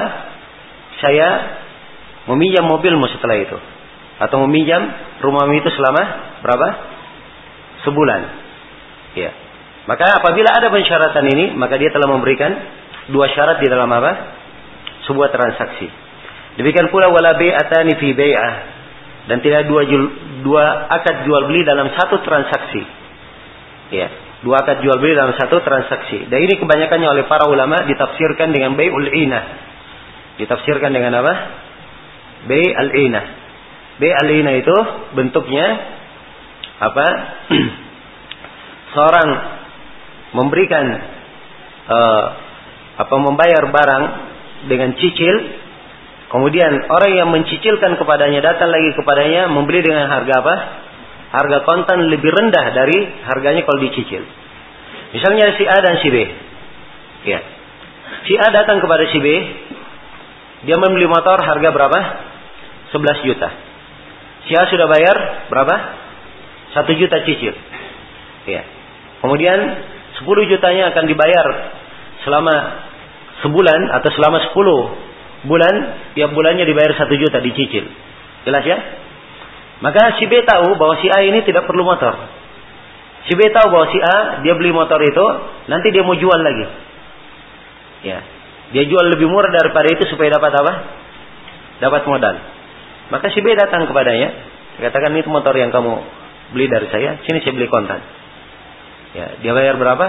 [1.05, 1.27] Saya
[2.33, 3.61] meminjam mobilmu setelah itu
[4.25, 4.89] atau meminjam
[5.21, 6.01] rumahmu itu selama
[6.41, 6.67] berapa?
[7.85, 8.21] Sebulan.
[9.21, 9.29] Ya.
[9.85, 14.11] Maka apabila ada pensyaratan ini, maka dia telah memberikan dua syarat di dalam apa?
[15.09, 15.87] Sebuah transaksi.
[16.61, 18.53] Demikian pula wala bai'atani fi bai'ah
[19.31, 20.03] dan tidak dua jul,
[20.45, 22.83] dua akad jual beli dalam satu transaksi.
[23.91, 24.07] Ya,
[24.41, 26.27] dua akad jual beli dalam satu transaksi.
[26.27, 29.45] Dan ini kebanyakannya oleh para ulama ditafsirkan dengan bai'ul inah.
[30.41, 31.33] Ditafsirkan dengan apa?
[32.49, 33.25] Bai'al inah.
[34.01, 34.77] Bai'al inah itu
[35.13, 35.65] bentuknya
[36.81, 37.07] apa?
[38.97, 39.29] Seorang
[40.33, 40.85] memberikan
[41.87, 42.25] uh,
[43.01, 44.03] apa membayar barang
[44.69, 45.35] dengan cicil?
[46.31, 50.55] Kemudian orang yang mencicilkan kepadanya datang lagi kepadanya membeli dengan harga apa?
[51.31, 52.97] Harga kontan lebih rendah dari
[53.27, 54.23] harganya kalau dicicil.
[55.11, 56.17] Misalnya si A dan si B.
[57.27, 57.39] Ya.
[58.27, 59.27] Si A datang kepada si B.
[60.61, 61.99] Dia membeli motor harga berapa?
[62.95, 63.49] 11 juta.
[64.47, 65.75] Si A sudah bayar berapa?
[66.79, 67.55] 1 juta cicil.
[68.47, 68.63] Ya.
[69.19, 69.59] Kemudian
[70.15, 71.47] 10 jutanya akan dibayar
[72.23, 72.55] selama
[73.41, 75.75] sebulan atau selama 10 bulan,
[76.13, 77.85] tiap bulannya dibayar 1 juta dicicil.
[78.45, 78.77] Jelas ya?
[79.81, 82.13] Maka si B tahu bahwa si A ini tidak perlu motor.
[83.25, 85.25] Si B tahu bahwa si A dia beli motor itu,
[85.69, 86.65] nanti dia mau jual lagi.
[88.05, 88.19] Ya.
[88.71, 90.73] Dia jual lebih murah daripada itu supaya dapat apa?
[91.81, 92.35] Dapat modal.
[93.09, 94.29] Maka si B datang kepadanya,
[94.79, 96.01] katakan itu motor yang kamu
[96.53, 97.99] beli dari saya, sini saya beli kontan.
[99.11, 100.07] Ya, dia bayar berapa?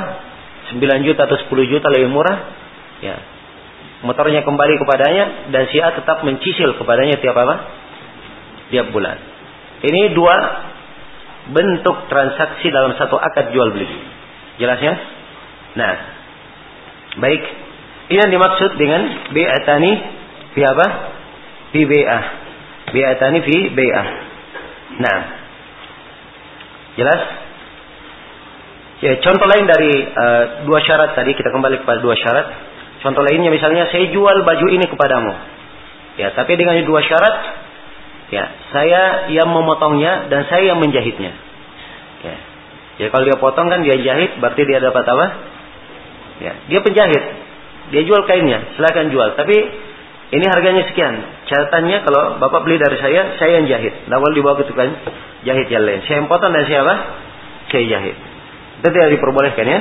[0.71, 2.62] 9 juta atau 10 juta lebih murah,
[3.03, 3.17] ya
[4.03, 5.25] motornya kembali kepadanya
[5.55, 7.55] dan si A tetap mencicil kepadanya tiap apa?
[8.75, 9.17] Tiap bulan.
[9.83, 10.37] Ini dua
[11.51, 13.89] bentuk transaksi dalam satu akad jual beli.
[14.59, 14.95] Jelas ya?
[15.79, 15.95] Nah,
[17.19, 17.43] baik.
[18.13, 19.93] Ini yang dimaksud dengan bi'atani
[20.53, 20.87] fi apa?
[21.73, 22.25] Fi bi'ah.
[22.93, 24.09] Bi'atani fi bi'ah.
[25.01, 25.21] Nah.
[26.93, 27.23] Jelas?
[29.03, 32.72] Ya, contoh lain dari uh, dua syarat tadi kita kembali kepada dua syarat
[33.03, 35.33] Contoh lainnya misalnya saya jual baju ini kepadamu.
[36.17, 37.37] Ya, tapi dengan dua syarat.
[38.33, 41.37] Ya, saya yang memotongnya dan saya yang menjahitnya.
[42.25, 42.37] Ya.
[42.97, 45.27] Jadi kalau dia potong kan dia jahit, berarti dia dapat apa?
[46.41, 47.25] Ya, dia penjahit.
[47.93, 49.37] Dia jual kainnya, silakan jual.
[49.37, 49.57] Tapi
[50.33, 51.13] ini harganya sekian.
[51.45, 54.09] Catatannya kalau Bapak beli dari saya, saya yang jahit.
[54.09, 54.89] Boleh dibawa ke tukang
[55.45, 56.01] jahit yang lain.
[56.09, 56.95] Saya yang potong dan saya apa?
[57.69, 58.17] Saya jahit.
[58.81, 59.81] Itu tidak diperbolehkan ya.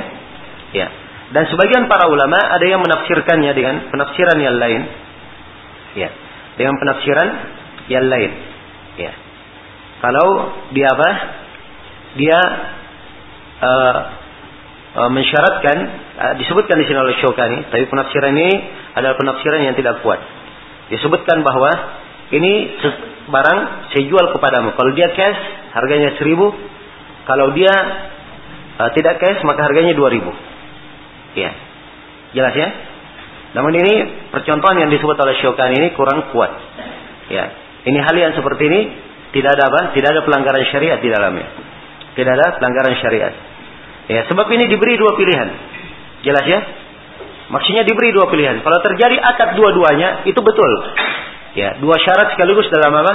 [0.76, 0.86] Ya.
[1.32, 4.82] Dan sebagian para ulama ada yang menafsirkannya dengan penafsiran yang lain.
[5.96, 6.10] Ya.
[6.60, 7.28] Dengan penafsiran
[7.88, 8.30] yang lain.
[9.00, 9.12] Ya.
[10.04, 10.28] Kalau
[10.76, 11.10] dia apa?
[12.20, 12.40] Dia
[13.64, 13.96] uh,
[15.00, 15.76] uh, mensyaratkan
[16.20, 18.52] uh, disebutkan di sini oleh Syukani, tapi penafsiran ini
[18.92, 20.20] adalah penafsiran yang tidak kuat.
[20.92, 21.72] Disebutkan bahwa
[22.36, 22.76] ini
[23.32, 23.58] barang
[23.96, 24.76] saya jual kepadamu.
[24.76, 25.40] Kalau dia cash
[25.72, 26.52] harganya seribu.
[27.24, 27.72] Kalau dia
[28.76, 30.51] uh, tidak cash maka harganya dua ribu.
[31.36, 31.50] Ya.
[32.32, 32.68] Jelas ya?
[33.52, 33.94] Namun ini
[34.32, 36.52] percontohan yang disebut oleh Syokan ini kurang kuat.
[37.28, 37.52] Ya.
[37.84, 38.80] Ini hal yang seperti ini
[39.32, 39.80] tidak ada apa?
[39.96, 41.48] Tidak ada pelanggaran syariat di dalamnya.
[42.12, 43.32] Tidak ada pelanggaran syariat.
[44.08, 45.48] Ya, sebab ini diberi dua pilihan.
[46.24, 46.60] Jelas ya?
[47.52, 48.60] Maksudnya diberi dua pilihan.
[48.64, 50.72] Kalau terjadi akad dua-duanya itu betul.
[51.52, 53.12] Ya, dua syarat sekaligus dalam apa?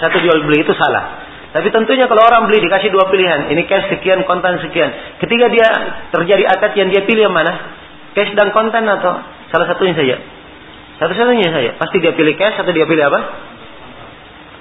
[0.00, 1.25] Satu jual beli itu salah.
[1.56, 4.92] Tapi tentunya kalau orang beli dikasih dua pilihan, ini cash sekian, kontan sekian.
[5.24, 5.68] Ketika dia
[6.12, 7.72] terjadi akad yang dia pilih yang mana?
[8.12, 10.20] Cash dan kontan atau salah satunya saja?
[11.00, 11.70] Satu-satunya saja.
[11.80, 13.20] Pasti dia pilih cash atau dia pilih apa?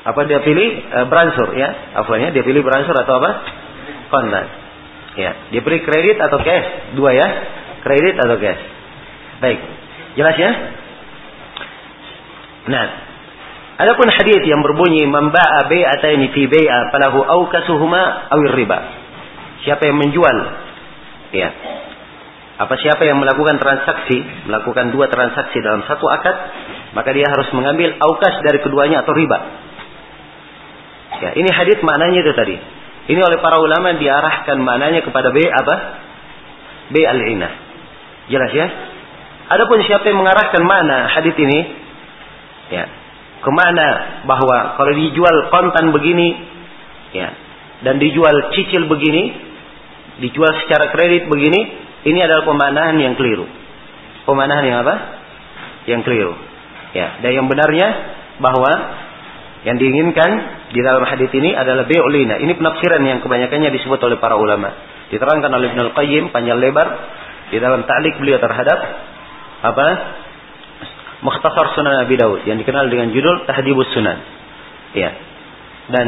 [0.08, 2.00] Apa dia pilih e, beransur ya?
[2.00, 2.32] Apa ya?
[2.32, 3.44] Dia pilih beransur atau apa?
[4.08, 4.46] Kontan.
[5.20, 6.96] Ya, dia pilih kredit atau cash?
[6.96, 7.28] Dua ya.
[7.84, 8.62] Kredit atau cash.
[9.44, 9.60] Baik.
[10.16, 10.52] Jelas ya?
[12.72, 12.86] Nah,
[13.76, 18.80] Adapun hadis yang berbunyi memba'a bai'ataini fi bai'a falahu awkasuhuma awir riba.
[19.68, 20.38] Siapa yang menjual
[21.36, 21.50] ya.
[22.56, 26.36] Apa siapa yang melakukan transaksi, melakukan dua transaksi dalam satu akad,
[26.96, 29.40] maka dia harus mengambil aukas dari keduanya atau riba.
[31.20, 32.56] Ya, ini hadis maknanya itu tadi.
[33.12, 35.76] Ini oleh para ulama diarahkan maknanya kepada B apa?
[36.96, 37.54] B al-inah.
[38.32, 38.68] Jelas ya?
[39.52, 41.60] Adapun siapa yang mengarahkan mana hadis ini?
[42.72, 42.88] Ya,
[43.46, 43.88] ke mana
[44.26, 46.34] bahwa kalau dijual kontan begini
[47.14, 47.30] ya
[47.86, 49.38] dan dijual cicil begini
[50.26, 53.46] dijual secara kredit begini ini adalah pemanahan yang keliru.
[54.26, 54.96] Pemanahan yang apa?
[55.86, 56.34] Yang keliru.
[56.98, 57.88] Ya dan yang benarnya
[58.42, 58.72] bahwa
[59.66, 60.30] yang diinginkan
[60.74, 64.74] di dalam hadis ini adalah be'ulina ini penafsiran yang kebanyakannya disebut oleh para ulama.
[65.14, 66.88] Diterangkan oleh Ibnu Al-Qayyim panjang lebar
[67.54, 68.80] di dalam ta'liq beliau terhadap
[69.62, 69.88] apa
[71.26, 74.18] Mukhtasar Sunan Abi Dawud yang dikenal dengan judul Tahdibus Sunan.
[74.94, 75.10] Ya.
[75.90, 76.08] Dan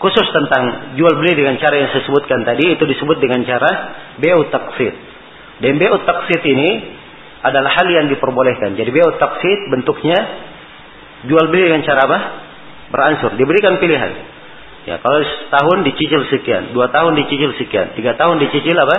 [0.00, 3.70] khusus tentang jual beli dengan cara yang saya sebutkan tadi itu disebut dengan cara
[4.16, 4.94] beu taksid.
[5.60, 6.96] Dan beu taksid ini
[7.44, 8.72] adalah hal yang diperbolehkan.
[8.72, 10.16] Jadi beu taksid bentuknya
[11.28, 12.18] jual beli dengan cara apa?
[12.88, 13.36] Beransur.
[13.36, 14.12] Diberikan pilihan.
[14.88, 18.96] Ya, kalau setahun dicicil sekian, dua tahun dicicil sekian, tiga tahun dicicil apa?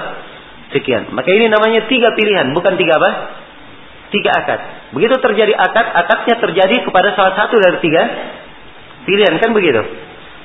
[0.78, 1.10] Sekian.
[1.18, 3.12] Maka ini namanya tiga pilihan, bukan tiga apa?
[4.10, 4.60] Tiga akad.
[4.98, 8.04] Begitu terjadi akad, akadnya terjadi kepada salah satu dari tiga
[9.06, 9.82] pilihan kan begitu.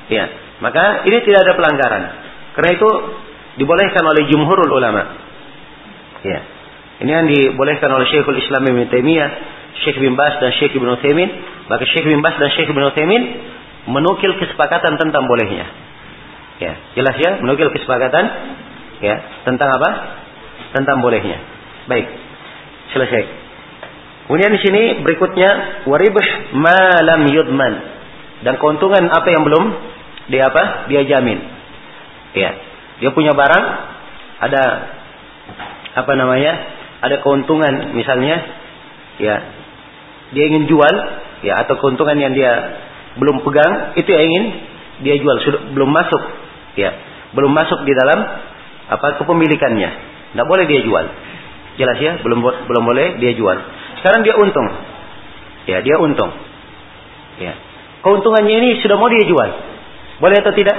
[0.09, 0.29] Ya,
[0.61, 2.03] maka ini tidak ada pelanggaran.
[2.55, 2.89] Karena itu
[3.59, 5.03] dibolehkan oleh jumhurul ulama.
[6.23, 6.39] Ya.
[6.95, 9.29] Ini yang dibolehkan oleh Syekhul Islam Ibn Taimiyah,
[9.83, 11.29] Syekh bin Bas dan Syekh Ibn Utsaimin.
[11.67, 13.23] Maka Syekh bin Bas dan Syekh Ibn Utsaimin
[13.91, 15.67] menukil kesepakatan tentang bolehnya.
[16.55, 18.25] Ya, jelas ya, menukil kesepakatan
[19.03, 19.89] ya tentang apa?
[20.71, 21.35] Tentang bolehnya.
[21.91, 22.07] Baik.
[22.95, 23.44] Selesai.
[24.25, 26.17] Kemudian di sini berikutnya waribh
[26.57, 27.73] malam yudman
[28.41, 29.65] dan keuntungan apa yang belum
[30.33, 30.89] dia apa?
[30.89, 31.39] Dia jamin.
[32.33, 32.51] Ya.
[33.05, 33.65] Dia punya barang
[34.41, 34.63] ada
[35.93, 36.53] apa namanya?
[37.05, 38.41] Ada keuntungan misalnya
[39.21, 39.35] ya.
[40.33, 40.95] Dia ingin jual
[41.45, 42.81] ya atau keuntungan yang dia
[43.21, 44.45] belum pegang itu yang ingin
[45.05, 46.23] dia jual sudah belum masuk
[46.81, 46.97] ya.
[47.37, 48.19] Belum masuk di dalam
[48.89, 49.89] apa kepemilikannya.
[50.33, 51.05] Tidak boleh dia jual.
[51.75, 53.57] Jelas ya, belum belum boleh dia jual.
[54.05, 54.69] Sekarang dia untung.
[55.65, 56.29] Ya, dia untung.
[57.41, 57.57] Ya.
[58.05, 59.49] Keuntungannya ini sudah mau dia jual.
[60.21, 60.77] Boleh atau tidak?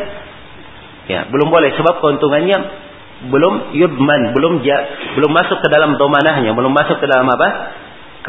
[1.11, 2.87] Ya, belum boleh sebab keuntungannya
[3.27, 4.79] belum yudman, belum ja,
[5.19, 7.75] belum masuk ke dalam domanahnya, belum masuk ke dalam apa?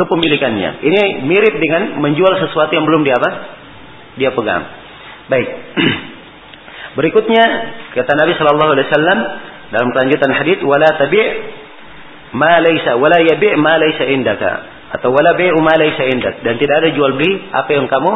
[0.01, 0.81] kepemilikannya.
[0.81, 3.29] Ini mirip dengan menjual sesuatu yang belum dia apa?
[4.17, 4.65] Dia pegang.
[5.29, 5.49] Baik.
[6.97, 7.43] Berikutnya
[7.93, 9.19] kata Nabi Shallallahu alaihi wasallam
[9.73, 11.27] dalam kelanjutan hadis wala tabi'
[12.33, 16.85] ma laysa wala yabi' ma laysa indaka atau wala bai'u ma laysa indak dan tidak
[16.85, 18.11] ada jual beli apa yang kamu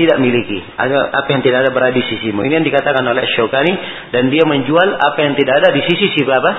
[0.00, 2.40] tidak miliki, apa yang tidak ada berada di sisimu.
[2.40, 3.74] Ini yang dikatakan oleh Syaukani
[4.16, 6.52] dan dia menjual apa yang tidak ada di sisi si apa?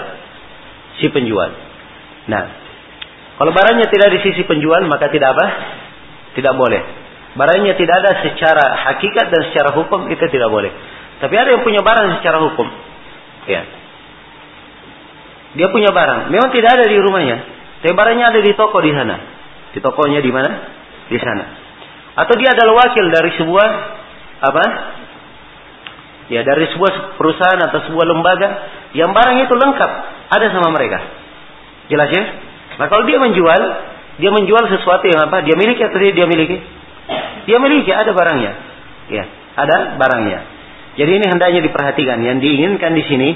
[1.01, 1.49] Si penjual.
[2.29, 2.61] Nah,
[3.41, 5.45] Kalau barangnya tidak di sisi penjual maka tidak apa?
[6.37, 6.81] Tidak boleh.
[7.33, 10.69] Barangnya tidak ada secara hakikat dan secara hukum itu tidak boleh.
[11.17, 12.67] Tapi ada yang punya barang secara hukum.
[13.49, 13.65] Ya.
[15.57, 16.29] Dia punya barang.
[16.29, 17.37] Memang tidak ada di rumahnya.
[17.81, 19.15] Tapi barangnya ada di toko di sana.
[19.73, 20.51] Di tokonya di mana?
[21.09, 21.45] Di sana.
[22.21, 23.69] Atau dia adalah wakil dari sebuah
[24.41, 24.63] apa?
[26.31, 28.49] Ya dari sebuah perusahaan atau sebuah lembaga
[28.95, 29.91] yang barang itu lengkap
[30.31, 30.99] ada sama mereka.
[31.91, 32.23] Jelas ya?
[32.79, 33.61] Nah kalau dia menjual,
[34.19, 35.43] dia menjual sesuatu yang apa?
[35.43, 36.57] Dia miliki atau dia, dia miliki?
[37.47, 38.51] Dia miliki, ada barangnya.
[39.11, 39.23] Ya,
[39.59, 40.39] ada barangnya.
[40.95, 42.19] Jadi ini hendaknya diperhatikan.
[42.23, 43.29] Yang diinginkan di sini,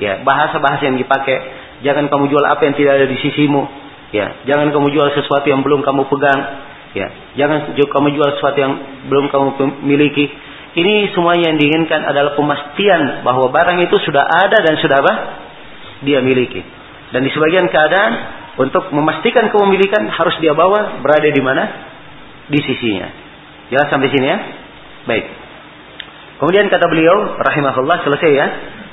[0.00, 1.64] ya bahasa-bahasa yang dipakai.
[1.84, 3.83] Jangan kamu jual apa yang tidak ada di sisimu.
[4.14, 6.40] Ya, jangan kamu jual sesuatu yang belum kamu pegang.
[6.94, 8.72] Ya, jangan kamu jual sesuatu yang
[9.10, 10.30] belum kamu miliki.
[10.74, 15.14] Ini semuanya yang diinginkan adalah pemastian bahwa barang itu sudah ada dan sudah apa?
[16.06, 16.62] Dia miliki.
[17.10, 18.12] Dan di sebagian keadaan
[18.54, 21.64] untuk memastikan kepemilikan harus dia bawa berada di mana?
[22.46, 23.10] Di sisinya.
[23.74, 24.38] Jelas sampai sini ya?
[25.10, 25.26] Baik.
[26.38, 28.46] Kemudian kata beliau rahimahullah selesai ya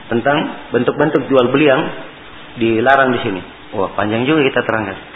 [0.09, 1.81] tentang bentuk-bentuk jual beli yang
[2.57, 3.41] dilarang di sini.
[3.77, 5.10] Wah, panjang juga kita terangkan.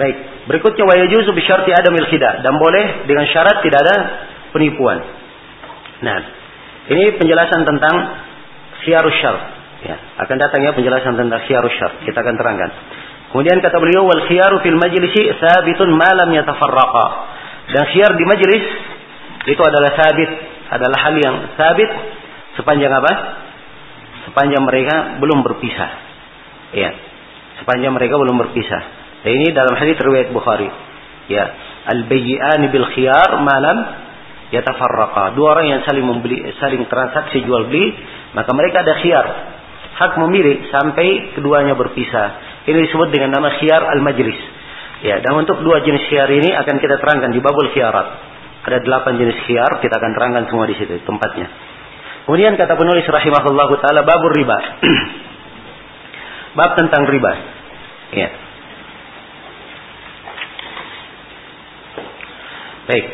[0.00, 0.16] Baik,
[0.48, 3.96] berikutnya wa yajuzu bi syarti adamil khida dan boleh dengan syarat tidak ada
[4.48, 4.96] penipuan.
[6.00, 6.18] Nah,
[6.88, 7.94] ini penjelasan tentang
[8.80, 9.36] syiarus syar.
[9.84, 11.92] Ya, akan datang ya penjelasan tentang syiarus syar.
[12.08, 12.70] Kita akan terangkan.
[13.28, 17.06] Kemudian kata beliau wal khiyaru fil majlisi sabitun ma lam yatafarraqa.
[17.68, 18.64] Dan khiyar di majlis
[19.52, 20.30] itu adalah sabit,
[20.80, 21.90] adalah hal yang sabit
[22.56, 23.12] sepanjang apa?
[24.32, 25.90] Sepanjang mereka belum berpisah.
[26.72, 26.90] Ya.
[27.60, 28.99] Sepanjang mereka belum berpisah.
[29.20, 30.68] Dan ini dalam hadis riwayat Bukhari.
[31.30, 31.44] Ya,
[31.92, 33.78] al-bayyi'ani bil khiyar malam
[34.50, 35.36] yatafarraqa.
[35.38, 37.94] Dua orang yang saling membeli saling transaksi jual beli,
[38.34, 39.26] maka mereka ada khiyar.
[40.00, 42.28] Hak memilih sampai keduanya berpisah.
[42.64, 44.38] Ini disebut dengan nama khiyar al-majlis.
[45.00, 48.08] Ya, dan untuk dua jenis khiyar ini akan kita terangkan di babul khiyarat.
[48.60, 51.48] Ada delapan jenis khiyar, kita akan terangkan semua di situ tempatnya.
[52.28, 54.58] Kemudian kata penulis rahimahullahu taala babur riba.
[56.58, 57.32] Bab tentang riba.
[58.12, 58.28] Ya.
[62.90, 63.06] Baik.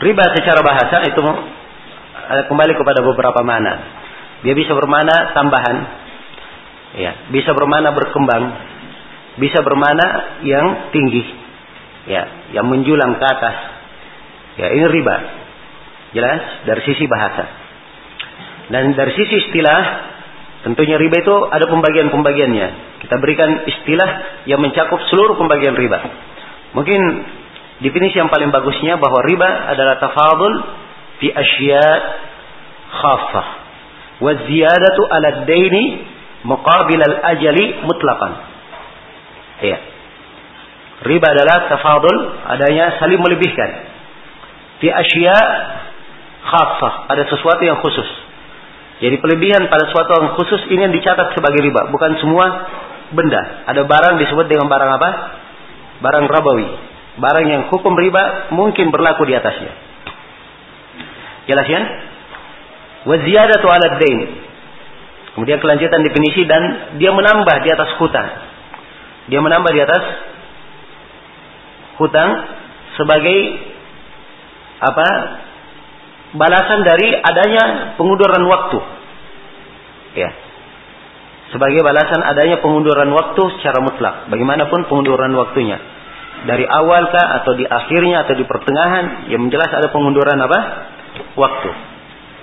[0.00, 1.22] Riba secara bahasa itu
[2.46, 3.98] kembali kepada beberapa mana.
[4.46, 5.76] Dia bisa bermana tambahan,
[7.02, 8.44] ya, bisa bermana berkembang,
[9.42, 11.26] bisa bermana yang tinggi,
[12.06, 13.56] ya, yang menjulang ke atas.
[14.54, 15.16] Ya, ini riba.
[16.14, 17.44] Jelas dari sisi bahasa.
[18.70, 19.82] Dan dari sisi istilah,
[20.66, 22.68] tentunya riba itu ada pembagian-pembagiannya.
[23.04, 24.10] Kita berikan istilah
[24.44, 25.98] yang mencakup seluruh pembagian riba.
[26.76, 27.00] Mungkin
[27.80, 30.54] definisi yang paling bagusnya bahwa riba adalah tafadul
[31.18, 31.86] fi asya
[32.92, 33.46] khafah.
[34.20, 36.04] Wa ziyadatu ala daini
[36.44, 38.32] muqabil al ajali mutlaqan.
[39.64, 39.78] Iya.
[41.00, 43.70] Riba adalah tafadul, adanya saling melebihkan.
[44.84, 45.36] Fi asya
[46.44, 48.08] khafah, ada sesuatu yang khusus.
[49.00, 52.46] Jadi pelebihan pada suatu yang khusus ini yang dicatat sebagai riba, bukan semua
[53.16, 53.64] benda.
[53.64, 55.10] Ada barang disebut dengan barang apa?
[56.04, 56.68] Barang rabawi.
[57.16, 59.72] Barang yang hukum riba mungkin berlaku di atasnya.
[61.48, 61.80] Jelas ya?
[63.08, 64.20] Wa ziyadatu 'ala dain.
[65.32, 66.62] Kemudian kelanjutan definisi dan
[67.00, 68.28] dia menambah di atas hutang.
[69.32, 70.04] Dia menambah di atas
[71.96, 72.30] hutang
[73.00, 73.38] sebagai
[74.80, 75.08] apa?
[76.30, 78.78] Balasan dari adanya pengunduran waktu.
[80.10, 80.30] Ya,
[81.50, 84.30] sebagai balasan adanya pengunduran waktu secara mutlak.
[84.30, 85.82] Bagaimanapun pengunduran waktunya.
[86.46, 90.58] Dari awal kah atau di akhirnya atau di pertengahan, yang menjelas ada pengunduran apa?
[91.34, 91.70] Waktu.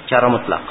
[0.06, 0.64] Secara mutlak.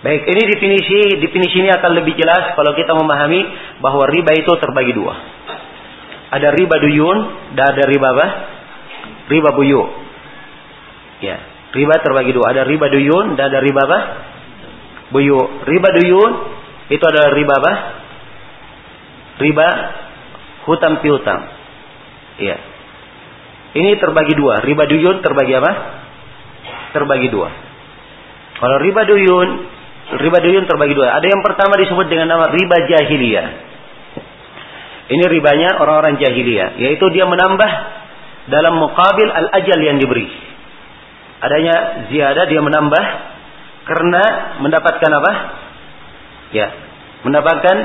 [0.00, 3.40] Baik, ini definisi definisi ini akan lebih jelas kalau kita memahami
[3.78, 5.14] bahwa riba itu terbagi dua.
[6.34, 7.18] Ada riba duyun
[7.54, 8.26] dan ada riba apa?
[9.30, 9.82] Riba buyu.
[11.20, 11.36] Ya,
[11.74, 12.54] riba terbagi dua.
[12.54, 14.00] Ada riba duyun dan ada riba apa?
[15.14, 15.38] Buyu.
[15.66, 16.32] Riba duyun
[16.90, 17.72] itu adalah riba apa?
[19.40, 19.68] Riba
[20.66, 21.40] hutang piutang.
[22.38, 22.56] Iya.
[23.70, 24.62] Ini terbagi dua.
[24.66, 25.72] Riba duyun terbagi apa?
[26.90, 27.48] Terbagi dua.
[28.60, 29.48] Kalau riba duyun,
[30.20, 31.16] riba duyun terbagi dua.
[31.16, 33.48] Ada yang pertama disebut dengan nama riba jahiliyah.
[35.10, 37.70] Ini ribanya orang-orang jahiliyah, yaitu dia menambah
[38.46, 40.49] dalam mukabil al-ajal yang diberi.
[41.40, 43.04] Adanya ziyadah dia menambah
[43.88, 44.22] karena
[44.60, 45.32] mendapatkan apa?
[46.50, 46.66] ya
[47.22, 47.76] mendapatkan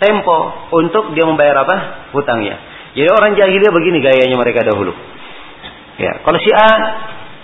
[0.00, 0.38] tempo
[0.72, 1.76] untuk dia membayar apa
[2.16, 2.56] hutangnya.
[2.96, 4.90] Jadi orang jahiliyah begini gayanya mereka dahulu.
[6.00, 6.70] Ya, kalau si A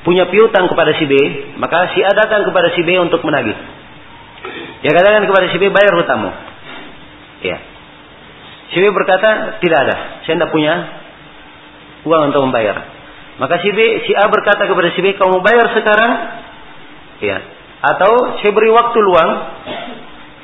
[0.02, 1.14] punya piutang kepada si B,
[1.60, 3.54] maka si A datang kepada si B untuk menagih.
[4.82, 6.30] Ya katakan kepada si B bayar hutangmu.
[7.44, 7.58] Ya.
[8.74, 10.72] Si B berkata tidak ada, saya tidak punya
[12.08, 12.95] uang untuk membayar.
[13.36, 16.12] Maka si B, si A berkata kepada si B, kamu bayar sekarang,
[17.20, 17.38] ya.
[17.84, 19.30] Atau saya beri waktu luang,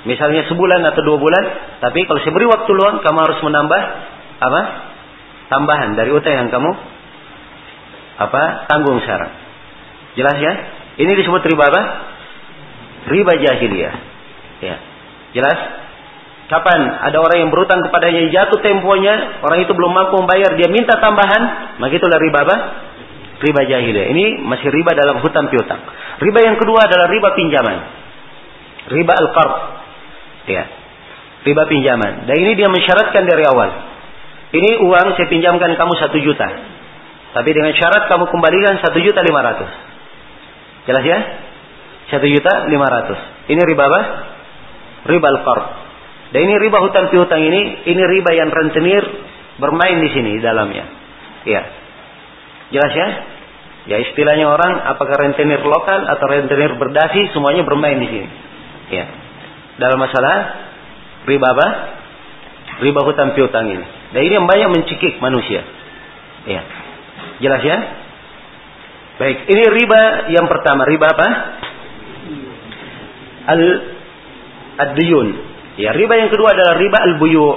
[0.05, 1.45] misalnya sebulan atau dua bulan.
[1.81, 3.83] Tapi kalau saya beri waktu luang, kamu harus menambah
[4.45, 4.63] apa?
[5.49, 6.71] Tambahan dari utang yang kamu
[8.21, 9.33] apa tanggung sekarang.
[10.17, 10.53] Jelas ya?
[11.01, 11.83] Ini disebut riba apa?
[13.09, 13.95] Riba jahiliyah.
[14.61, 14.77] Ya.
[15.33, 15.82] Jelas?
[16.53, 21.01] Kapan ada orang yang berutang kepadanya jatuh temponya, orang itu belum mampu membayar, dia minta
[21.01, 22.57] tambahan, maka itulah riba apa?
[23.41, 24.13] Riba jahiliyah.
[24.13, 25.81] Ini masih riba dalam hutang piutang.
[26.21, 27.77] Riba yang kedua adalah riba pinjaman.
[28.93, 29.53] Riba al-qard.
[30.53, 30.69] Ya.
[31.49, 32.29] Riba pinjaman.
[32.29, 33.71] Dan ini dia mensyaratkan dari awal.
[34.53, 36.49] Ini uang saya pinjamkan kamu satu juta.
[37.33, 39.73] Tapi dengan syarat kamu kembalikan satu juta lima ratus.
[40.85, 41.19] Jelas ya?
[42.13, 43.17] Satu juta lima ratus.
[43.49, 44.01] Ini riba apa?
[45.09, 45.82] Riba al-qard.
[46.33, 49.05] Dan ini riba hutang piutang ini, ini riba yang rentenir
[49.61, 50.85] bermain di sini di dalamnya.
[51.45, 51.63] Ya.
[52.73, 53.09] Jelas ya?
[53.83, 58.29] Ya istilahnya orang apakah rentenir lokal atau rentenir berdasi semuanya bermain di sini.
[58.89, 59.05] Ya.
[59.77, 60.37] Dalam masalah
[61.29, 61.69] riba apa?
[62.81, 63.85] Riba hutang piutang ini.
[64.17, 65.61] Dan ini yang banyak mencikik manusia.
[66.49, 66.63] Ya.
[67.45, 67.77] Jelas ya?
[69.21, 71.29] Baik, ini riba yang pertama, riba apa?
[73.53, 73.63] Al
[74.81, 75.52] ad-diyun.
[75.81, 77.49] Ya, riba yang kedua adalah riba al-buyu.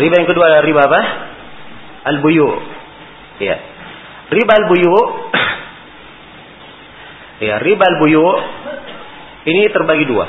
[0.00, 1.00] Riba yang kedua adalah riba apa?
[2.08, 2.48] Al-buyu.
[3.40, 3.56] Ya.
[4.30, 4.94] Riba al-buyu
[7.40, 8.24] Ya, riba al-buyu
[9.48, 10.26] ini terbagi dua.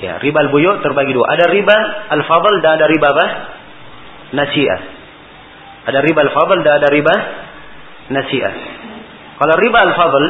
[0.00, 1.28] Ya, riba al-buyu terbagi dua.
[1.28, 1.76] Ada riba
[2.16, 3.26] al-fadl dan ada riba apa?
[4.36, 4.80] Nasi'ah.
[5.92, 7.14] Ada riba al-fadl dan ada riba
[8.12, 8.54] nasi'ah.
[9.40, 10.24] Kalau riba al-fadl,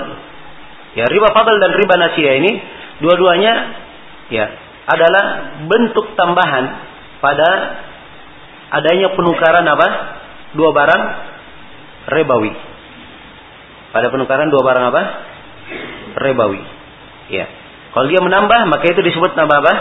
[0.95, 2.53] ya riba fadl dan riba nasi'ah ini
[3.03, 3.53] dua-duanya
[4.31, 4.47] ya
[4.91, 5.25] adalah
[5.71, 6.65] bentuk tambahan
[7.21, 7.51] pada
[8.71, 9.89] adanya penukaran apa?
[10.57, 11.03] Dua barang
[12.11, 12.53] rebawi.
[13.91, 15.03] Pada penukaran dua barang apa?
[16.19, 16.63] Rebawi.
[17.31, 17.47] Ya.
[17.91, 19.75] Kalau dia menambah, maka itu disebut nama apa?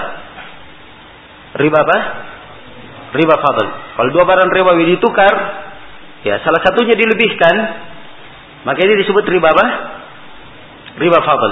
[1.58, 1.98] Riba apa?
[3.14, 3.68] Riba fadl.
[3.98, 5.34] Kalau dua barang rebawi ditukar,
[6.22, 7.56] ya salah satunya dilebihkan,
[8.66, 9.66] maka ini disebut riba apa?
[11.02, 11.52] Riba fadl.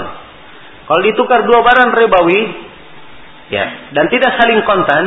[0.86, 2.67] Kalau ditukar dua barang ribawi,
[3.48, 3.64] ya,
[3.96, 5.04] dan tidak saling kontan,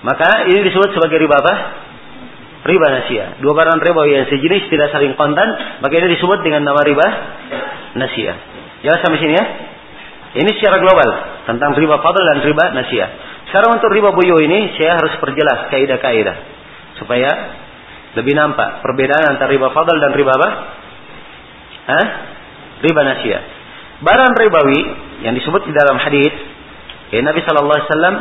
[0.00, 1.54] maka ini disebut sebagai riba apa?
[2.60, 3.40] Riba nasia.
[3.40, 5.48] Dua barang ribawi yang sejenis tidak saling kontan,
[5.80, 7.06] maka ini disebut dengan nama riba
[7.96, 8.36] nasia.
[8.80, 9.44] Jelas sampai sini ya?
[10.30, 11.10] Ini secara global
[11.48, 13.06] tentang riba fadl dan riba nasia.
[13.50, 16.36] Sekarang untuk riba buyu ini saya harus perjelas kaidah-kaidah
[17.02, 17.30] supaya
[18.14, 20.50] lebih nampak perbedaan antara riba fadl dan riba apa?
[21.90, 22.06] Hah?
[22.86, 23.38] Riba nasia.
[24.00, 24.80] Barang ribawi
[25.26, 26.32] yang disebut di dalam hadis,
[27.10, 28.16] ya Nabi Shallallahu Alaihi Wasallam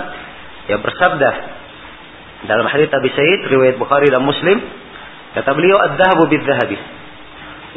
[0.70, 1.30] ya bersabda
[2.50, 4.58] dalam hadis Abi Sa'id riwayat Bukhari dan Muslim
[5.38, 6.78] kata beliau ad-dhahabu bid-dhahabi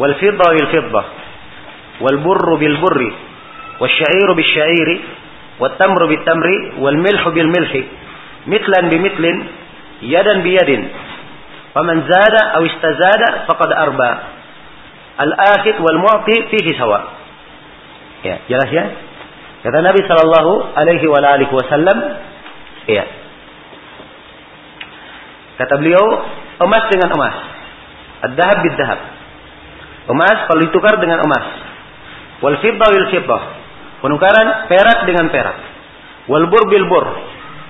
[0.01, 1.03] wal fidda bil fidda
[2.01, 3.11] wal burru bil burri
[3.83, 4.97] wasyairu bil syairi
[5.61, 7.83] wat tamru bit tamri wal milhu bil milhi
[8.49, 9.37] mitlan bi mitlin
[10.01, 10.83] yadan bi yadin
[11.73, 14.11] Faman zada aw istazada faqad arba.
[15.25, 17.01] Al-akhid wal mu'ti fihi sawa.
[18.23, 18.85] Ya, jelas ya?
[19.63, 21.07] Kata Nabi sallallahu alaihi
[21.55, 21.99] wasallam,
[22.91, 23.05] ya.
[25.63, 26.03] Kata beliau,
[26.67, 27.37] emas dengan emas.
[28.27, 29.01] Ad-dahab bid-dahab.
[30.11, 31.47] Emas kalau ditukar dengan emas.
[32.43, 33.43] Wal fiddah bil fiddah.
[34.03, 35.59] Penukaran perak dengan perak.
[36.27, 37.07] Wal bur bil bur.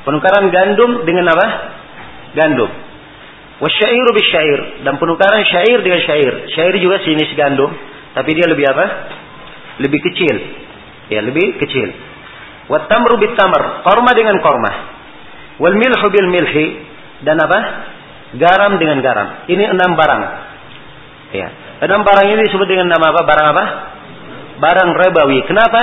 [0.09, 1.47] Penukaran gandum dengan apa?
[2.32, 2.73] Gandum.
[3.60, 6.51] Wasyairu bisyair dan penukaran syair dengan syair.
[6.56, 7.70] Syair juga jenis gandum,
[8.16, 8.86] tapi dia lebih apa?
[9.78, 10.36] Lebih kecil.
[11.12, 11.93] Ya, lebih kecil.
[12.72, 14.72] Wat tamru bit tamr, korma dengan korma.
[15.60, 16.80] Wal milhu bil milhi
[17.20, 17.59] dan apa?
[18.40, 19.44] Garam dengan garam.
[19.44, 20.22] Ini enam barang.
[21.36, 21.48] Ya.
[21.84, 23.20] Enam barang ini disebut dengan nama apa?
[23.28, 23.64] Barang apa?
[24.56, 25.44] Barang rebawi.
[25.44, 25.80] Kenapa?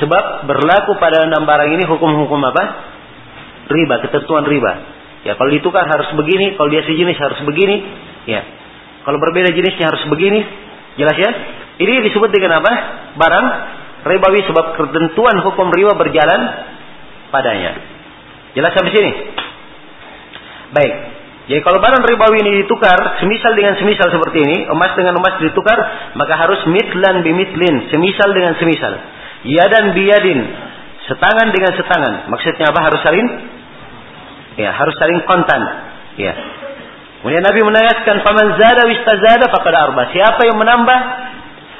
[0.00, 2.64] Sebab berlaku pada enam barang ini hukum-hukum apa?
[3.68, 4.72] Riba, ketentuan riba.
[5.26, 7.76] Ya, kalau ditukar harus begini, kalau dia sejenis harus begini.
[8.24, 8.40] Ya.
[9.04, 10.40] Kalau berbeda jenisnya harus begini.
[10.96, 11.30] Jelas ya?
[11.76, 12.72] Ini disebut dengan apa?
[13.20, 13.46] Barang
[14.06, 16.40] ribawi sebab ketentuan hukum riba berjalan
[17.34, 17.76] padanya.
[18.54, 19.12] Jelas sampai sini?
[20.72, 20.94] Baik.
[21.46, 25.78] Jadi kalau barang ribawi ini ditukar, semisal dengan semisal seperti ini, emas dengan emas ditukar,
[26.18, 28.98] maka harus mitlan bimitlin, semisal dengan semisal.
[29.46, 30.40] Yadan biyadin,
[31.06, 32.14] setangan dengan setangan.
[32.34, 32.80] Maksudnya apa?
[32.82, 33.26] Harus saling
[34.56, 35.62] Ya, harus saling kontan.
[36.16, 36.32] Ya.
[37.20, 40.98] Kemudian Nabi menegaskan, "Faman zada wistazada faqad arba." Siapa yang menambah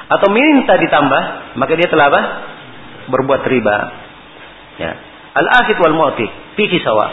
[0.07, 1.21] atau minta ditambah,
[1.59, 2.21] maka dia telah apa?
[3.07, 3.77] berbuat riba.
[4.77, 4.91] Ya.
[5.35, 6.27] Al-akhid wal mu'ti
[6.59, 7.07] fihi sawa.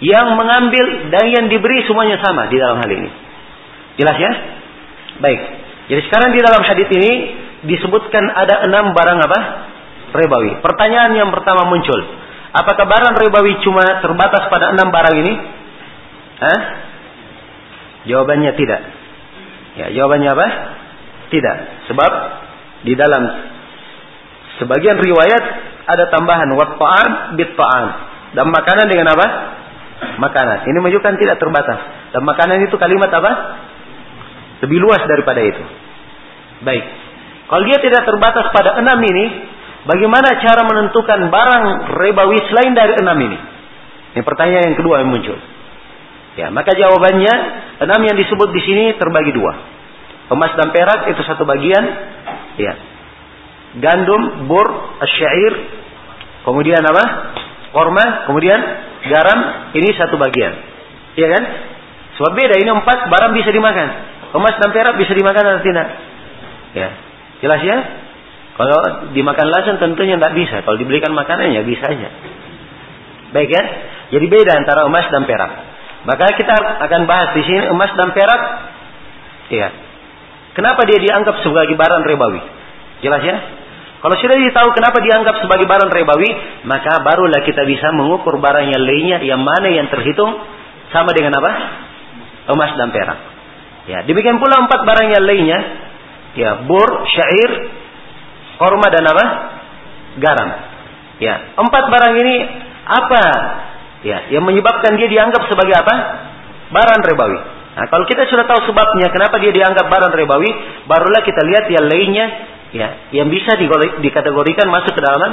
[0.00, 3.10] Yang mengambil dan yang diberi semuanya sama di dalam hal ini.
[4.00, 4.32] Jelas ya?
[5.20, 5.40] Baik.
[5.92, 7.12] Jadi sekarang di dalam hadis ini
[7.68, 9.40] disebutkan ada enam barang apa?
[10.16, 10.64] Ribawi.
[10.64, 12.00] Pertanyaan yang pertama muncul.
[12.50, 15.32] Apakah barang ribawi cuma terbatas pada enam barang ini?
[16.40, 16.60] Hah?
[18.08, 18.80] Jawabannya tidak.
[19.76, 20.46] Ya, jawabannya apa?
[21.30, 21.56] Tidak.
[21.90, 22.12] Sebab
[22.82, 23.22] di dalam
[24.58, 25.44] sebagian riwayat
[25.86, 27.88] ada tambahan wat ta'am.
[28.34, 29.26] Dan makanan dengan apa?
[30.22, 30.70] Makanan.
[30.70, 31.80] Ini menunjukkan tidak terbatas.
[32.14, 33.32] Dan makanan itu kalimat apa?
[34.66, 35.62] Lebih luas daripada itu.
[36.62, 36.84] Baik.
[37.50, 39.24] Kalau dia tidak terbatas pada enam ini,
[39.88, 41.64] bagaimana cara menentukan barang
[41.98, 43.38] rebawi selain dari enam ini?
[44.14, 45.38] Ini pertanyaan yang kedua yang muncul.
[46.38, 47.34] Ya, maka jawabannya
[47.82, 49.79] enam yang disebut di sini terbagi dua.
[50.30, 51.84] Emas dan perak itu satu bagian.
[52.54, 52.74] Ya.
[53.82, 54.66] Gandum, bur,
[55.02, 55.54] syair,
[56.46, 57.04] kemudian apa?
[57.70, 58.58] Korma, kemudian
[59.06, 60.54] garam, ini satu bagian.
[61.18, 61.42] Iya kan?
[62.18, 63.88] Sebab beda, ini empat barang bisa dimakan.
[64.30, 65.86] Emas dan perak bisa dimakan atau tidak?
[66.78, 66.88] Ya.
[67.42, 67.78] Jelas ya?
[68.54, 70.56] Kalau dimakan langsung tentunya tidak bisa.
[70.62, 72.08] Kalau diberikan makanannya bisa aja.
[73.32, 73.64] Baik ya?
[74.14, 75.52] Jadi beda antara emas dan perak.
[76.04, 76.54] Maka kita
[76.86, 78.42] akan bahas di sini emas dan perak.
[79.50, 79.68] Iya.
[80.54, 82.40] Kenapa dia dianggap sebagai barang rebawi?
[83.00, 83.36] Jelas ya?
[84.00, 86.30] Kalau sudah ditahu kenapa dianggap sebagai barang rebawi,
[86.64, 90.40] maka barulah kita bisa mengukur barang yang lainnya yang mana yang terhitung
[90.90, 91.50] sama dengan apa?
[92.50, 93.18] Emas dan perak.
[93.86, 95.58] Ya, demikian pula empat barang yang lainnya,
[96.34, 97.50] ya, bur, syair,
[98.56, 99.24] korma dan apa?
[100.16, 100.48] Garam.
[101.20, 102.34] Ya, empat barang ini
[102.88, 103.24] apa
[104.00, 105.94] Ya, yang menyebabkan dia dianggap sebagai apa?
[106.72, 107.38] Barang rebawi.
[107.70, 110.50] Nah, kalau kita sudah tahu sebabnya kenapa dia dianggap barang rebawi,
[110.90, 112.26] barulah kita lihat yang lainnya
[112.74, 113.54] ya, yang bisa
[114.02, 115.32] dikategorikan masuk ke dalam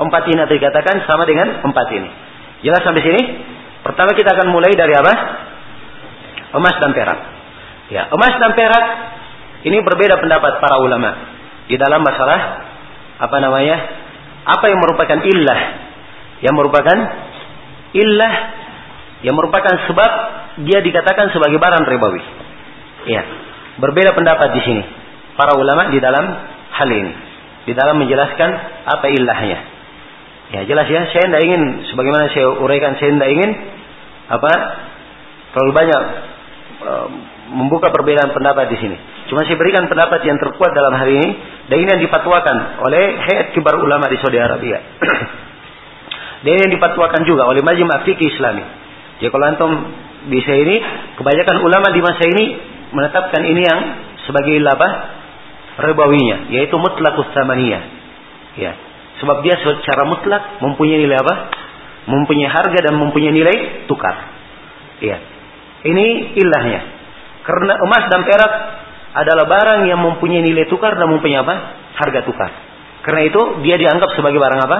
[0.00, 2.08] empat ini atau dikatakan sama dengan empat ini.
[2.64, 3.22] Jelas sampai sini?
[3.84, 5.12] Pertama kita akan mulai dari apa?
[6.56, 7.18] Emas dan perak.
[7.92, 8.84] Ya, emas dan perak
[9.68, 11.10] ini berbeda pendapat para ulama
[11.68, 12.40] di dalam masalah
[13.20, 13.76] apa namanya?
[14.48, 15.60] Apa yang merupakan illah?
[16.40, 16.96] Yang merupakan
[17.92, 18.34] illah
[19.20, 20.10] yang merupakan sebab
[20.64, 22.22] dia dikatakan sebagai barang ribawi.
[23.08, 23.22] Ya.
[23.80, 24.82] Berbeda pendapat di sini
[25.38, 26.24] para ulama di dalam
[26.76, 27.12] hal ini.
[27.64, 28.50] Di dalam menjelaskan
[28.88, 29.58] apa ilahnya.
[30.50, 33.50] Ya jelas ya, saya tidak ingin sebagaimana saya uraikan saya tidak ingin
[34.26, 34.52] apa
[35.54, 36.02] terlalu banyak
[36.82, 37.08] uh,
[37.54, 38.96] membuka perbedaan pendapat di sini.
[39.30, 41.28] Cuma saya berikan pendapat yang terkuat dalam hari ini
[41.70, 44.78] dan ini yang dipatuakan oleh Hayat Kibar Ulama di Saudi Arabia.
[46.42, 48.64] Dan yang dipatuakan juga oleh Majma' Fikih Islami.
[49.20, 49.72] Jadi kalau antum
[50.28, 50.76] bisa ini,
[51.16, 52.44] kebanyakan ulama di masa ini
[52.92, 53.80] menetapkan ini yang
[54.28, 54.88] sebagai apa?
[55.80, 57.82] Rebawinya, yaitu mutlakus samaniyah.
[58.60, 58.72] Ya.
[59.22, 61.34] Sebab dia secara mutlak mempunyai nilai apa?
[62.04, 64.16] Mempunyai harga dan mempunyai nilai tukar.
[65.00, 65.24] Ya.
[65.86, 66.80] Ini ilahnya.
[67.48, 68.52] Karena emas dan perak
[69.16, 71.54] adalah barang yang mempunyai nilai tukar dan mempunyai apa?
[71.96, 72.50] Harga tukar.
[73.00, 74.78] Karena itu dia dianggap sebagai barang apa?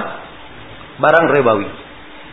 [1.01, 1.67] barang rebawi.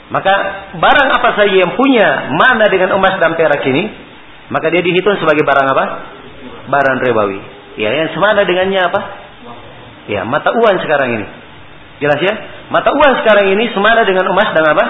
[0.09, 0.35] Maka
[0.81, 3.93] barang apa saja yang punya mana dengan emas dan perak ini,
[4.49, 5.85] maka dia dihitung sebagai barang apa?
[6.73, 7.41] Barang rebawi.
[7.77, 9.01] Ya, yang semana dengannya apa?
[10.09, 11.27] Ya, mata uang sekarang ini.
[12.01, 12.35] Jelas ya?
[12.73, 14.85] Mata uang sekarang ini semana dengan emas dan apa?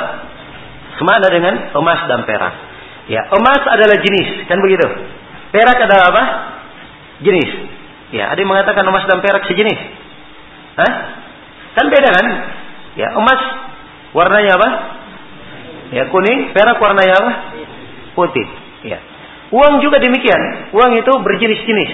[1.03, 2.55] Semana dengan emas dan perak.
[3.11, 4.86] Ya, emas adalah jenis, kan begitu?
[5.51, 6.24] Perak adalah apa?
[7.27, 7.51] Jenis.
[8.15, 9.81] Ya, ada yang mengatakan emas dan perak sejenis.
[10.78, 10.93] Hah?
[11.74, 12.27] Kan beda kan?
[12.95, 13.40] Ya, emas
[14.16, 14.69] Warnanya apa?
[15.89, 17.32] Ya kuning, perak warnanya apa?
[18.12, 18.47] Putih.
[18.85, 18.98] Ya.
[19.48, 20.73] Uang juga demikian.
[20.77, 21.93] Uang itu berjenis-jenis.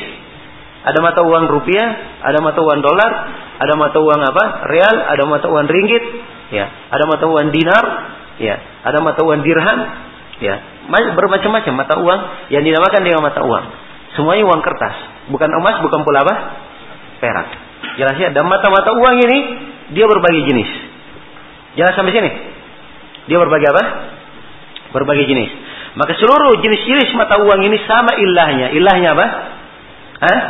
[0.84, 3.12] Ada mata uang rupiah, ada mata uang dolar,
[3.56, 4.44] ada mata uang apa?
[4.68, 6.04] Real, ada mata uang ringgit,
[6.52, 6.66] ya.
[6.92, 7.84] Ada mata uang dinar,
[8.36, 8.56] ya.
[8.84, 9.78] Ada mata uang dirham,
[10.44, 10.54] ya.
[10.90, 12.20] Bermacam-macam mata uang
[12.52, 13.64] yang dinamakan dengan mata uang.
[14.18, 14.94] Semuanya uang kertas,
[15.32, 16.34] bukan emas, bukan pula apa?
[17.22, 17.48] Perak.
[17.96, 18.28] Jelas ya.
[18.34, 19.38] Dan mata-mata uang ini
[19.96, 20.70] dia berbagai jenis.
[21.80, 22.30] Jangan sampai sini.
[23.30, 23.84] Dia berbagai apa?
[24.92, 25.50] Berbagai jenis.
[25.94, 28.74] Maka seluruh jenis-jenis mata uang ini sama ilahnya.
[28.74, 29.26] Ilahnya apa?
[30.22, 30.40] Hah?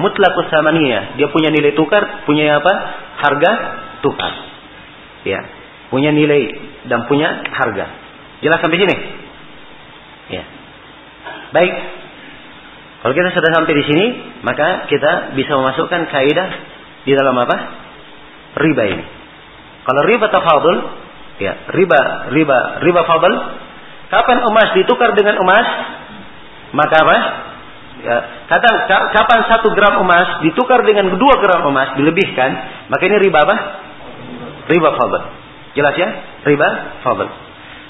[0.00, 1.18] Mutlakus samaniyah.
[1.20, 2.72] Dia punya nilai tukar, punya apa?
[3.20, 3.52] Harga
[4.00, 4.32] tukar.
[5.28, 5.44] Ya.
[5.92, 6.48] Punya nilai
[6.88, 7.86] dan punya harga.
[8.40, 8.96] Jelas sampai sini?
[10.32, 10.44] Ya.
[11.52, 11.74] Baik.
[12.98, 14.06] Kalau kita sudah sampai di sini,
[14.42, 16.48] maka kita bisa memasukkan kaidah
[17.06, 17.56] di dalam apa?
[18.58, 19.04] Riba ini.
[19.86, 20.76] Kalau riba tafadul,
[21.38, 22.00] ya, riba
[22.34, 23.32] riba riba fadl,
[24.10, 25.66] kapan emas ditukar dengan emas,
[26.74, 27.16] maka apa?
[27.98, 28.16] Ya,
[28.46, 28.70] kata
[29.10, 32.50] kapan satu gram emas ditukar dengan dua gram emas dilebihkan,
[32.90, 33.56] maka ini riba apa?
[34.68, 35.22] Riba fadl.
[35.74, 36.08] Jelas ya?
[36.46, 36.68] Riba
[37.02, 37.26] fadl.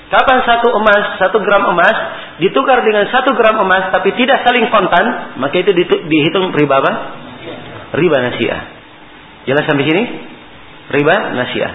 [0.09, 1.97] Kapan satu emas, satu gram emas
[2.41, 5.77] ditukar dengan satu gram emas tapi tidak saling kontan, maka itu
[6.09, 6.93] dihitung riba apa?
[7.93, 8.61] Riba nasiah.
[9.45, 10.05] Jelas sampai sini?
[10.89, 11.73] Riba nasiah.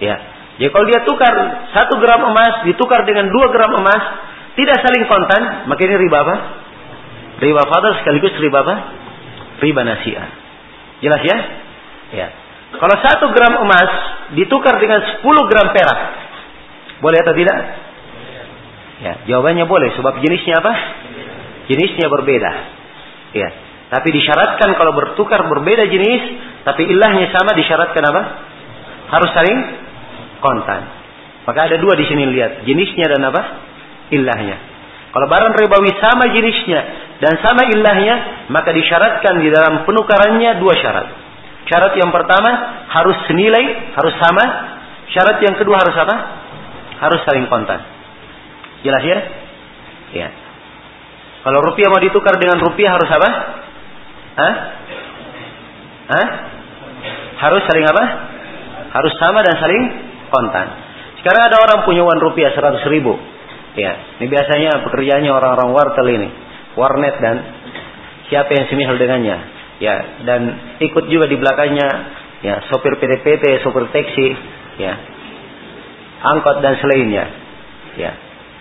[0.00, 0.33] Ya.
[0.54, 1.34] Jadi kalau dia tukar
[1.74, 4.02] satu gram emas ditukar dengan dua gram emas
[4.54, 6.34] tidak saling kontan, maka ini riba apa?
[7.42, 8.74] Riba fadl sekaligus riba apa?
[9.58, 10.30] Riba nasiah.
[11.02, 11.38] Jelas ya?
[12.14, 12.28] Ya.
[12.78, 13.90] Kalau satu gram emas
[14.38, 16.00] ditukar dengan sepuluh gram perak,
[17.02, 17.58] boleh atau tidak?
[19.02, 19.90] Ya, jawabannya boleh.
[19.98, 20.72] Sebab jenisnya apa?
[21.66, 22.52] Jenisnya berbeda.
[23.34, 23.48] Ya.
[23.90, 26.22] Tapi disyaratkan kalau bertukar berbeda jenis,
[26.62, 28.22] tapi ilahnya sama disyaratkan apa?
[29.10, 29.58] Harus saling
[30.44, 30.84] kontan.
[31.48, 33.42] Maka ada dua di sini lihat, jenisnya dan apa?
[34.12, 34.56] Ilahnya.
[35.16, 36.80] Kalau barang ribawi sama jenisnya
[37.24, 41.08] dan sama ilahnya, maka disyaratkan di dalam penukarannya dua syarat.
[41.64, 42.50] Syarat yang pertama
[42.92, 44.44] harus senilai, harus sama.
[45.08, 46.44] Syarat yang kedua harus apa?
[47.04, 47.80] harus saling kontan.
[48.84, 49.18] Jelas ya?
[50.14, 50.28] Ya.
[51.44, 53.28] Kalau rupiah mau ditukar dengan rupiah harus apa?
[54.34, 54.54] Hah?
[56.08, 56.26] Hah?
[57.44, 58.04] Harus saling apa?
[58.94, 59.82] Harus sama dan saling
[60.34, 60.66] kontan.
[61.22, 63.14] Sekarang ada orang punya uang rupiah 100 ribu.
[63.78, 66.28] Ya, ini biasanya pekerjaannya orang-orang wartel ini.
[66.74, 67.36] Warnet dan
[68.26, 69.38] siapa yang semihal dengannya.
[69.78, 69.94] Ya,
[70.26, 70.40] dan
[70.82, 71.88] ikut juga di belakangnya
[72.42, 74.28] ya sopir PTPT, sopir taksi,
[74.82, 74.94] ya
[76.24, 77.24] angkot dan selainnya.
[78.00, 78.12] Ya.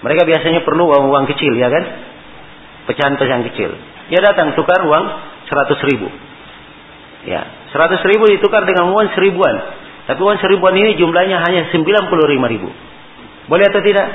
[0.03, 1.83] Mereka biasanya perlu uang, uang kecil, ya kan?
[2.91, 3.71] Pecahan-pecahan kecil.
[4.11, 5.05] Dia datang tukar uang
[5.47, 6.11] 100 ribu.
[7.23, 9.55] Ya, 100 ribu ditukar dengan uang seribuan.
[10.03, 12.69] Tapi uang seribuan ini jumlahnya hanya 95 ribu.
[13.47, 14.07] Boleh atau tidak?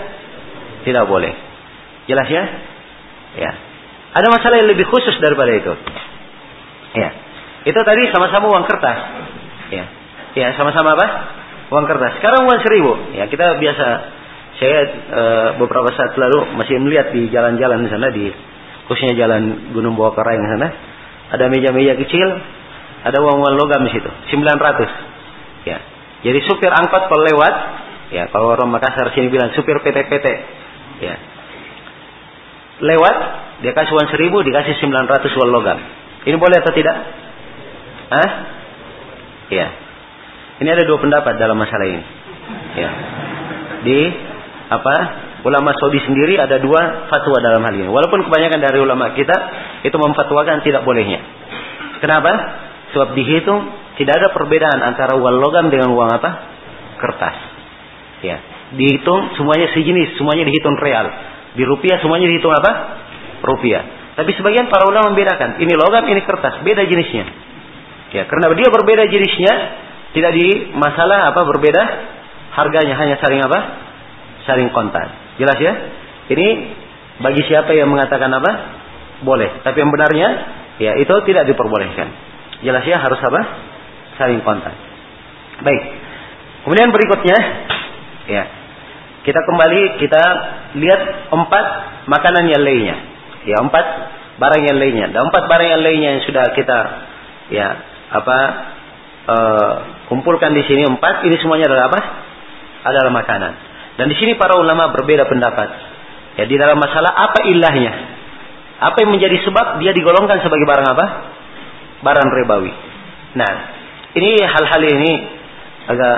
[0.84, 1.32] Tidak boleh.
[2.08, 2.44] Jelas ya?
[3.36, 3.52] Ya.
[4.16, 5.72] Ada masalah yang lebih khusus daripada itu.
[6.96, 7.10] Ya.
[7.64, 8.98] Itu tadi sama-sama uang kertas.
[9.72, 9.84] Ya.
[10.36, 11.06] Ya, sama-sama apa?
[11.68, 12.16] uang kertas.
[12.20, 12.92] Sekarang uang seribu.
[13.16, 13.86] Ya kita biasa.
[14.58, 15.22] Saya e,
[15.62, 18.26] beberapa saat lalu masih melihat di jalan-jalan di sana di
[18.90, 20.68] khususnya jalan Gunung Bawah Karang di sana
[21.28, 22.28] ada meja-meja kecil,
[23.04, 25.07] ada uang-uang logam di situ, 900.
[25.68, 25.78] Ya.
[26.24, 27.54] Jadi supir angkot kalau lewat,
[28.10, 30.26] ya kalau orang Makassar sini bilang supir PT-PT,
[31.04, 31.14] ya.
[32.78, 33.16] Lewat,
[33.60, 35.78] dia kasih uang seribu, dikasih 900 uang logam.
[36.24, 36.96] Ini boleh atau tidak?
[38.08, 38.30] Hah?
[39.52, 39.68] Ya.
[40.58, 42.04] Ini ada dua pendapat dalam masalah ini.
[42.74, 42.90] Ya.
[43.84, 43.98] Di
[44.72, 44.96] apa?
[45.46, 47.86] Ulama Saudi sendiri ada dua fatwa dalam hal ini.
[47.86, 49.36] Walaupun kebanyakan dari ulama kita
[49.86, 51.22] itu memfatwakan tidak bolehnya.
[52.02, 52.30] Kenapa?
[52.90, 56.30] Sebab dihitung tidak ada perbedaan antara uang logam dengan uang apa?
[57.02, 57.36] Kertas.
[58.22, 58.38] Ya.
[58.78, 61.06] Dihitung semuanya sejenis, semuanya dihitung real.
[61.58, 62.70] Di rupiah semuanya dihitung apa?
[63.42, 64.14] Rupiah.
[64.14, 65.58] Tapi sebagian para ulama membedakan.
[65.58, 66.62] Ini logam, ini kertas.
[66.62, 67.26] Beda jenisnya.
[68.14, 69.54] Ya, karena dia berbeda jenisnya,
[70.14, 71.82] tidak di masalah apa berbeda
[72.54, 73.58] harganya hanya saling apa?
[74.46, 75.10] Saling kontan.
[75.42, 75.72] Jelas ya?
[76.30, 76.46] Ini
[77.18, 78.50] bagi siapa yang mengatakan apa?
[79.26, 79.62] Boleh.
[79.66, 80.28] Tapi yang benarnya
[80.78, 82.08] ya itu tidak diperbolehkan.
[82.62, 83.67] Jelas ya harus apa?
[84.18, 84.74] Saling kontan.
[85.62, 85.82] Baik.
[86.66, 87.38] Kemudian berikutnya
[88.28, 88.44] ya.
[89.22, 90.22] Kita kembali kita
[90.78, 91.66] lihat empat
[92.10, 92.96] makanan yang lainnya.
[93.44, 93.86] Ya, empat
[94.38, 95.06] barang yang lainnya.
[95.12, 96.78] Dan empat barang yang lainnya yang sudah kita
[97.48, 97.68] ya
[98.08, 98.38] apa
[99.28, 99.74] uh,
[100.08, 102.00] kumpulkan di sini empat, ini semuanya adalah apa?
[102.88, 103.52] Adalah makanan.
[104.00, 105.68] Dan di sini para ulama berbeda pendapat.
[106.38, 107.92] Ya di dalam masalah apa ilahnya?
[108.78, 111.06] Apa yang menjadi sebab dia digolongkan sebagai barang apa?
[112.06, 112.70] Barang rebawi.
[113.34, 113.77] Nah,
[114.16, 115.12] ini hal-hal ini
[115.88, 116.16] agak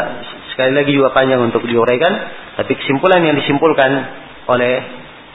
[0.54, 2.12] sekali lagi juga panjang untuk diuraikan,
[2.58, 3.90] tapi kesimpulan yang disimpulkan
[4.50, 4.74] oleh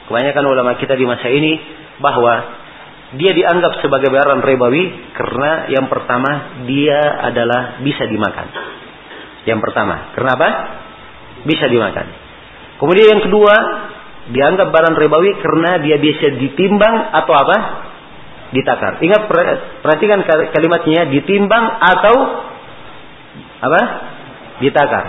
[0.06, 1.58] kebanyakan ulama kita di masa ini
[1.98, 2.64] bahwa
[3.16, 8.48] dia dianggap sebagai barang rebawi karena yang pertama dia adalah bisa dimakan.
[9.46, 10.48] Yang pertama, kenapa?
[11.46, 12.06] Bisa dimakan.
[12.82, 13.54] Kemudian yang kedua,
[14.26, 17.56] dianggap barang rebawi karena dia bisa ditimbang atau apa?
[18.56, 19.04] Ditakar.
[19.04, 19.28] Ingat
[19.84, 22.14] perhatikan kalimatnya ditimbang atau
[23.60, 23.80] apa?
[24.64, 25.04] Ditakar.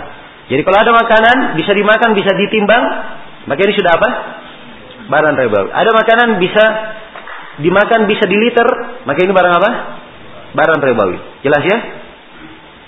[0.52, 2.84] Jadi kalau ada makanan bisa dimakan, bisa ditimbang,
[3.48, 4.10] maka ini sudah apa?
[5.08, 5.72] Barang rebawi.
[5.72, 6.64] Ada makanan bisa
[7.64, 8.68] dimakan bisa diliter,
[9.08, 9.70] maka ini barang apa?
[10.52, 11.16] Barang ribawi.
[11.40, 11.78] Jelas ya?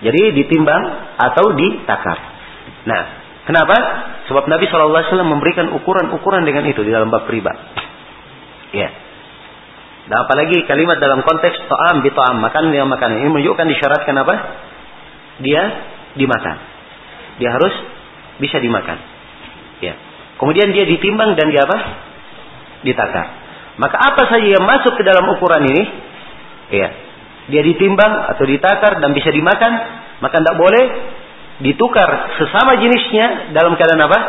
[0.00, 0.82] Jadi ditimbang
[1.20, 2.18] atau ditakar.
[2.88, 3.02] Nah,
[3.44, 3.76] kenapa?
[4.28, 7.52] Sebab Nabi SAW memberikan ukuran-ukuran dengan itu di dalam bab riba.
[8.72, 8.88] Ya.
[10.10, 13.22] Dan apalagi kalimat dalam konteks to'am bi to'am, makan dengan makanan.
[13.22, 14.34] Ini menunjukkan disyaratkan apa?
[15.38, 15.62] Dia
[16.18, 16.56] dimakan.
[17.38, 17.70] Dia harus
[18.42, 18.98] bisa dimakan.
[19.78, 19.94] Ya.
[20.34, 21.78] Kemudian dia ditimbang dan dia apa?
[22.82, 23.26] Ditakar.
[23.78, 25.82] Maka apa saja yang masuk ke dalam ukuran ini,
[26.74, 26.88] ya,
[27.46, 29.72] dia ditimbang atau ditakar dan bisa dimakan,
[30.18, 30.84] maka tidak boleh
[31.62, 34.20] ditukar sesama jenisnya dalam keadaan apa?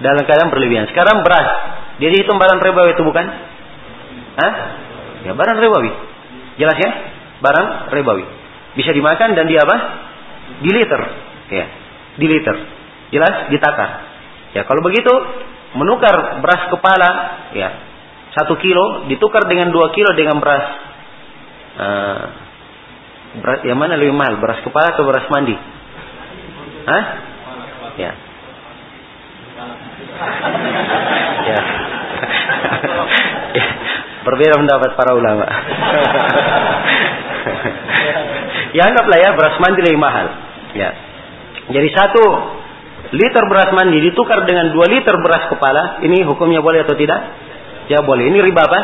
[0.00, 0.88] Dalam keadaan berlebihan.
[0.88, 1.48] Sekarang beras,
[2.00, 3.55] dia dihitung barang ribawi itu bukan?
[4.36, 4.52] Hah?
[5.24, 5.92] Ya barang ribawi.
[6.60, 6.90] Jelas ya?
[7.40, 8.24] Barang ribawi.
[8.76, 9.76] Bisa dimakan dan di apa?
[10.60, 11.00] Di liter.
[11.50, 11.66] Ya.
[12.20, 12.56] Di liter.
[13.12, 13.48] Jelas?
[13.48, 13.90] Ditakar.
[14.52, 15.12] Ya kalau begitu
[15.76, 17.10] menukar beras kepala
[17.52, 17.68] ya
[18.32, 20.64] satu kilo ditukar dengan dua kilo dengan beras
[21.76, 22.24] uh,
[23.44, 25.52] beras yang mana lebih mahal beras kepala atau beras mandi?
[26.86, 27.04] Hah?
[28.00, 28.12] Ya.
[33.60, 33.66] ya.
[34.26, 35.46] Berbeda pendapat para ulama.
[38.76, 40.26] ya anggaplah ya beras mandi lebih mahal.
[40.74, 40.90] Ya.
[41.70, 42.24] Jadi satu
[43.14, 47.22] liter beras mandi ditukar dengan dua liter beras kepala, ini hukumnya boleh atau tidak?
[47.86, 48.26] Ya boleh.
[48.26, 48.80] Ini riba apa?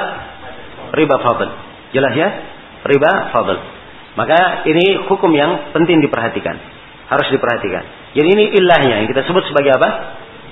[0.95, 1.51] Riba fadl.
[1.91, 2.29] Jelas ya?
[2.87, 3.59] Riba fadl.
[4.15, 6.55] Maka ini hukum yang penting diperhatikan.
[7.11, 8.15] Harus diperhatikan.
[8.15, 9.89] Jadi ini ilahnya yang kita sebut sebagai apa?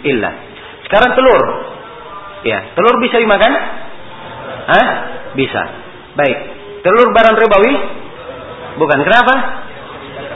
[0.02, 0.34] Ilah.
[0.88, 1.42] Sekarang telur.
[2.42, 3.52] Ya, telur bisa dimakan?
[4.70, 4.86] Hah?
[5.34, 5.62] Bisa.
[6.14, 6.38] Baik.
[6.86, 7.72] Telur barang ribawi?
[8.78, 8.98] Bukan.
[9.02, 9.34] Kenapa?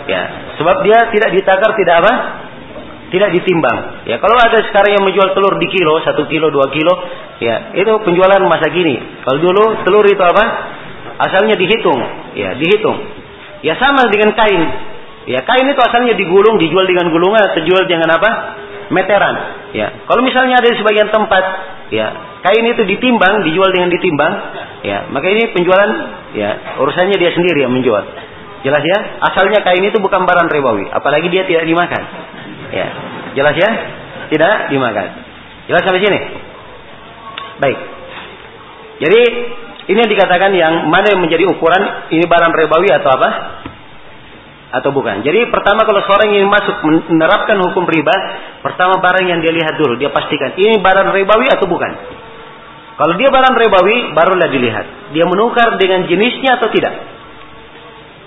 [0.04, 0.22] Ya,
[0.60, 2.12] sebab dia tidak ditakar, tidak apa?
[3.08, 4.04] Tidak ditimbang.
[4.10, 6.92] Ya, kalau ada sekarang yang menjual telur di kilo, satu kilo, dua kilo,
[7.40, 9.00] ya itu penjualan masa kini.
[9.22, 10.44] Kalau dulu telur itu apa?
[11.14, 12.00] Asalnya dihitung,
[12.34, 12.98] ya dihitung.
[13.62, 14.62] Ya sama dengan kain.
[15.24, 18.30] Ya kain itu asalnya digulung, dijual dengan gulungan, terjual dengan apa?
[18.92, 19.36] Meteran.
[19.72, 21.44] Ya, kalau misalnya ada di sebagian tempat,
[21.88, 24.32] ya kain itu ditimbang, dijual dengan ditimbang,
[24.84, 25.90] ya maka ini penjualan,
[26.36, 28.04] ya urusannya dia sendiri yang menjual.
[28.64, 28.98] Jelas ya?
[29.20, 32.02] Asalnya kain itu bukan barang ribawi, apalagi dia tidak dimakan.
[32.72, 32.88] Ya.
[33.36, 33.70] Jelas ya?
[34.28, 35.08] Tidak dimakan.
[35.68, 36.20] Jelas sampai sini?
[37.60, 37.78] Baik.
[39.04, 39.20] Jadi
[39.84, 43.30] ini yang dikatakan yang mana yang menjadi ukuran ini barang ribawi atau apa?
[44.80, 45.22] Atau bukan.
[45.22, 46.76] Jadi pertama kalau seorang ingin masuk
[47.12, 48.16] menerapkan hukum riba,
[48.64, 52.23] pertama barang yang dia lihat dulu, dia pastikan ini barang ribawi atau bukan.
[52.94, 55.10] Kalau dia barang ribawi, barulah dilihat.
[55.10, 56.94] Dia menukar dengan jenisnya atau tidak.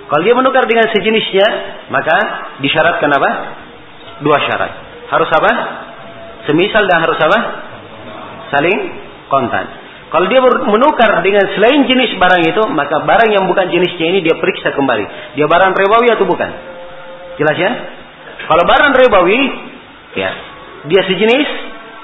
[0.07, 1.47] Kalau dia menukar dengan sejenisnya,
[1.91, 2.17] maka
[2.63, 3.29] disyaratkan apa?
[4.23, 4.71] Dua syarat.
[5.07, 5.51] Harus apa?
[6.47, 7.39] Semisal dan harus apa?
[8.51, 8.79] Saling
[9.31, 9.67] kontan.
[10.07, 14.39] Kalau dia menukar dengan selain jenis barang itu, maka barang yang bukan jenisnya ini dia
[14.39, 15.35] periksa kembali.
[15.35, 16.51] Dia barang rebawi atau bukan?
[17.35, 17.71] Jelas ya?
[18.47, 19.39] Kalau barang rebawi,
[20.15, 20.31] ya,
[20.87, 21.49] dia sejenis,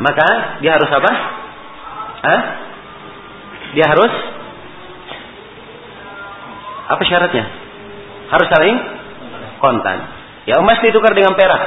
[0.03, 1.42] maka dia harus apa?
[2.23, 2.41] Hah?
[3.75, 4.13] Dia harus
[6.87, 7.45] apa syaratnya?
[8.31, 8.75] Harus saling
[9.59, 9.97] kontan.
[10.47, 11.61] Ya emas ditukar dengan perak.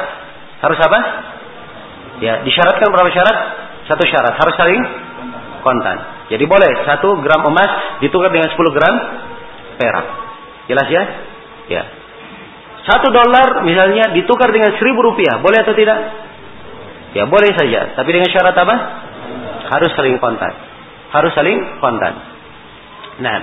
[0.65, 0.99] Harus apa?
[2.25, 3.37] Ya disyaratkan berapa syarat?
[3.89, 4.35] Satu syarat.
[4.41, 4.81] Harus saling
[5.61, 5.97] kontan.
[6.33, 8.95] Jadi boleh satu gram emas ditukar dengan 10 gram
[9.77, 10.07] perak.
[10.73, 11.03] Jelas ya?
[11.69, 11.83] Ya.
[12.87, 15.43] Satu dolar misalnya ditukar dengan seribu rupiah.
[15.43, 15.99] Boleh atau tidak?
[17.13, 17.99] Ya boleh saja.
[17.99, 18.75] Tapi dengan syarat apa?
[19.67, 20.53] Harus saling kontan.
[21.11, 22.15] Harus saling kontan.
[23.17, 23.39] Nah,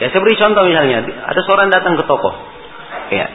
[0.00, 2.32] Ya saya beri contoh misalnya, ada seorang datang ke toko.
[3.12, 3.28] Ya.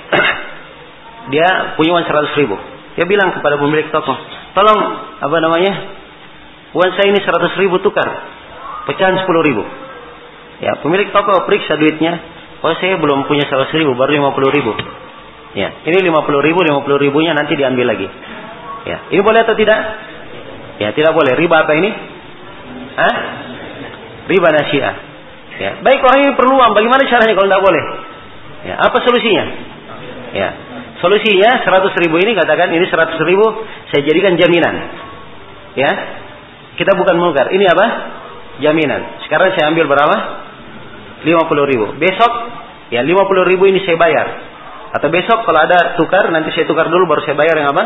[1.33, 2.57] Dia punya uang seratus ribu.
[2.97, 4.17] Dia bilang kepada pemilik toko,
[4.57, 4.79] tolong
[5.21, 5.73] apa namanya,
[6.73, 8.07] uang saya ini seratus ribu tukar,
[8.89, 9.63] pecahan sepuluh ribu.
[10.63, 12.17] Ya, pemilik toko periksa duitnya,
[12.63, 14.71] oh saya belum punya seratus ribu, baru lima puluh ribu.
[15.59, 18.07] Ya, ini lima puluh ribu, lima puluh ribunya nanti diambil lagi.
[18.87, 19.79] Ya, ini boleh atau tidak?
[20.80, 21.34] Ya, tidak boleh.
[21.39, 21.89] Riba apa ini?
[22.95, 23.15] Hah?
[24.27, 24.95] Riba nasiah.
[25.56, 27.84] Ya, baik orang ini perlu bagaimana caranya kalau tidak boleh?
[28.68, 29.45] Ya, apa solusinya?
[30.35, 30.49] Ya,
[30.99, 33.45] solusinya 100 ribu ini katakan ini 100 ribu
[33.88, 34.76] saya jadikan jaminan.
[35.80, 35.91] Ya,
[36.76, 37.56] kita bukan menukar.
[37.56, 37.85] Ini apa?
[38.60, 39.23] Jaminan.
[39.27, 40.15] Sekarang saya ambil berapa?
[41.23, 41.85] 50 ribu.
[42.03, 42.31] Besok
[42.91, 44.27] ya 50 ribu ini saya bayar.
[44.91, 47.84] Atau besok kalau ada tukar nanti saya tukar dulu baru saya bayar yang apa?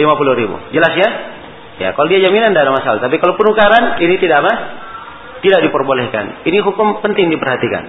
[0.00, 0.56] 50 ribu.
[0.72, 1.08] Jelas ya?
[1.80, 3.00] Ya kalau dia jaminan tidak ada masalah.
[3.00, 4.52] Tapi kalau penukaran ini tidak apa?
[5.40, 6.44] tidak diperbolehkan.
[6.44, 7.82] Ini hukum penting diperhatikan.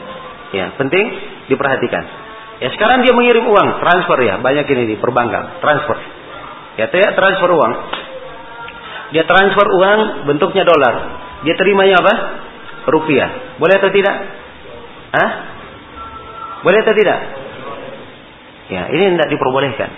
[0.51, 1.05] Ya, penting
[1.47, 2.03] diperhatikan.
[2.59, 5.97] Ya, sekarang dia mengirim uang, transfer ya, banyak ini di perbankan, transfer.
[6.79, 7.73] Ya, dia transfer uang.
[9.11, 9.99] Dia transfer uang
[10.31, 10.95] bentuknya dolar.
[11.43, 12.13] Dia terimanya apa?
[12.87, 13.59] Rupiah.
[13.59, 14.15] Boleh atau tidak?
[15.11, 15.31] Hah?
[16.63, 17.19] Boleh atau tidak?
[18.71, 19.89] Ya, ini tidak diperbolehkan.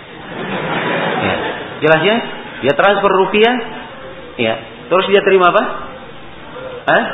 [1.22, 1.34] Ya,
[1.78, 2.16] jelas ya?
[2.64, 3.54] Dia transfer rupiah,
[4.38, 4.54] ya.
[4.90, 5.62] Terus dia terima apa?
[6.84, 7.04] Hah?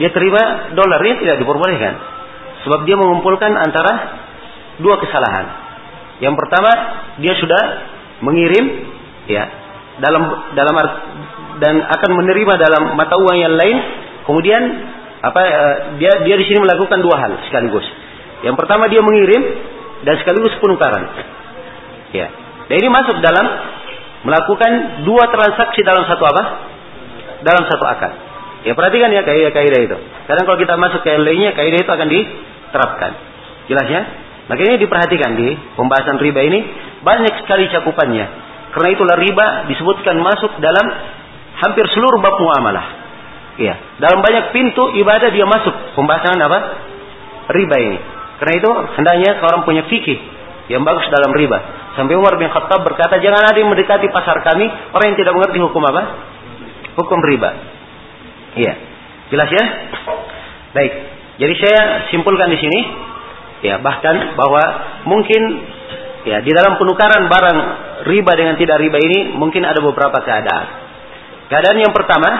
[0.00, 1.94] dia terima dolarnya tidak diperbolehkan.
[2.64, 3.92] Sebab dia mengumpulkan antara
[4.80, 5.46] dua kesalahan.
[6.22, 6.70] Yang pertama,
[7.18, 7.62] dia sudah
[8.22, 8.86] mengirim
[9.26, 9.44] ya
[9.98, 10.22] dalam
[10.54, 10.74] dalam
[11.58, 13.76] dan akan menerima dalam mata uang yang lain.
[14.22, 14.62] Kemudian
[15.22, 17.84] apa eh, dia dia di sini melakukan dua hal sekaligus.
[18.46, 19.42] Yang pertama dia mengirim
[20.06, 21.04] dan sekaligus penukaran.
[22.14, 22.30] Ya.
[22.70, 23.46] Dan ini masuk dalam
[24.22, 26.42] melakukan dua transaksi dalam satu apa?
[27.42, 28.12] Dalam satu akad.
[28.62, 29.96] Ya perhatikan ya kaidah-kaidah itu.
[30.30, 33.12] Kadang kalau kita masuk ke lainnya, kaidah itu akan diterapkan.
[33.66, 34.02] Jelas ya?
[34.46, 36.60] Makanya diperhatikan di pembahasan riba ini
[37.02, 38.26] banyak sekali cakupannya.
[38.72, 40.86] Karena itulah riba disebutkan masuk dalam
[41.58, 42.86] hampir seluruh bab muamalah.
[43.60, 46.58] Iya, dalam banyak pintu ibadah dia masuk pembahasan apa?
[47.52, 47.98] Riba ini.
[48.40, 50.18] Karena itu hendaknya orang punya fikih
[50.70, 51.58] yang bagus dalam riba.
[51.98, 55.58] Sampai Umar bin Khattab berkata, jangan ada yang mendekati pasar kami orang yang tidak mengerti
[55.58, 56.02] hukum apa?
[56.98, 57.50] Hukum riba.
[58.52, 58.72] Iya,
[59.32, 59.64] jelas ya?
[60.76, 60.92] Baik.
[61.40, 61.80] Jadi saya
[62.12, 62.80] simpulkan di sini,
[63.64, 64.62] ya bahkan bahwa
[65.08, 65.42] mungkin
[66.28, 67.58] ya di dalam penukaran barang
[68.06, 70.66] riba dengan tidak riba ini mungkin ada beberapa keadaan.
[71.48, 72.30] Keadaan yang pertama,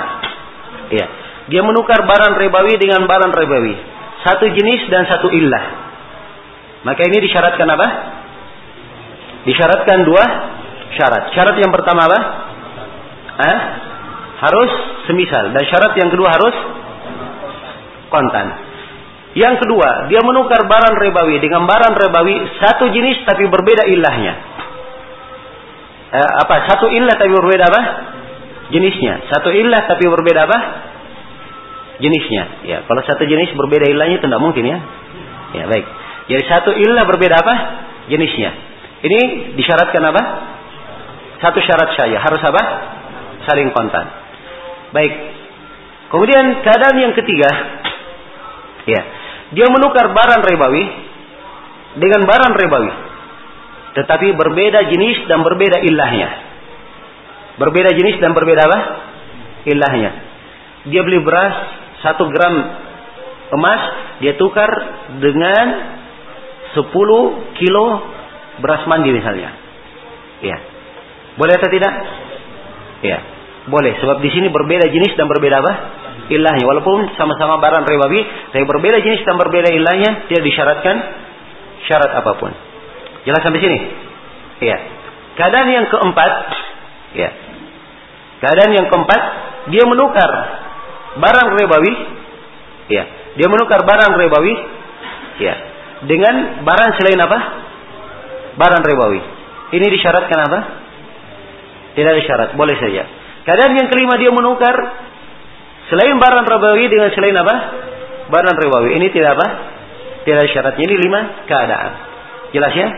[0.92, 1.06] ya
[1.50, 3.74] dia menukar barang ribawi dengan barang ribawi,
[4.22, 5.91] satu jenis dan satu illah.
[6.82, 7.88] Maka ini disyaratkan apa?
[9.46, 10.24] Disyaratkan dua
[10.98, 11.30] syarat.
[11.34, 12.18] Syarat yang pertama apa?
[13.42, 13.58] Eh?
[14.42, 14.70] Harus
[15.06, 15.54] semisal.
[15.54, 16.54] Dan syarat yang kedua harus
[18.10, 18.46] kontan.
[19.32, 24.34] Yang kedua, dia menukar barang rebawi dengan barang rebawi satu jenis tapi berbeda ilahnya.
[26.12, 26.68] Eh, apa?
[26.68, 27.82] Satu ilah tapi berbeda apa?
[28.68, 29.24] Jenisnya.
[29.32, 30.58] Satu ilah tapi berbeda apa?
[32.04, 32.44] Jenisnya.
[32.68, 34.78] Ya, kalau satu jenis berbeda ilahnya tidak mungkin ya.
[35.56, 35.86] Ya, baik.
[36.32, 37.54] Jadi satu ilah berbeda apa?
[38.08, 38.50] Jenisnya.
[39.04, 39.20] Ini
[39.52, 40.22] disyaratkan apa?
[41.44, 42.16] Satu syarat saja.
[42.24, 42.62] Harus apa?
[43.44, 44.08] Saling kontan.
[44.96, 45.12] Baik.
[46.08, 47.50] Kemudian keadaan yang ketiga.
[48.88, 49.02] Ya.
[49.52, 50.84] Dia menukar barang ribawi
[52.00, 52.92] dengan barang ribawi.
[53.92, 56.28] Tetapi berbeda jenis dan berbeda ilahnya.
[57.60, 58.80] Berbeda jenis dan berbeda apa?
[59.68, 60.10] Ilahnya.
[60.88, 61.54] Dia beli beras
[62.00, 62.54] satu gram
[63.52, 63.82] emas,
[64.24, 64.70] dia tukar
[65.20, 65.66] dengan
[66.72, 67.84] 10 kilo
[68.60, 69.50] beras mandi misalnya.
[70.40, 70.58] Ya.
[71.36, 71.92] Boleh atau tidak?
[73.04, 73.18] Ya.
[73.68, 73.94] Boleh.
[74.00, 75.72] Sebab di sini berbeda jenis dan berbeda apa?
[76.32, 76.64] Ilahnya.
[76.64, 78.20] Walaupun sama-sama barang ribawi,
[78.50, 80.96] tapi berbeda jenis dan berbeda ilahnya, tidak disyaratkan
[81.86, 82.50] syarat apa pun.
[83.22, 83.78] Jelas sampai sini?
[84.62, 84.76] Ya.
[85.38, 86.32] Keadaan yang keempat,
[87.16, 87.30] ya.
[88.42, 89.20] Keadaan yang keempat,
[89.70, 90.30] dia menukar
[91.16, 91.92] barang ribawi,
[92.90, 93.04] ya.
[93.38, 94.54] Dia menukar barang ribawi,
[95.40, 95.71] ya.
[96.02, 97.38] Dengan barang selain apa?
[98.56, 99.20] barang ribawi.
[99.72, 100.58] Ini disyaratkan apa?
[101.96, 103.04] Tidak disyarat, boleh saja.
[103.42, 104.74] Keadaan yang kelima dia menukar
[105.88, 107.54] selain barang ribawi dengan selain apa?
[108.28, 108.96] Barang ribawi.
[109.00, 109.46] Ini tidak apa?
[110.22, 110.78] Tidak syarat.
[110.78, 111.92] Ini lima keadaan.
[112.54, 112.88] Jelas ya?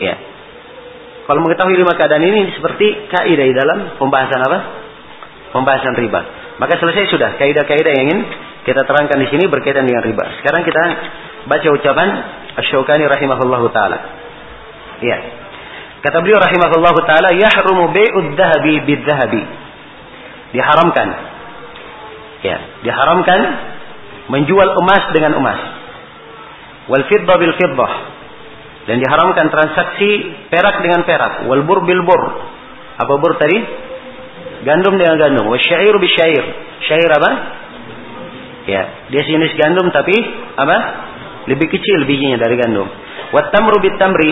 [0.00, 0.14] Ya.
[1.28, 4.58] Kalau mengetahui lima keadaan ini seperti kaidah di dalam pembahasan apa?
[5.52, 6.20] Pembahasan riba.
[6.58, 8.20] Maka selesai sudah kaidah-kaidah yang ingin
[8.64, 10.24] kita terangkan di sini berkaitan dengan riba.
[10.40, 10.82] Sekarang kita
[11.48, 12.08] baca ucapan
[12.60, 13.98] Asy-Syaukani rahimahullahu taala.
[15.00, 15.18] Ya.
[16.00, 19.42] Kata beliau rahimahullah taala yahrumu bai'ud dhahabi bidzahabi.
[20.56, 21.08] Diharamkan.
[22.40, 23.40] Ya, diharamkan
[24.32, 25.60] menjual emas dengan emas.
[26.88, 27.92] Wal fiddah bil fiddah.
[28.88, 31.46] Dan diharamkan transaksi perak dengan perak.
[31.46, 32.22] Wal bur bil bur.
[32.98, 33.60] Apa bur tadi?
[34.66, 35.46] Gandum dengan gandum.
[35.46, 36.44] Wa syair bi syair.
[36.88, 37.30] Syair apa?
[38.68, 40.16] Ya, dia jenis gandum tapi
[40.56, 40.76] apa?
[41.50, 42.86] Lebih kecil bijinya dari gandum.
[43.34, 44.30] Wat tamru bit tamri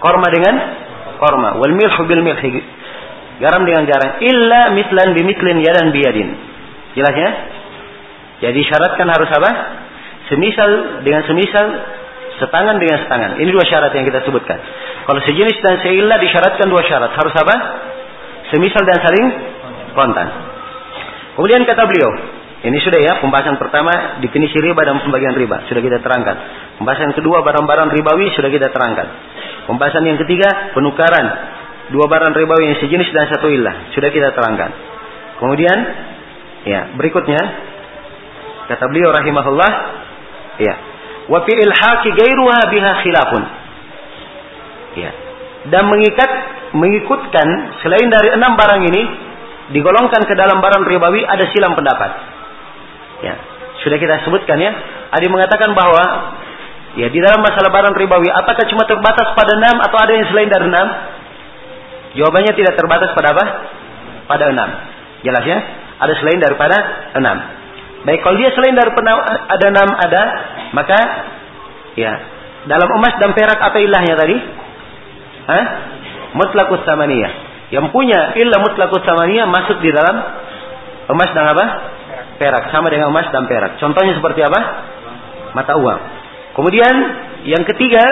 [0.00, 0.54] Korma dengan
[1.16, 1.56] korma.
[1.62, 2.60] Wal milhu bil milhi.
[3.40, 4.20] Garam dengan garam.
[4.20, 6.28] Illa mitlan bimitlin yadan biyadin.
[6.96, 7.30] Jelas ya?
[8.48, 9.50] Jadi syaratkan harus apa?
[10.28, 11.66] Semisal dengan semisal,
[12.40, 13.30] setangan dengan setangan.
[13.40, 14.58] Ini dua syarat yang kita sebutkan.
[15.06, 17.12] Kalau sejenis dan seillah disyaratkan dua syarat.
[17.12, 17.56] Harus apa?
[18.52, 19.26] Semisal dan saling
[19.96, 20.28] kontan.
[21.36, 22.10] Kemudian kata beliau,
[22.64, 26.36] ini sudah ya pembahasan pertama definisi riba dan pembagian riba sudah kita terangkan.
[26.80, 29.06] Pembahasan kedua barang-barang ribawi sudah kita terangkan.
[29.68, 31.26] Pembahasan yang ketiga penukaran
[31.92, 34.70] dua barang ribawi yang sejenis dan satu ilah sudah kita terangkan.
[35.36, 35.78] Kemudian
[36.64, 37.42] ya berikutnya
[38.72, 39.70] kata beliau rahimahullah
[40.56, 40.74] ya
[41.28, 43.42] wa fi ilhaqi ghairuha biha khilafun.
[44.96, 45.12] Ya.
[45.68, 46.30] Dan mengikat
[46.72, 47.48] mengikutkan
[47.84, 49.02] selain dari enam barang ini
[49.76, 52.35] digolongkan ke dalam barang ribawi ada silam pendapat.
[53.24, 53.34] Ya,
[53.86, 54.72] sudah kita sebutkan ya.
[55.14, 56.04] Ada mengatakan bahwa
[56.98, 60.50] ya di dalam masalah barang ribawi apakah cuma terbatas pada enam atau ada yang selain
[60.50, 60.86] dari enam?
[62.16, 63.44] Jawabannya tidak terbatas pada apa?
[64.26, 64.68] Pada enam.
[65.24, 65.58] Jelas ya?
[65.96, 66.76] Ada selain daripada
[67.16, 67.36] enam.
[68.04, 70.22] Baik, kalau dia selain dari ada enam ada,
[70.76, 70.98] maka
[71.96, 72.12] ya
[72.66, 74.36] dalam emas dan perak apa ilahnya tadi?
[75.46, 75.64] Hah?
[76.36, 77.32] Mutlakus samaniyah.
[77.74, 80.16] Yang punya ilah mutlakus samaniyah masuk di dalam
[81.10, 81.66] emas dan apa?
[82.36, 83.80] Perak sama dengan emas dan perak.
[83.80, 84.60] Contohnya seperti apa?
[85.56, 86.00] Mata uang.
[86.56, 86.94] Kemudian
[87.48, 88.02] yang ketiga,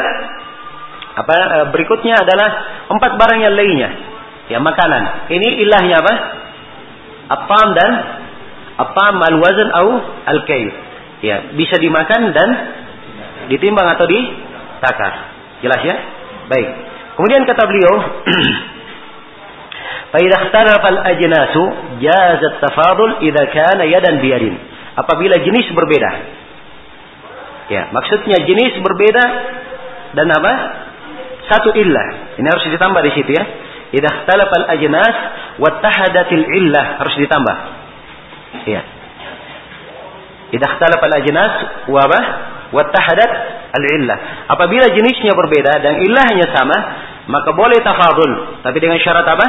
[1.15, 2.49] Apa e, berikutnya adalah
[2.91, 3.91] empat barang yang lainnya.
[4.51, 5.31] Ya makanan.
[5.31, 6.15] Ini ilahnya apa?
[7.39, 7.91] Apam dan
[8.83, 9.89] apam al wazan au
[10.27, 10.75] al kayf.
[11.23, 12.49] Ya, bisa dimakan dan
[13.49, 15.13] ditimbang atau ditakar.
[15.63, 15.97] Jelas ya?
[16.51, 16.69] Baik.
[17.17, 17.95] Kemudian kata beliau,
[20.10, 21.56] فإذا اختلف الأجناس
[22.02, 24.58] جاز التفاضل إذا كان يدا بيد.
[24.98, 26.12] Apabila jenis berbeda.
[27.70, 29.26] Ya, maksudnya jenis berbeda
[30.18, 30.54] dan apa?
[31.48, 32.36] Satu illah.
[32.36, 33.46] Ini harus ditambah di situ ya.
[33.90, 35.16] Idza ikhtalafa al-ajnas
[35.62, 37.58] wattahadatil illah harus ditambah.
[38.68, 38.82] Ya.
[40.52, 41.54] Idza ikhtalafa al-ajnas
[41.88, 42.22] wa apa?
[42.74, 43.32] Wattahadat
[43.78, 44.18] al-illah.
[44.50, 46.78] Apabila jenisnya berbeda dan illahnya sama,
[47.29, 48.61] maka boleh tafadul.
[48.61, 49.47] Tapi dengan syarat apa?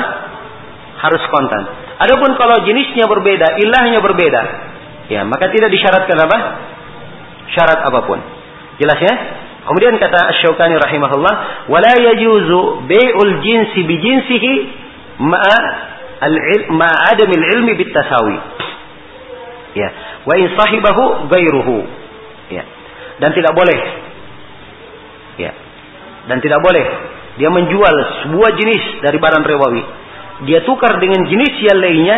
[0.95, 1.63] harus kontan.
[2.01, 4.41] Adapun kalau jenisnya berbeda, ilahnya berbeda,
[5.11, 6.37] ya maka tidak disyaratkan apa?
[7.55, 8.19] Syarat apa pun.
[8.81, 9.13] Jelas ya?
[9.65, 11.35] Kemudian kata Asy-Syaukani rahimahullah,
[11.73, 14.51] "Wala yajuzu bai'ul jinsi bi jinsihi
[15.25, 15.59] ma'a
[16.69, 18.37] ma adam ilmi bit tasawi."
[19.75, 19.89] Ya,
[20.23, 21.77] wa in sahibahu ghairuhu.
[22.53, 22.63] Ya.
[23.19, 23.79] Dan tidak boleh.
[25.41, 25.51] Ya.
[26.29, 26.85] Dan tidak boleh
[27.35, 29.83] dia menjual sebuah jenis dari barang rewawi
[30.43, 32.17] dia tukar dengan jenis yang lainnya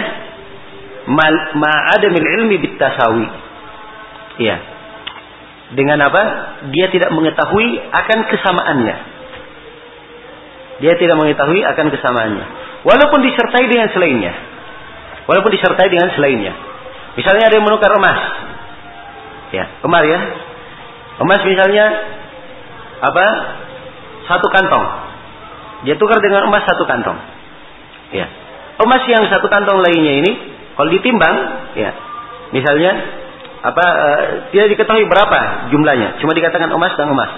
[1.53, 3.27] ma'adamil ilmi bitasawi.
[4.41, 4.57] Ya.
[5.77, 6.23] Dengan apa?
[6.73, 8.95] Dia tidak mengetahui akan kesamaannya.
[10.81, 12.45] Dia tidak mengetahui akan kesamaannya.
[12.87, 14.33] Walaupun disertai dengan selainnya.
[15.29, 16.53] Walaupun disertai dengan selainnya.
[17.19, 18.19] Misalnya ada yang menukar emas.
[19.53, 20.19] Ya, kemar ya.
[21.21, 21.85] Emas misalnya
[23.03, 23.25] apa?
[24.25, 25.06] Satu kantong.
[25.85, 27.17] Dia tukar dengan emas satu kantong.
[28.15, 28.25] Ya.
[28.81, 30.31] Emas yang satu kantong lainnya ini
[30.77, 31.35] kalau ditimbang,
[31.73, 31.91] ya.
[32.53, 32.91] Misalnya
[33.65, 34.21] apa uh,
[34.53, 37.31] tidak diketahui berapa jumlahnya, cuma dikatakan emas dan emas.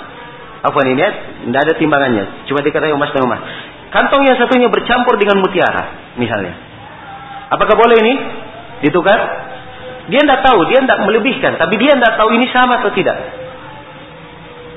[0.60, 1.10] Apa ini ya?
[1.48, 3.41] Tidak ada timbangannya, cuma dikatakan emas dan emas.
[3.90, 6.53] Kantong yang satunya bercampur dengan mutiara, misalnya.
[7.49, 8.14] Apakah boleh ini
[8.86, 9.18] ditukar?
[10.11, 13.18] Dia tidak tahu, dia tidak melebihkan, tapi dia tidak tahu ini sama atau tidak.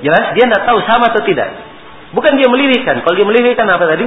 [0.06, 0.24] Jelas?
[0.38, 1.71] Dia tidak tahu sama atau tidak.
[2.12, 3.00] Bukan dia melebihkan.
[3.04, 4.06] Kalau dia melebihkan apa tadi?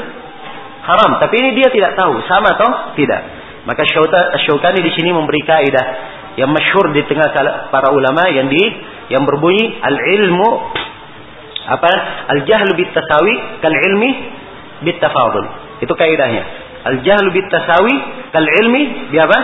[0.85, 3.21] haram, tapi ini dia tidak tahu sama atau tidak.
[3.65, 5.85] Maka Syaukani di sini memberi kaidah
[6.37, 7.33] yang masyhur di tengah
[7.73, 8.61] para ulama yang di
[9.09, 10.49] yang berbunyi al ilmu
[11.65, 11.91] apa
[12.29, 13.33] al jahlu bit tasawi
[13.65, 14.09] kal ilmi
[14.85, 15.45] bit tafadul.
[15.81, 16.43] Itu kaidahnya.
[16.85, 17.95] Al jahlu bit tasawi
[18.29, 19.39] kal ilmi bi apa?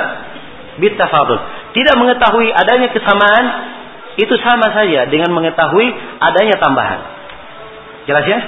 [0.77, 1.41] Bit tafadul.
[1.73, 3.45] Tidak mengetahui adanya kesamaan
[4.21, 5.87] itu sama saja dengan mengetahui
[6.21, 7.20] adanya tambahan.
[8.11, 8.39] Jelas ya?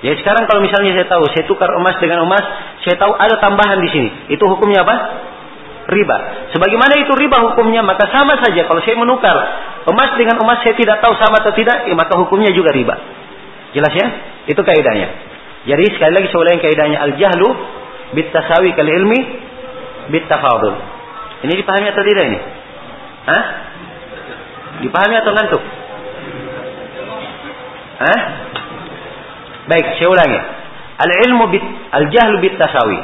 [0.00, 2.40] Ya sekarang kalau misalnya saya tahu, saya tukar emas dengan emas,
[2.86, 4.08] saya tahu ada tambahan di sini.
[4.30, 4.94] Itu hukumnya apa?
[5.90, 6.16] Riba.
[6.54, 8.64] Sebagaimana itu riba hukumnya, maka sama saja.
[8.70, 9.34] Kalau saya menukar
[9.90, 12.94] emas dengan emas, saya tidak tahu sama atau tidak, ya maka hukumnya juga riba.
[13.74, 14.06] Jelas ya?
[14.46, 15.08] Itu kaidahnya.
[15.66, 17.48] Jadi sekali lagi saya ulangi kaidahnya al-jahlu
[18.14, 19.20] bit tasawi kal ilmi
[20.14, 20.78] bit tafadul.
[21.44, 22.38] Ini dipahami atau tidak ini?
[23.26, 23.42] Hah?
[24.80, 25.62] Dipahami atau ngantuk?
[28.00, 28.20] Hah?
[29.68, 30.40] Baik, saya ulangi.
[31.00, 32.98] Al-ilmu bit al-jahlu bit tasawi.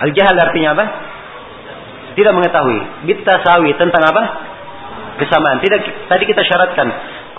[0.00, 0.84] Al-jahl artinya apa?
[2.16, 2.78] Tidak mengetahui.
[3.08, 4.22] Bit tasawi tentang apa?
[5.20, 5.60] Kesamaan.
[5.60, 6.88] Tidak tadi kita syaratkan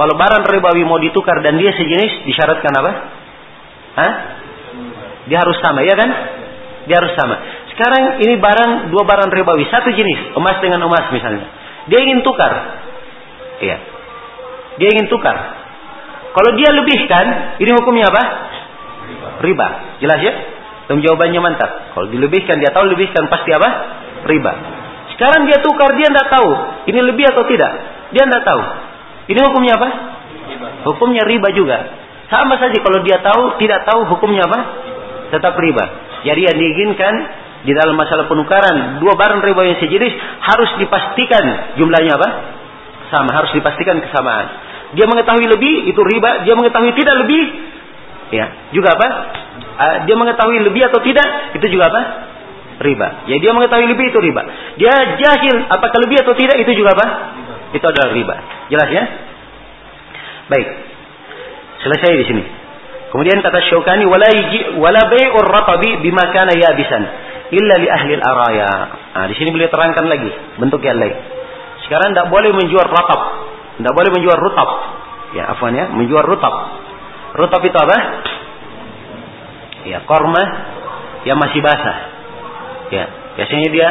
[0.01, 2.91] kalau barang ribawi mau ditukar dan dia sejenis disyaratkan apa?
[4.01, 4.13] Hah?
[5.29, 6.09] Dia harus sama, ya kan?
[6.89, 7.37] Dia harus sama.
[7.75, 11.45] Sekarang ini barang dua barang ribawi satu jenis, emas dengan emas misalnya.
[11.85, 12.49] Dia ingin tukar.
[13.61, 13.77] Iya.
[14.81, 15.37] Dia ingin tukar.
[16.31, 17.25] Kalau dia lebihkan,
[17.59, 18.23] ini hukumnya apa?
[19.43, 19.67] Riba.
[19.99, 20.33] Jelas ya?
[20.87, 21.95] Dan jawabannya mantap.
[21.95, 23.69] Kalau dilebihkan, dia tahu lebihkan pasti apa?
[24.27, 24.53] Riba.
[25.15, 26.49] Sekarang dia tukar, dia tidak tahu.
[26.87, 27.71] Ini lebih atau tidak?
[28.15, 28.61] Dia tidak tahu.
[29.31, 29.89] Ini hukumnya apa?
[30.51, 30.67] Riba.
[30.87, 31.77] Hukumnya riba juga.
[32.31, 34.59] Sama saja kalau dia tahu, tidak tahu hukumnya apa?
[35.35, 35.85] Tetap riba.
[36.23, 37.13] Jadi yang diinginkan
[37.61, 42.29] di dalam masalah penukaran dua barang riba yang sejenis harus dipastikan jumlahnya apa?
[43.11, 44.70] Sama, harus dipastikan kesamaan.
[44.91, 47.43] Dia mengetahui lebih itu riba, dia mengetahui tidak lebih
[48.35, 48.45] ya,
[48.75, 49.07] juga apa?
[49.71, 52.01] Uh, dia mengetahui lebih atau tidak itu juga apa?
[52.81, 53.07] Riba.
[53.29, 54.41] Ya dia mengetahui lebih itu riba.
[54.75, 57.05] Dia jahil apakah lebih atau tidak itu juga apa?
[57.71, 58.35] Itu adalah riba.
[58.67, 59.03] Jelas ya?
[60.51, 60.67] Baik.
[61.81, 62.43] Selesai di sini.
[63.11, 67.03] Kemudian kata Syaukani wala yiji wala bai'ur ratabi bima kana yabisan
[67.51, 68.71] illa li ahli al-araya.
[69.11, 71.15] Nah, di sini beliau terangkan lagi bentuk yang lain.
[71.83, 74.69] Sekarang tidak boleh menjual ratab tidak boleh menjual rutab.
[75.31, 76.53] Ya, afwan ya, menjual rutab.
[77.39, 77.97] Rutab itu apa?
[79.87, 80.43] Ya, korma
[81.23, 81.97] yang masih basah.
[82.91, 83.05] Ya,
[83.39, 83.89] biasanya dia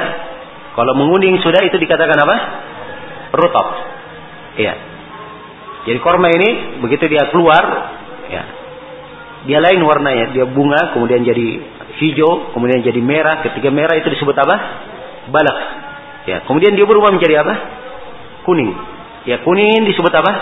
[0.77, 2.37] kalau menguning sudah itu dikatakan apa?
[3.33, 3.67] Rutab.
[4.61, 4.75] Ya.
[5.89, 7.65] Jadi korma ini begitu dia keluar,
[8.29, 8.45] ya,
[9.41, 11.65] Dia lain warnanya, dia bunga kemudian jadi
[11.97, 13.41] hijau, kemudian jadi merah.
[13.41, 14.57] Ketika merah itu disebut apa?
[15.33, 15.59] Balak.
[16.29, 17.55] Ya, kemudian dia berubah menjadi apa?
[18.45, 19.00] Kuning.
[19.29, 20.33] Ya, kuning disebut apa?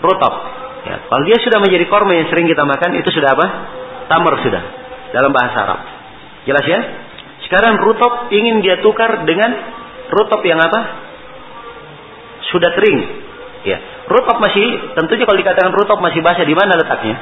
[0.00, 0.34] Rotop.
[0.84, 3.46] Ya, kalau dia sudah menjadi korma yang sering kita makan itu sudah apa?
[4.08, 4.62] Tamar sudah
[5.16, 5.80] dalam bahasa Arab.
[6.44, 6.80] Jelas ya?
[7.48, 9.48] Sekarang rutop ingin dia tukar dengan
[10.12, 10.80] rutop yang apa?
[12.52, 13.00] Sudah kering.
[13.64, 13.80] Ya,
[14.12, 17.16] rutop masih tentunya kalau dikatakan rutop masih basah di mana letaknya?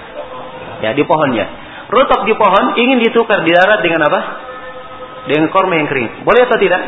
[0.82, 1.46] Ya, di pohonnya.
[1.86, 4.20] Rutop di pohon ingin ditukar di darat dengan apa?
[5.30, 6.26] Dengan korma yang kering.
[6.26, 6.82] Boleh atau tidak?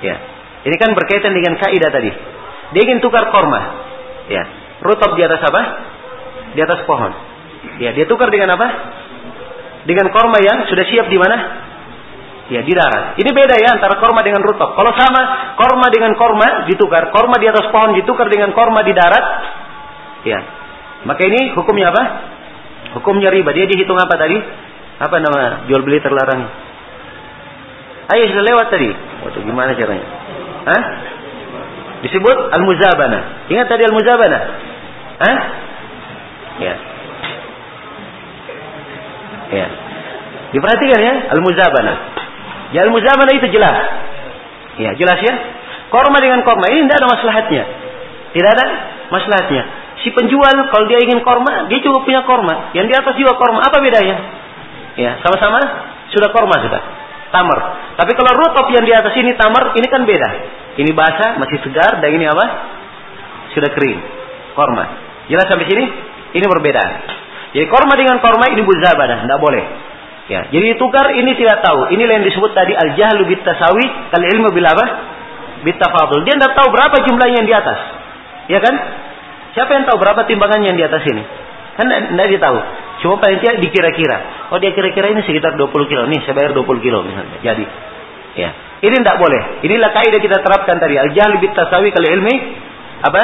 [0.00, 0.16] Ya.
[0.64, 2.33] Ini kan berkaitan dengan kaidah tadi.
[2.72, 3.60] Dia ingin tukar korma.
[4.30, 4.42] Ya.
[4.80, 5.62] Rutop di atas apa?
[6.56, 7.12] Di atas pohon.
[7.80, 8.66] Ya, dia tukar dengan apa?
[9.84, 11.36] Dengan korma yang sudah siap di mana?
[12.52, 13.16] Ya, di darat.
[13.16, 14.76] Ini beda ya antara korma dengan rutop.
[14.76, 17.08] Kalau sama, korma dengan korma ditukar.
[17.12, 19.24] Korma di atas pohon ditukar dengan korma di darat.
[20.24, 20.40] Ya.
[21.04, 22.02] Maka ini hukumnya apa?
[23.00, 23.52] Hukumnya riba.
[23.52, 24.36] Dia dihitung apa tadi?
[25.00, 26.42] Apa nama jual beli terlarang?
[28.12, 28.90] Ayo sudah lewat tadi.
[29.24, 30.06] Waduh, gimana caranya?
[30.68, 30.82] Hah?
[32.04, 33.48] Disebut al-muzabana.
[33.48, 34.38] Ingat tadi al-muzabana?
[35.24, 35.36] Hah?
[36.60, 36.74] Ya.
[39.48, 39.66] Ya.
[40.52, 41.94] Diperhatikan ya, al-muzabana.
[42.76, 43.76] Ya al-muzabana itu jelas.
[44.76, 45.34] Ya, jelas ya.
[45.88, 47.64] Korma dengan korma ini tidak ada maslahatnya.
[48.36, 48.66] Tidak ada
[49.08, 49.62] maslahatnya.
[50.02, 52.74] Si penjual kalau dia ingin korma, dia juga punya korma.
[52.76, 53.64] Yang di atas juga korma.
[53.64, 54.16] Apa bedanya?
[55.00, 55.58] Ya, sama-sama
[56.12, 56.82] sudah korma sudah.
[57.32, 57.58] Tamar.
[57.96, 60.28] Tapi kalau rutop yang di atas ini tamar, ini kan beda.
[60.74, 62.44] Ini basah, masih segar, dan ini apa?
[63.54, 64.00] Sudah kering.
[64.58, 64.84] Korma.
[65.30, 65.84] Jelas sampai sini?
[66.34, 66.84] Ini berbeda.
[67.54, 69.64] Jadi korma dengan korma ini buzabadah, tidak boleh.
[70.24, 71.92] Ya, jadi tukar ini tidak tahu.
[71.92, 74.84] Ini yang disebut tadi al jahlu bit tasawi, kal ilmu bil apa?
[75.62, 76.24] Bit tafadul.
[76.26, 77.78] Dia tidak tahu berapa jumlahnya yang di atas.
[78.48, 78.74] Ya kan?
[79.54, 81.22] Siapa yang tahu berapa timbangannya yang di atas ini?
[81.78, 82.58] Kan tidak dia tahu.
[83.04, 84.48] Cuma paling tidak dikira-kira.
[84.50, 86.02] Oh dia kira-kira ini sekitar 20 kilo.
[86.10, 87.38] Nih saya bayar 20 kilo misalnya.
[87.44, 87.64] Jadi.
[88.34, 88.50] Ya.
[88.84, 89.64] Ini tidak boleh.
[89.64, 91.00] Inilah kaidah kita terapkan tadi.
[91.00, 92.34] Al jahl bit tasawi kal ilmi
[93.00, 93.22] apa?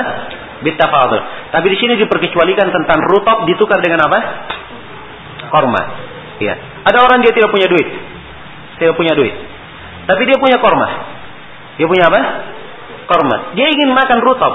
[0.61, 1.21] bitafadul.
[1.53, 4.19] Tapi di sini diperkecualikan tentang rutop ditukar dengan apa?
[5.49, 5.83] Korma.
[6.41, 6.55] Iya.
[6.85, 7.89] Ada orang dia tidak punya duit.
[8.77, 9.33] Tidak punya duit.
[10.05, 10.89] Tapi dia punya korma.
[11.81, 12.21] Dia punya apa?
[13.09, 13.57] Korma.
[13.57, 14.55] Dia ingin makan rutop.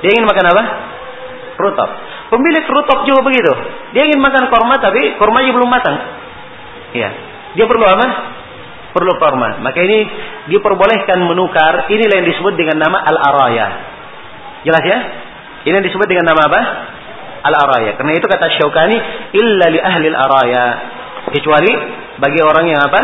[0.00, 0.62] Dia ingin makan apa?
[1.60, 1.90] Rutop.
[2.32, 3.52] Pemilik rutop juga begitu.
[3.92, 5.96] Dia ingin makan korma tapi kormanya belum matang.
[6.96, 7.10] Iya.
[7.56, 8.06] Dia perlu apa?
[8.92, 9.60] Perlu korma.
[9.64, 9.98] Maka ini
[10.52, 11.88] diperbolehkan menukar.
[11.88, 13.66] Inilah yang disebut dengan nama al-araya.
[14.68, 14.98] Jelas ya?
[15.64, 16.60] Ini yang disebut dengan nama apa?
[17.42, 17.96] Al-araya.
[17.98, 18.96] Karena itu kata Syaukani,
[19.34, 20.64] illa li ahli al-araya.
[21.32, 21.72] Kecuali
[22.20, 23.02] bagi orang yang apa?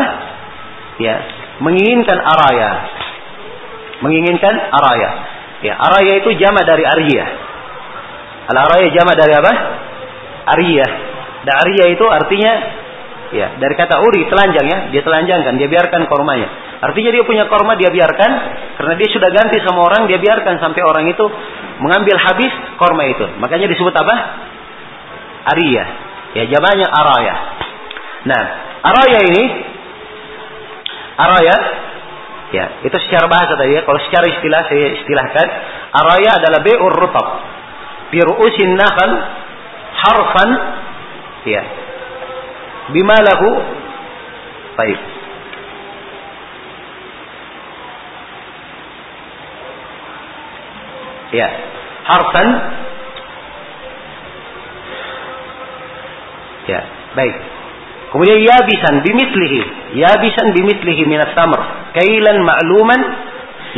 [0.99, 1.15] Ya,
[1.63, 2.69] menginginkan araya.
[4.03, 5.09] Menginginkan araya.
[5.59, 7.29] Ya, araya itu jama dari ariyah.
[8.51, 9.53] Al-araya jama dari apa?
[10.55, 10.91] Ariyah.
[11.43, 12.53] Dan ariyah itu artinya
[13.33, 14.77] ya, dari kata uri, telanjang ya.
[14.93, 16.47] Dia telanjangkan, dia biarkan kormanya.
[16.79, 18.31] Artinya dia punya korma dia biarkan
[18.79, 21.25] karena dia sudah ganti sama orang dia biarkan sampai orang itu
[21.83, 23.25] mengambil habis korma itu.
[23.43, 24.15] Makanya disebut apa?
[25.55, 25.87] Ariyah.
[26.39, 27.35] Ya jamannya araya.
[28.31, 28.43] Nah,
[28.79, 29.43] araya ini
[31.19, 31.55] araya
[32.49, 33.83] ya itu secara bahasa tadi ya.
[33.83, 35.47] Kalau secara istilah saya istilahkan
[35.99, 37.27] araya adalah bi'ur rutab.
[38.15, 38.79] Bi ru'usin
[39.99, 40.49] harfan
[41.43, 41.63] ya.
[42.93, 43.49] Bima lahu.
[51.29, 51.47] Ya,
[52.09, 52.47] harfan
[56.69, 56.85] Ya,
[57.17, 57.35] baik.
[58.13, 59.61] Kemudian yabisan bimislihi,
[59.97, 61.57] yabisan bimislihi minas tamr,
[61.97, 63.01] kailan ma'luman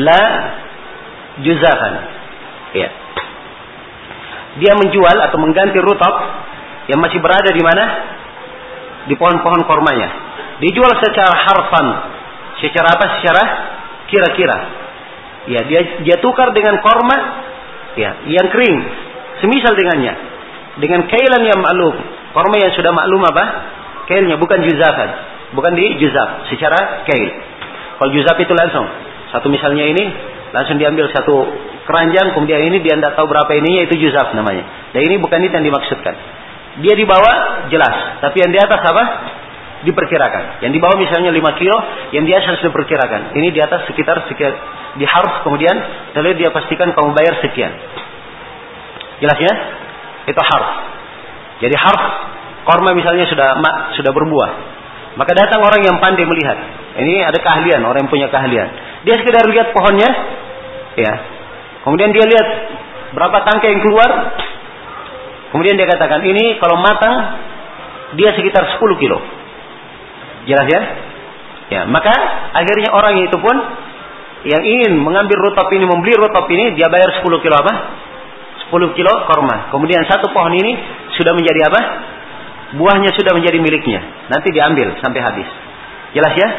[0.03, 0.23] la
[1.39, 1.93] juzafan.
[2.75, 2.89] Ya.
[4.59, 6.15] Dia menjual atau mengganti rutab
[6.91, 7.83] yang masih berada di mana?
[9.09, 10.09] Di pohon-pohon kormanya.
[10.61, 11.87] Dijual secara harfan.
[12.61, 13.05] Secara apa?
[13.17, 13.43] Secara
[14.11, 14.57] kira-kira.
[15.49, 17.17] Ya, dia dia tukar dengan korma
[17.97, 18.77] ya, yang kering,
[19.41, 20.13] semisal dengannya.
[20.77, 21.95] Dengan kailan yang maklum.
[22.31, 23.43] Korma yang sudah maklum apa?
[24.05, 25.09] Kailnya bukan juzafan.
[25.51, 27.29] Bukan di juzaf, secara kail.
[27.99, 28.87] Kalau juzaf itu langsung.
[29.35, 30.03] Satu misalnya ini,
[30.55, 31.43] langsung diambil satu
[31.83, 34.63] keranjang, kemudian ini dia tidak tahu berapa ininya, itu juzaf namanya.
[34.95, 36.15] Dan ini bukan itu yang dimaksudkan.
[36.79, 39.03] Dia dibawa jelas, tapi yang di atas apa?
[39.81, 40.61] diperkirakan.
[40.61, 41.77] Yang di bawah misalnya 5 kilo,
[42.13, 43.33] yang di atas diperkirakan.
[43.33, 44.53] Ini di atas sekitar sekian
[44.95, 45.75] di harus kemudian
[46.19, 47.71] lalu dia pastikan kamu bayar sekian.
[49.23, 49.53] Jelas ya?
[50.27, 50.71] Itu harus.
[51.61, 52.03] Jadi harus
[52.67, 53.55] korma misalnya sudah
[53.95, 54.51] sudah berbuah.
[55.15, 56.57] Maka datang orang yang pandai melihat.
[56.91, 58.67] Ini ada keahlian, orang yang punya keahlian.
[59.07, 60.09] Dia sekedar lihat pohonnya,
[60.99, 61.13] ya.
[61.87, 62.47] Kemudian dia lihat
[63.15, 64.09] berapa tangkai yang keluar,
[65.51, 67.15] Kemudian dia katakan ini kalau matang
[68.15, 69.19] dia sekitar 10 kilo.
[70.47, 70.81] Jelas ya?
[71.71, 72.11] Ya, maka
[72.51, 73.55] akhirnya orang itu pun
[74.43, 77.73] yang ingin mengambil rotop ini, membeli rotop ini, dia bayar 10 kilo apa?
[78.67, 79.71] 10 kilo korma.
[79.71, 80.71] Kemudian satu pohon ini
[81.15, 81.81] sudah menjadi apa?
[82.75, 84.01] Buahnya sudah menjadi miliknya.
[84.31, 85.47] Nanti diambil sampai habis.
[86.15, 86.49] Jelas ya?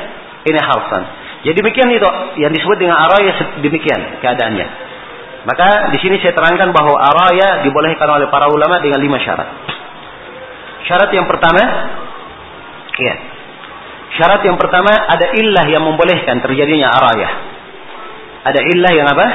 [0.49, 1.03] Ini harsan.
[1.43, 2.09] Jadi demikian itu
[2.39, 4.67] yang disebut dengan araya demikian keadaannya.
[5.43, 9.49] Maka di sini saya terangkan bahwa araya dibolehkan oleh para ulama dengan lima syarat.
[10.87, 11.63] Syarat yang pertama,
[12.95, 13.15] ya.
[14.13, 17.29] Syarat yang pertama ada illah yang membolehkan terjadinya araya.
[18.47, 19.27] Ada illah yang apa?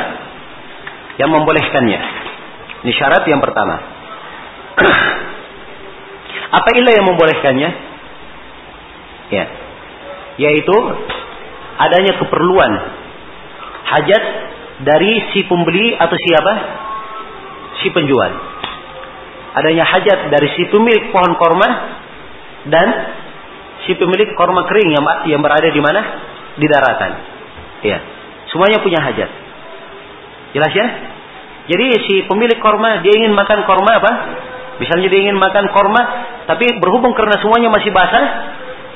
[1.18, 2.00] Yang membolehkannya.
[2.88, 3.76] Ini syarat yang pertama.
[6.62, 7.70] apa illah yang membolehkannya?
[9.34, 9.46] Ya.
[10.40, 10.76] Yaitu
[11.82, 12.72] adanya keperluan
[13.92, 14.24] hajat
[14.84, 16.54] dari si pembeli atau siapa?
[17.82, 18.32] Si penjual.
[19.58, 21.70] Adanya hajat dari si pemilik pohon korma
[22.70, 22.88] dan
[23.90, 26.02] si pemilik korma kering yang yang berada di mana?
[26.58, 27.12] Di daratan.
[27.82, 27.98] Ya.
[28.54, 29.30] Semuanya punya hajat.
[30.54, 30.88] Jelas ya?
[31.68, 34.12] Jadi si pemilik korma dia ingin makan korma apa?
[34.78, 36.02] Misalnya dia ingin makan korma,
[36.46, 38.26] tapi berhubung karena semuanya masih basah,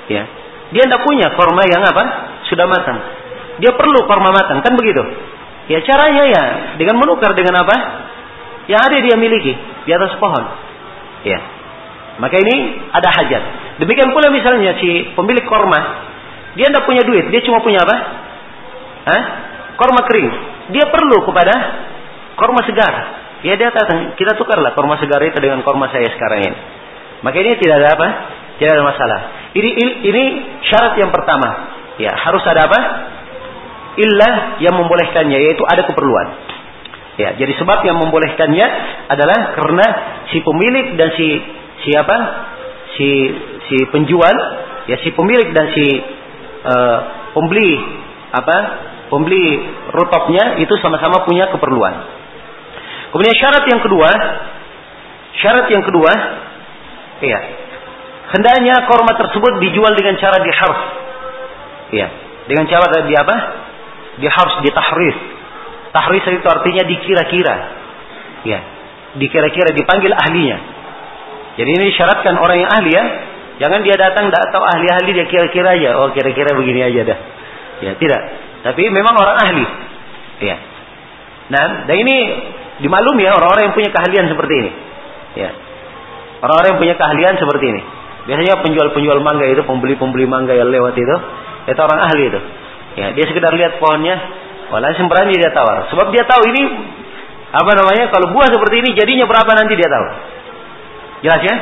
[0.06, 0.24] ya,
[0.70, 2.03] dia tidak punya korma yang apa?
[2.48, 3.02] Sudah matang.
[3.58, 5.02] Dia perlu korma matang, kan begitu?
[5.72, 6.43] Ya caranya ya
[6.76, 7.76] dengan menukar dengan apa?
[8.68, 9.56] Yang ada dia miliki
[9.88, 10.43] di atas pohon.
[11.23, 11.39] Ya.
[12.19, 12.56] Maka ini
[12.91, 13.43] ada hajat.
[13.80, 15.80] Demikian pula misalnya si pemilik korma,
[16.60, 17.95] dia tidak punya duit, dia cuma punya apa?
[19.07, 19.23] Hah?
[19.80, 20.30] Korma kering.
[20.76, 21.56] Dia perlu kepada
[22.35, 22.93] korma segar.
[23.41, 26.57] Ya dia datang, kita tukarlah korma segar itu dengan korma saya sekarang ini.
[27.26, 28.07] Maka ini tidak ada apa?
[28.60, 29.19] Tidak ada masalah.
[29.57, 29.69] Ini
[30.06, 30.23] ini
[30.69, 31.49] syarat yang pertama.
[31.98, 32.80] Ya, harus ada apa?
[33.99, 36.27] Illah yang membolehkannya yaitu ada keperluan.
[37.19, 38.68] Ya, jadi sebab yang membolehkannya
[39.11, 39.85] adalah karena
[40.31, 41.27] si pemilik dan si
[41.84, 42.18] siapa?
[42.95, 43.09] Si
[43.68, 44.35] si penjual,
[44.88, 45.85] ya si pemilik dan si
[46.65, 46.99] uh,
[47.35, 47.72] pembeli
[48.31, 48.57] apa?
[49.11, 49.43] Pembeli
[49.91, 51.95] rutopnya itu sama-sama punya keperluan.
[53.11, 54.09] Kemudian syarat yang kedua,
[55.35, 56.11] syarat yang kedua,
[57.19, 57.39] ya,
[58.31, 60.80] hendaknya korma tersebut dijual dengan cara diharf.
[61.91, 62.07] Ya,
[62.47, 63.35] dengan cara di apa?
[64.22, 65.18] Dia harus ditahrif.
[65.91, 67.56] Tahrif itu artinya dikira-kira.
[68.48, 68.60] Ya,
[69.18, 70.57] dikira-kira dipanggil ahlinya.
[71.60, 73.03] Jadi ini disyaratkan orang yang ahli ya.
[73.61, 75.89] Jangan dia datang tidak tahu ahli-ahli dia kira-kira aja.
[75.99, 77.19] Oh kira-kira begini aja dah.
[77.84, 78.22] Ya tidak.
[78.65, 79.65] Tapi memang orang ahli.
[80.41, 80.57] Ya.
[81.52, 82.15] Nah, dan ini
[82.80, 84.72] dimaklum ya orang-orang yang punya keahlian seperti ini.
[85.38, 85.49] Ya.
[86.41, 87.81] Orang-orang yang punya keahlian seperti ini.
[88.22, 91.15] Biasanya penjual-penjual mangga itu, pembeli-pembeli mangga yang lewat itu,
[91.69, 92.39] itu orang ahli itu.
[92.99, 94.19] Ya, dia sekedar lihat pohonnya,
[94.80, 95.88] langsung berani dia tawar.
[95.91, 96.63] Sebab dia tahu ini
[97.51, 98.07] apa namanya?
[98.11, 100.07] Kalau buah seperti ini jadinya berapa nanti dia tahu.
[101.27, 101.55] Jelas ya?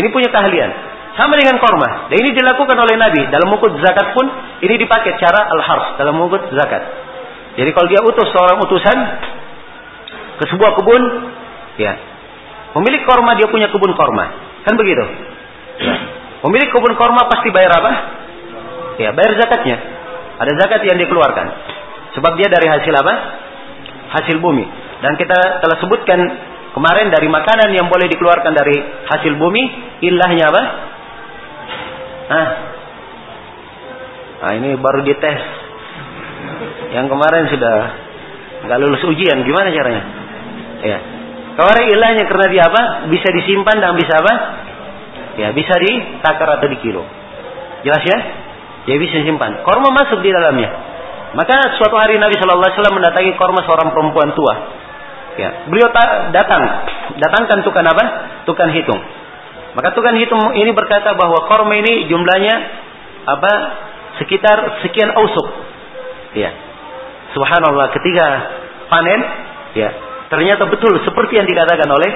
[0.00, 0.70] Ini punya keahlian.
[1.18, 2.08] Sama dengan korma.
[2.08, 3.28] Dan ini dilakukan oleh Nabi.
[3.28, 4.24] Dalam mengukut zakat pun
[4.64, 6.80] ini dipakai cara al-harf dalam mengukut zakat.
[7.60, 8.98] Jadi kalau dia utus seorang utusan
[10.40, 11.02] ke sebuah kebun,
[11.76, 11.92] ya.
[12.72, 14.24] Pemilik korma dia punya kebun korma.
[14.64, 15.02] Kan begitu?
[16.40, 17.92] Pemilik kebun korma pasti bayar apa?
[18.96, 19.99] Ya, bayar zakatnya.
[20.40, 21.46] Ada zakat yang dikeluarkan.
[22.16, 23.14] Sebab dia dari hasil apa?
[24.16, 24.64] Hasil bumi.
[25.04, 26.18] Dan kita telah sebutkan
[26.72, 29.62] kemarin dari makanan yang boleh dikeluarkan dari hasil bumi,
[30.00, 30.62] ilahnya apa?
[32.30, 32.50] Ah.
[34.40, 35.40] Nah, ini baru dites.
[36.96, 37.76] Yang kemarin sudah
[38.64, 40.02] nggak lulus ujian, gimana caranya?
[40.80, 40.98] Ya.
[41.60, 42.82] Kemarin ilahnya karena dia apa?
[43.12, 44.34] Bisa disimpan dan bisa apa?
[45.36, 47.04] Ya, bisa ditakar atau dikilo.
[47.84, 48.18] Jelas ya?
[48.88, 49.60] Dia bisa simpan.
[49.66, 50.70] Korma masuk di dalamnya.
[51.36, 54.54] Maka suatu hari Nabi Shallallahu Alaihi Wasallam mendatangi korma seorang perempuan tua.
[55.38, 55.88] Ya, beliau
[56.34, 56.62] datang,
[57.22, 58.04] datangkan tukang apa?
[58.50, 58.98] Tukang hitung.
[59.78, 62.54] Maka tukang hitung ini berkata bahwa korma ini jumlahnya
[63.30, 63.52] apa?
[64.18, 65.48] Sekitar sekian ausuk.
[66.34, 66.50] Ya,
[67.34, 67.94] Subhanallah.
[67.94, 68.26] Ketika
[68.90, 69.20] panen,
[69.78, 69.88] ya
[70.30, 72.10] ternyata betul seperti yang dikatakan oleh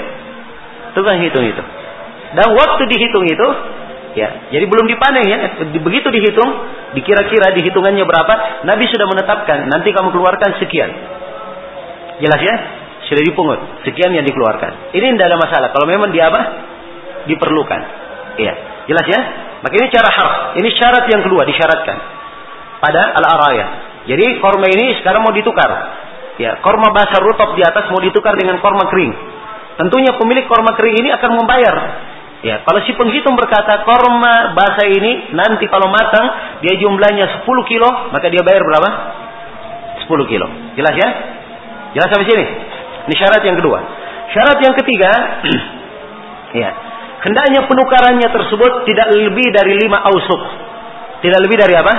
[0.94, 1.62] tukang hitung itu.
[2.34, 3.48] Dan waktu dihitung itu
[4.14, 5.38] Ya, jadi belum dipanen ya.
[5.74, 6.50] Begitu dihitung,
[6.94, 10.90] dikira-kira dihitungannya berapa, Nabi sudah menetapkan, nanti kamu keluarkan sekian.
[12.22, 12.54] Jelas ya?
[13.10, 14.94] Sudah dipungut, sekian yang dikeluarkan.
[14.94, 15.68] Ini tidak ada masalah.
[15.74, 16.40] Kalau memang dia apa?
[17.26, 17.80] Diperlukan.
[18.38, 18.54] Iya.
[18.86, 19.20] Jelas ya?
[19.66, 20.34] Maka ini cara harf.
[20.62, 21.96] Ini syarat yang kedua disyaratkan
[22.78, 23.66] pada al-araya.
[24.04, 25.70] Jadi korma ini sekarang mau ditukar.
[26.36, 29.12] Ya, korma basah rutop di atas mau ditukar dengan korma kering.
[29.80, 31.76] Tentunya pemilik korma kering ini akan membayar
[32.44, 37.88] Ya, kalau si penghitung berkata korma bahasa ini nanti kalau matang dia jumlahnya 10 kilo,
[38.12, 38.90] maka dia bayar berapa?
[40.04, 40.46] 10 kilo.
[40.76, 41.08] Jelas ya?
[41.96, 42.44] Jelas sampai sini?
[43.08, 43.80] Ini syarat yang kedua.
[44.36, 45.12] Syarat yang ketiga,
[46.54, 46.70] Ya.
[47.26, 50.42] Hendaknya penukarannya tersebut tidak lebih dari lima ausuk.
[51.20, 51.94] Tidak lebih dari apa?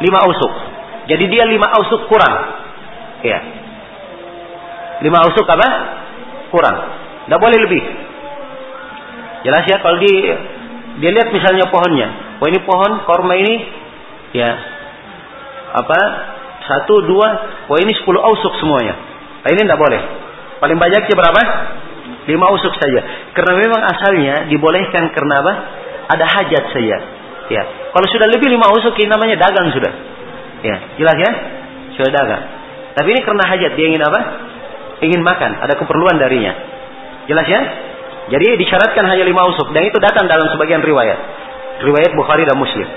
[0.00, 0.52] Lima ausuk.
[1.10, 2.34] Jadi dia lima ausuk kurang.
[3.20, 3.38] Ya.
[5.04, 5.68] Lima ausuk apa?
[6.48, 6.76] Kurang.
[7.28, 7.82] Tidak boleh lebih.
[9.42, 10.12] Jelas ya kalau di
[11.02, 12.38] dia lihat misalnya pohonnya.
[12.42, 13.54] Oh ini pohon korma ini
[14.34, 14.50] ya
[15.72, 16.00] apa
[16.62, 17.28] satu dua
[17.70, 18.94] oh ini sepuluh ausuk semuanya.
[19.42, 20.00] Nah, ini tidak boleh.
[20.62, 21.42] Paling banyaknya berapa?
[22.30, 23.00] Lima usuk saja.
[23.34, 25.52] Karena memang asalnya dibolehkan karena apa?
[26.14, 26.96] Ada hajat saja.
[27.50, 27.62] Ya.
[27.90, 29.92] Kalau sudah lebih lima usuk ini namanya dagang sudah.
[30.62, 31.30] Ya, jelas ya?
[31.98, 32.42] Sudah dagang.
[32.94, 34.20] Tapi ini karena hajat dia ingin apa?
[35.02, 36.54] Ingin makan, ada keperluan darinya.
[37.26, 37.60] Jelas ya?
[38.32, 41.18] Jadi disyaratkan hanya lima usuk dan itu datang dalam sebagian riwayat.
[41.84, 42.88] Riwayat Bukhari dan Muslim.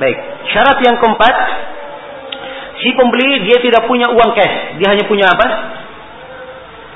[0.00, 0.16] Baik.
[0.48, 1.34] Syarat yang keempat,
[2.80, 5.46] si pembeli dia tidak punya uang cash, dia hanya punya apa?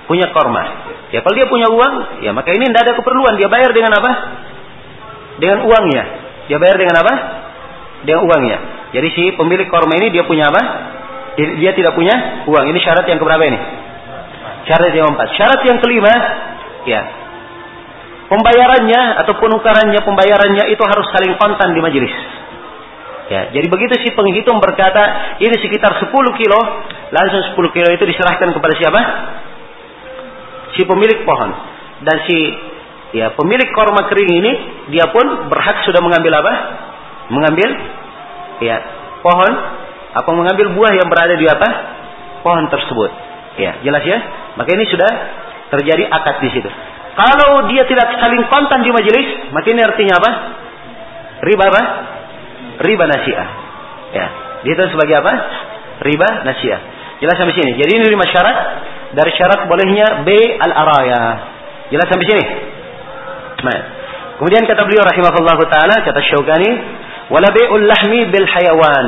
[0.09, 0.65] Punya korma.
[1.12, 3.36] Ya kalau dia punya uang, ya maka ini tidak ada keperluan.
[3.36, 4.11] Dia bayar dengan apa?
[5.36, 6.05] Dengan uangnya.
[6.48, 7.15] Dia bayar dengan apa?
[8.09, 8.59] Dengan uangnya.
[8.97, 10.62] Jadi si pemilik korma ini dia punya apa?
[11.36, 12.65] Dia tidak punya uang.
[12.73, 13.59] Ini syarat yang keberapa ini?
[14.65, 15.28] Syarat yang keempat.
[15.36, 16.12] Syarat yang kelima,
[16.89, 17.26] ya
[18.27, 22.15] pembayarannya atau penukarannya pembayarannya itu harus saling kontan di majelis.
[23.27, 26.61] Ya, jadi begitu si penghitung berkata ini sekitar 10 kilo,
[27.11, 29.01] langsung 10 kilo itu diserahkan kepada siapa?
[30.78, 31.51] Si pemilik pohon
[32.07, 32.39] dan si
[33.19, 34.53] ya pemilik korma kering ini
[34.94, 36.53] dia pun berhak sudah mengambil apa?
[37.35, 37.69] Mengambil
[38.62, 38.77] ya
[39.27, 39.53] pohon
[40.15, 41.69] apa mengambil buah yang berada di apa?
[42.47, 43.11] Pohon tersebut.
[43.59, 44.19] Ya, jelas ya?
[44.55, 45.11] Maka ini sudah
[45.74, 46.70] terjadi akad di situ.
[47.16, 50.30] Kalau dia tidak saling kontan di majelis, maka ini artinya apa?
[51.48, 51.82] Riba apa?
[52.84, 53.48] Riba nasiah.
[54.12, 54.26] Ya,
[54.68, 55.32] dia itu sebagai apa?
[56.05, 56.80] Riba nasiah.
[57.24, 57.80] Jelas sampai sini.
[57.80, 58.56] Jadi ini lima syarat
[59.16, 60.28] dari syarat bolehnya B
[60.60, 61.22] al araya.
[61.88, 62.44] Jelas sampai sini.
[63.64, 63.80] Nah.
[64.36, 66.70] Kemudian kata beliau rahimahullah taala kata Syaukani,
[67.32, 69.06] wala bai'ul lahmi bil hayawan.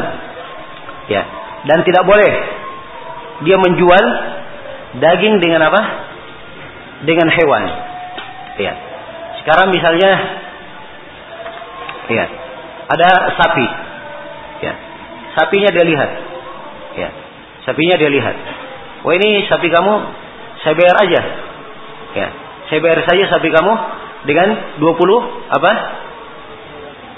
[1.13, 1.23] Ya,
[1.69, 2.33] dan tidak boleh
[3.45, 4.05] dia menjual
[4.99, 5.81] daging dengan apa?
[7.05, 7.65] Dengan hewan.
[8.59, 8.73] Ya.
[9.43, 10.11] Sekarang misalnya
[12.11, 12.25] ya,
[12.91, 13.09] ada
[13.39, 13.67] sapi.
[14.65, 14.75] Ya.
[15.39, 16.11] Sapinya dia lihat.
[16.99, 17.09] Ya.
[17.63, 18.37] Sapinya dia lihat.
[19.07, 19.95] Wah ini sapi kamu
[20.67, 21.21] saya bayar aja.
[22.19, 22.29] Ya.
[22.69, 23.73] Saya bayar saja sapi kamu
[24.27, 25.73] dengan 20 apa?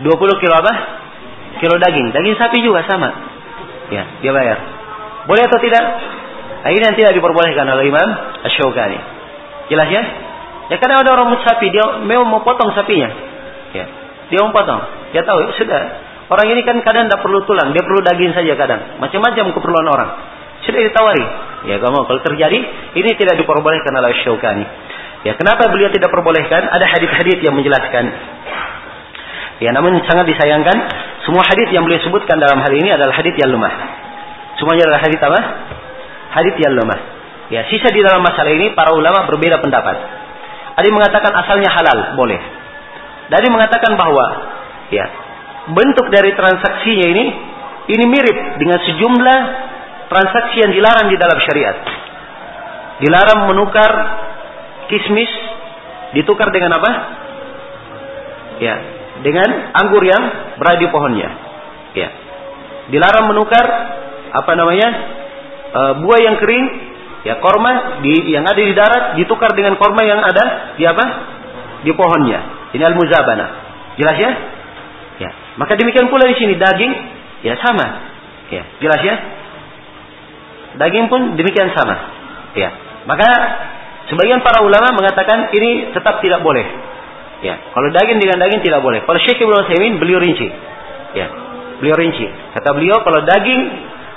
[0.04, 0.72] 20 kilo apa?
[1.58, 2.12] Kilo daging.
[2.12, 3.10] Daging sapi juga sama.
[3.90, 4.58] Ya, dia bayar.
[5.26, 5.84] Boleh atau tidak?
[6.60, 8.08] Nah, ini yang tidak diperbolehkan oleh Imam
[8.46, 8.98] Ash-Shawqani.
[9.72, 10.02] Jelas ya?
[10.70, 13.10] Ya karena ada orang sapi, dia memang mau potong sapinya.
[13.74, 13.84] Ya.
[14.30, 14.78] Dia mau potong.
[15.10, 15.82] Dia tahu, ya, sudah.
[16.30, 19.02] Orang ini kan kadang tidak perlu tulang, dia perlu daging saja kadang.
[19.02, 20.10] Macam-macam keperluan orang.
[20.62, 21.26] Sudah ditawari.
[21.66, 22.58] Ya kamu kalau terjadi,
[22.94, 24.64] ini tidak diperbolehkan oleh Syaukani.
[25.26, 26.70] Ya kenapa beliau tidak perbolehkan?
[26.70, 28.04] Ada hadis-hadis yang menjelaskan.
[29.60, 30.76] Ya namun sangat disayangkan,
[31.26, 33.74] semua hadis yang beliau sebutkan dalam hal ini adalah hadis yang lemah.
[34.56, 35.40] Semuanya adalah hadis apa?
[36.30, 37.00] Hadis yang lemah.
[37.50, 40.19] Ya, sisa di dalam masalah ini para ulama berbeda pendapat.
[40.78, 42.40] Ada yang mengatakan asalnya halal, boleh.
[43.30, 44.26] Dari mengatakan bahwa
[44.90, 45.06] ya
[45.70, 47.24] bentuk dari transaksinya ini
[47.90, 49.40] ini mirip dengan sejumlah
[50.10, 51.76] transaksi yang dilarang di dalam syariat.
[53.00, 53.90] Dilarang menukar
[54.90, 55.30] kismis
[56.12, 56.90] ditukar dengan apa?
[58.60, 58.74] Ya,
[59.22, 60.22] dengan anggur yang
[60.60, 61.30] berada di pohonnya.
[61.96, 62.08] Ya.
[62.90, 63.64] Dilarang menukar
[64.34, 64.88] apa namanya?
[65.70, 66.66] E, buah yang kering
[67.20, 71.04] Ya korma di, yang ada di darat ditukar dengan korma yang ada di apa?
[71.84, 72.72] Di pohonnya.
[72.72, 73.46] Ini al-muzabana.
[74.00, 74.30] Jelas ya?
[75.20, 75.30] Ya.
[75.60, 76.92] Maka demikian pula di sini daging
[77.44, 77.86] ya sama.
[78.48, 79.14] Ya, jelas ya?
[80.80, 81.96] Daging pun demikian sama.
[82.56, 82.72] Ya.
[83.04, 83.28] Maka
[84.08, 86.64] sebagian para ulama mengatakan ini tetap tidak boleh.
[87.40, 89.04] Ya, kalau daging dengan daging tidak boleh.
[89.04, 90.48] Kalau Syekh Ibnu Utsaimin beliau rinci.
[91.12, 91.26] Ya.
[91.84, 92.24] Beliau rinci.
[92.56, 93.60] Kata beliau kalau daging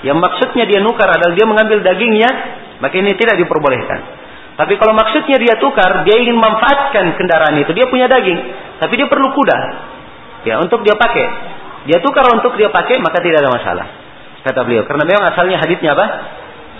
[0.03, 2.31] yang maksudnya dia nukar adalah dia mengambil dagingnya
[2.83, 3.99] maka ini tidak diperbolehkan.
[4.59, 8.37] Tapi kalau maksudnya dia tukar, dia ingin memanfaatkan kendaraan itu, dia punya daging,
[8.77, 9.57] tapi dia perlu kuda.
[10.43, 11.25] Ya, untuk dia pakai.
[11.87, 13.87] Dia tukar untuk dia pakai, maka tidak ada masalah.
[14.43, 16.05] Kata beliau, karena memang asalnya hadisnya apa?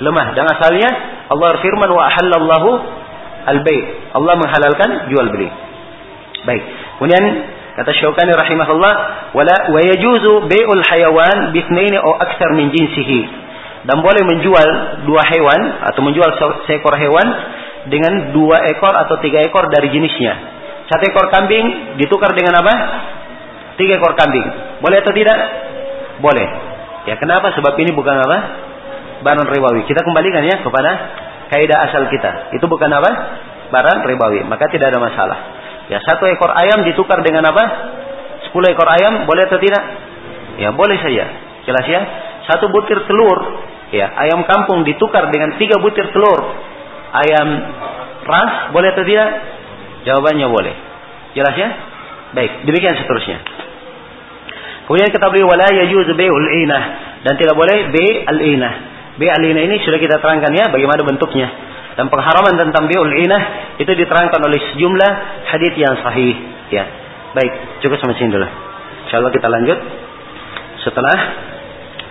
[0.04, 0.36] Lemah.
[0.36, 0.90] Dan asalnya
[1.32, 2.70] Allah firman wa ahallallahu
[3.48, 3.80] al-bay.
[4.12, 5.50] Allah menghalalkan jual beli.
[6.44, 6.64] Baik.
[7.00, 7.24] Kemudian
[7.80, 8.94] kata Syaukani rahimahullah,
[9.34, 13.44] wala wa yajuzu bai'ul hayawan bi aw aktsar min jinsihi
[13.84, 14.70] dan boleh menjual
[15.04, 15.62] dua hewan
[15.92, 16.30] atau menjual
[16.68, 17.28] seekor hewan
[17.92, 20.34] dengan dua ekor atau tiga ekor dari jenisnya.
[20.88, 22.74] Satu ekor kambing ditukar dengan apa?
[23.76, 24.48] Tiga ekor kambing.
[24.80, 25.38] Boleh atau tidak?
[26.24, 26.48] Boleh.
[27.12, 27.52] Ya kenapa?
[27.60, 28.38] Sebab ini bukan apa?
[29.24, 29.84] Barang ribawi.
[29.84, 30.92] Kita kembalikan ya kepada
[31.52, 32.56] kaidah asal kita.
[32.56, 33.12] Itu bukan apa?
[33.68, 34.48] Barang ribawi.
[34.48, 35.40] Maka tidak ada masalah.
[35.92, 37.64] Ya, satu ekor ayam ditukar dengan apa?
[38.48, 39.84] Sepuluh ekor ayam, boleh atau tidak?
[40.56, 41.26] Ya, boleh saja.
[41.68, 42.02] Jelas ya?
[42.48, 43.40] Satu butir telur,
[43.94, 46.42] ya, ayam kampung ditukar dengan tiga butir telur.
[47.14, 47.48] Ayam
[48.26, 49.30] ras, boleh atau tidak?
[50.10, 50.76] Jawabannya boleh.
[51.38, 51.70] Jelas ya?
[52.34, 53.38] Baik, demikian seterusnya.
[54.90, 56.84] Kemudian kita beri wala yajuz bai'ul inah
[57.24, 58.74] dan tidak boleh bi' al-inah.
[59.16, 61.48] Bi' al-inah ini sudah kita terangkan ya bagaimana bentuknya.
[61.94, 65.12] Dan pengharaman tentang bi'ul inah itu diterangkan oleh sejumlah
[65.54, 66.36] hadis yang sahih.
[66.74, 66.84] Ya.
[67.38, 68.50] Baik, cukup sampai sini dulu.
[69.08, 69.78] Insyaallah kita lanjut
[70.84, 71.18] setelah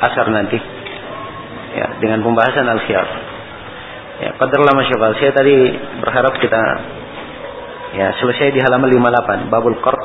[0.08, 0.81] asar nanti.
[1.72, 3.08] Ya, dengan pembahasan al-khiyar.
[4.22, 5.16] Ya, qadarullah masyaallah.
[5.18, 5.56] Saya tadi
[5.98, 6.62] berharap kita
[7.96, 10.00] ya selesai di halaman 58 babul qard.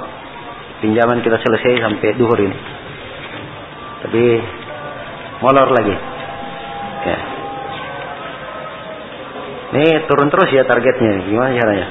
[0.81, 2.57] Pinjaman kita selesai sampai duhur ini.
[4.05, 4.23] Tapi
[5.41, 5.95] molor lagi.
[7.07, 7.19] Ya.
[9.67, 11.27] Ini turun terus ya targetnya.
[11.27, 11.87] Gimana caranya?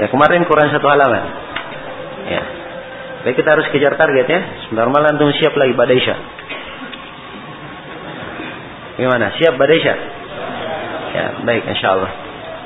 [0.00, 1.24] Ya kemarin kurang satu halaman.
[2.28, 2.42] Ya.
[3.24, 4.40] Baik kita harus kejar target ya.
[4.66, 6.16] Sebentar malam antum siap lagi pada Isya.
[9.00, 9.32] Gimana?
[9.40, 9.94] Siap Isya?
[11.10, 12.10] Ya, baik insyaallah.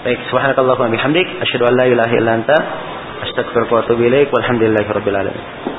[0.05, 2.57] Baik, subhanakallah wa bihamdik asyhadu an la ilaha illa anta
[3.25, 5.74] astaghfiruka wa atubu ilaik walhamdulillahi rabbil alamin.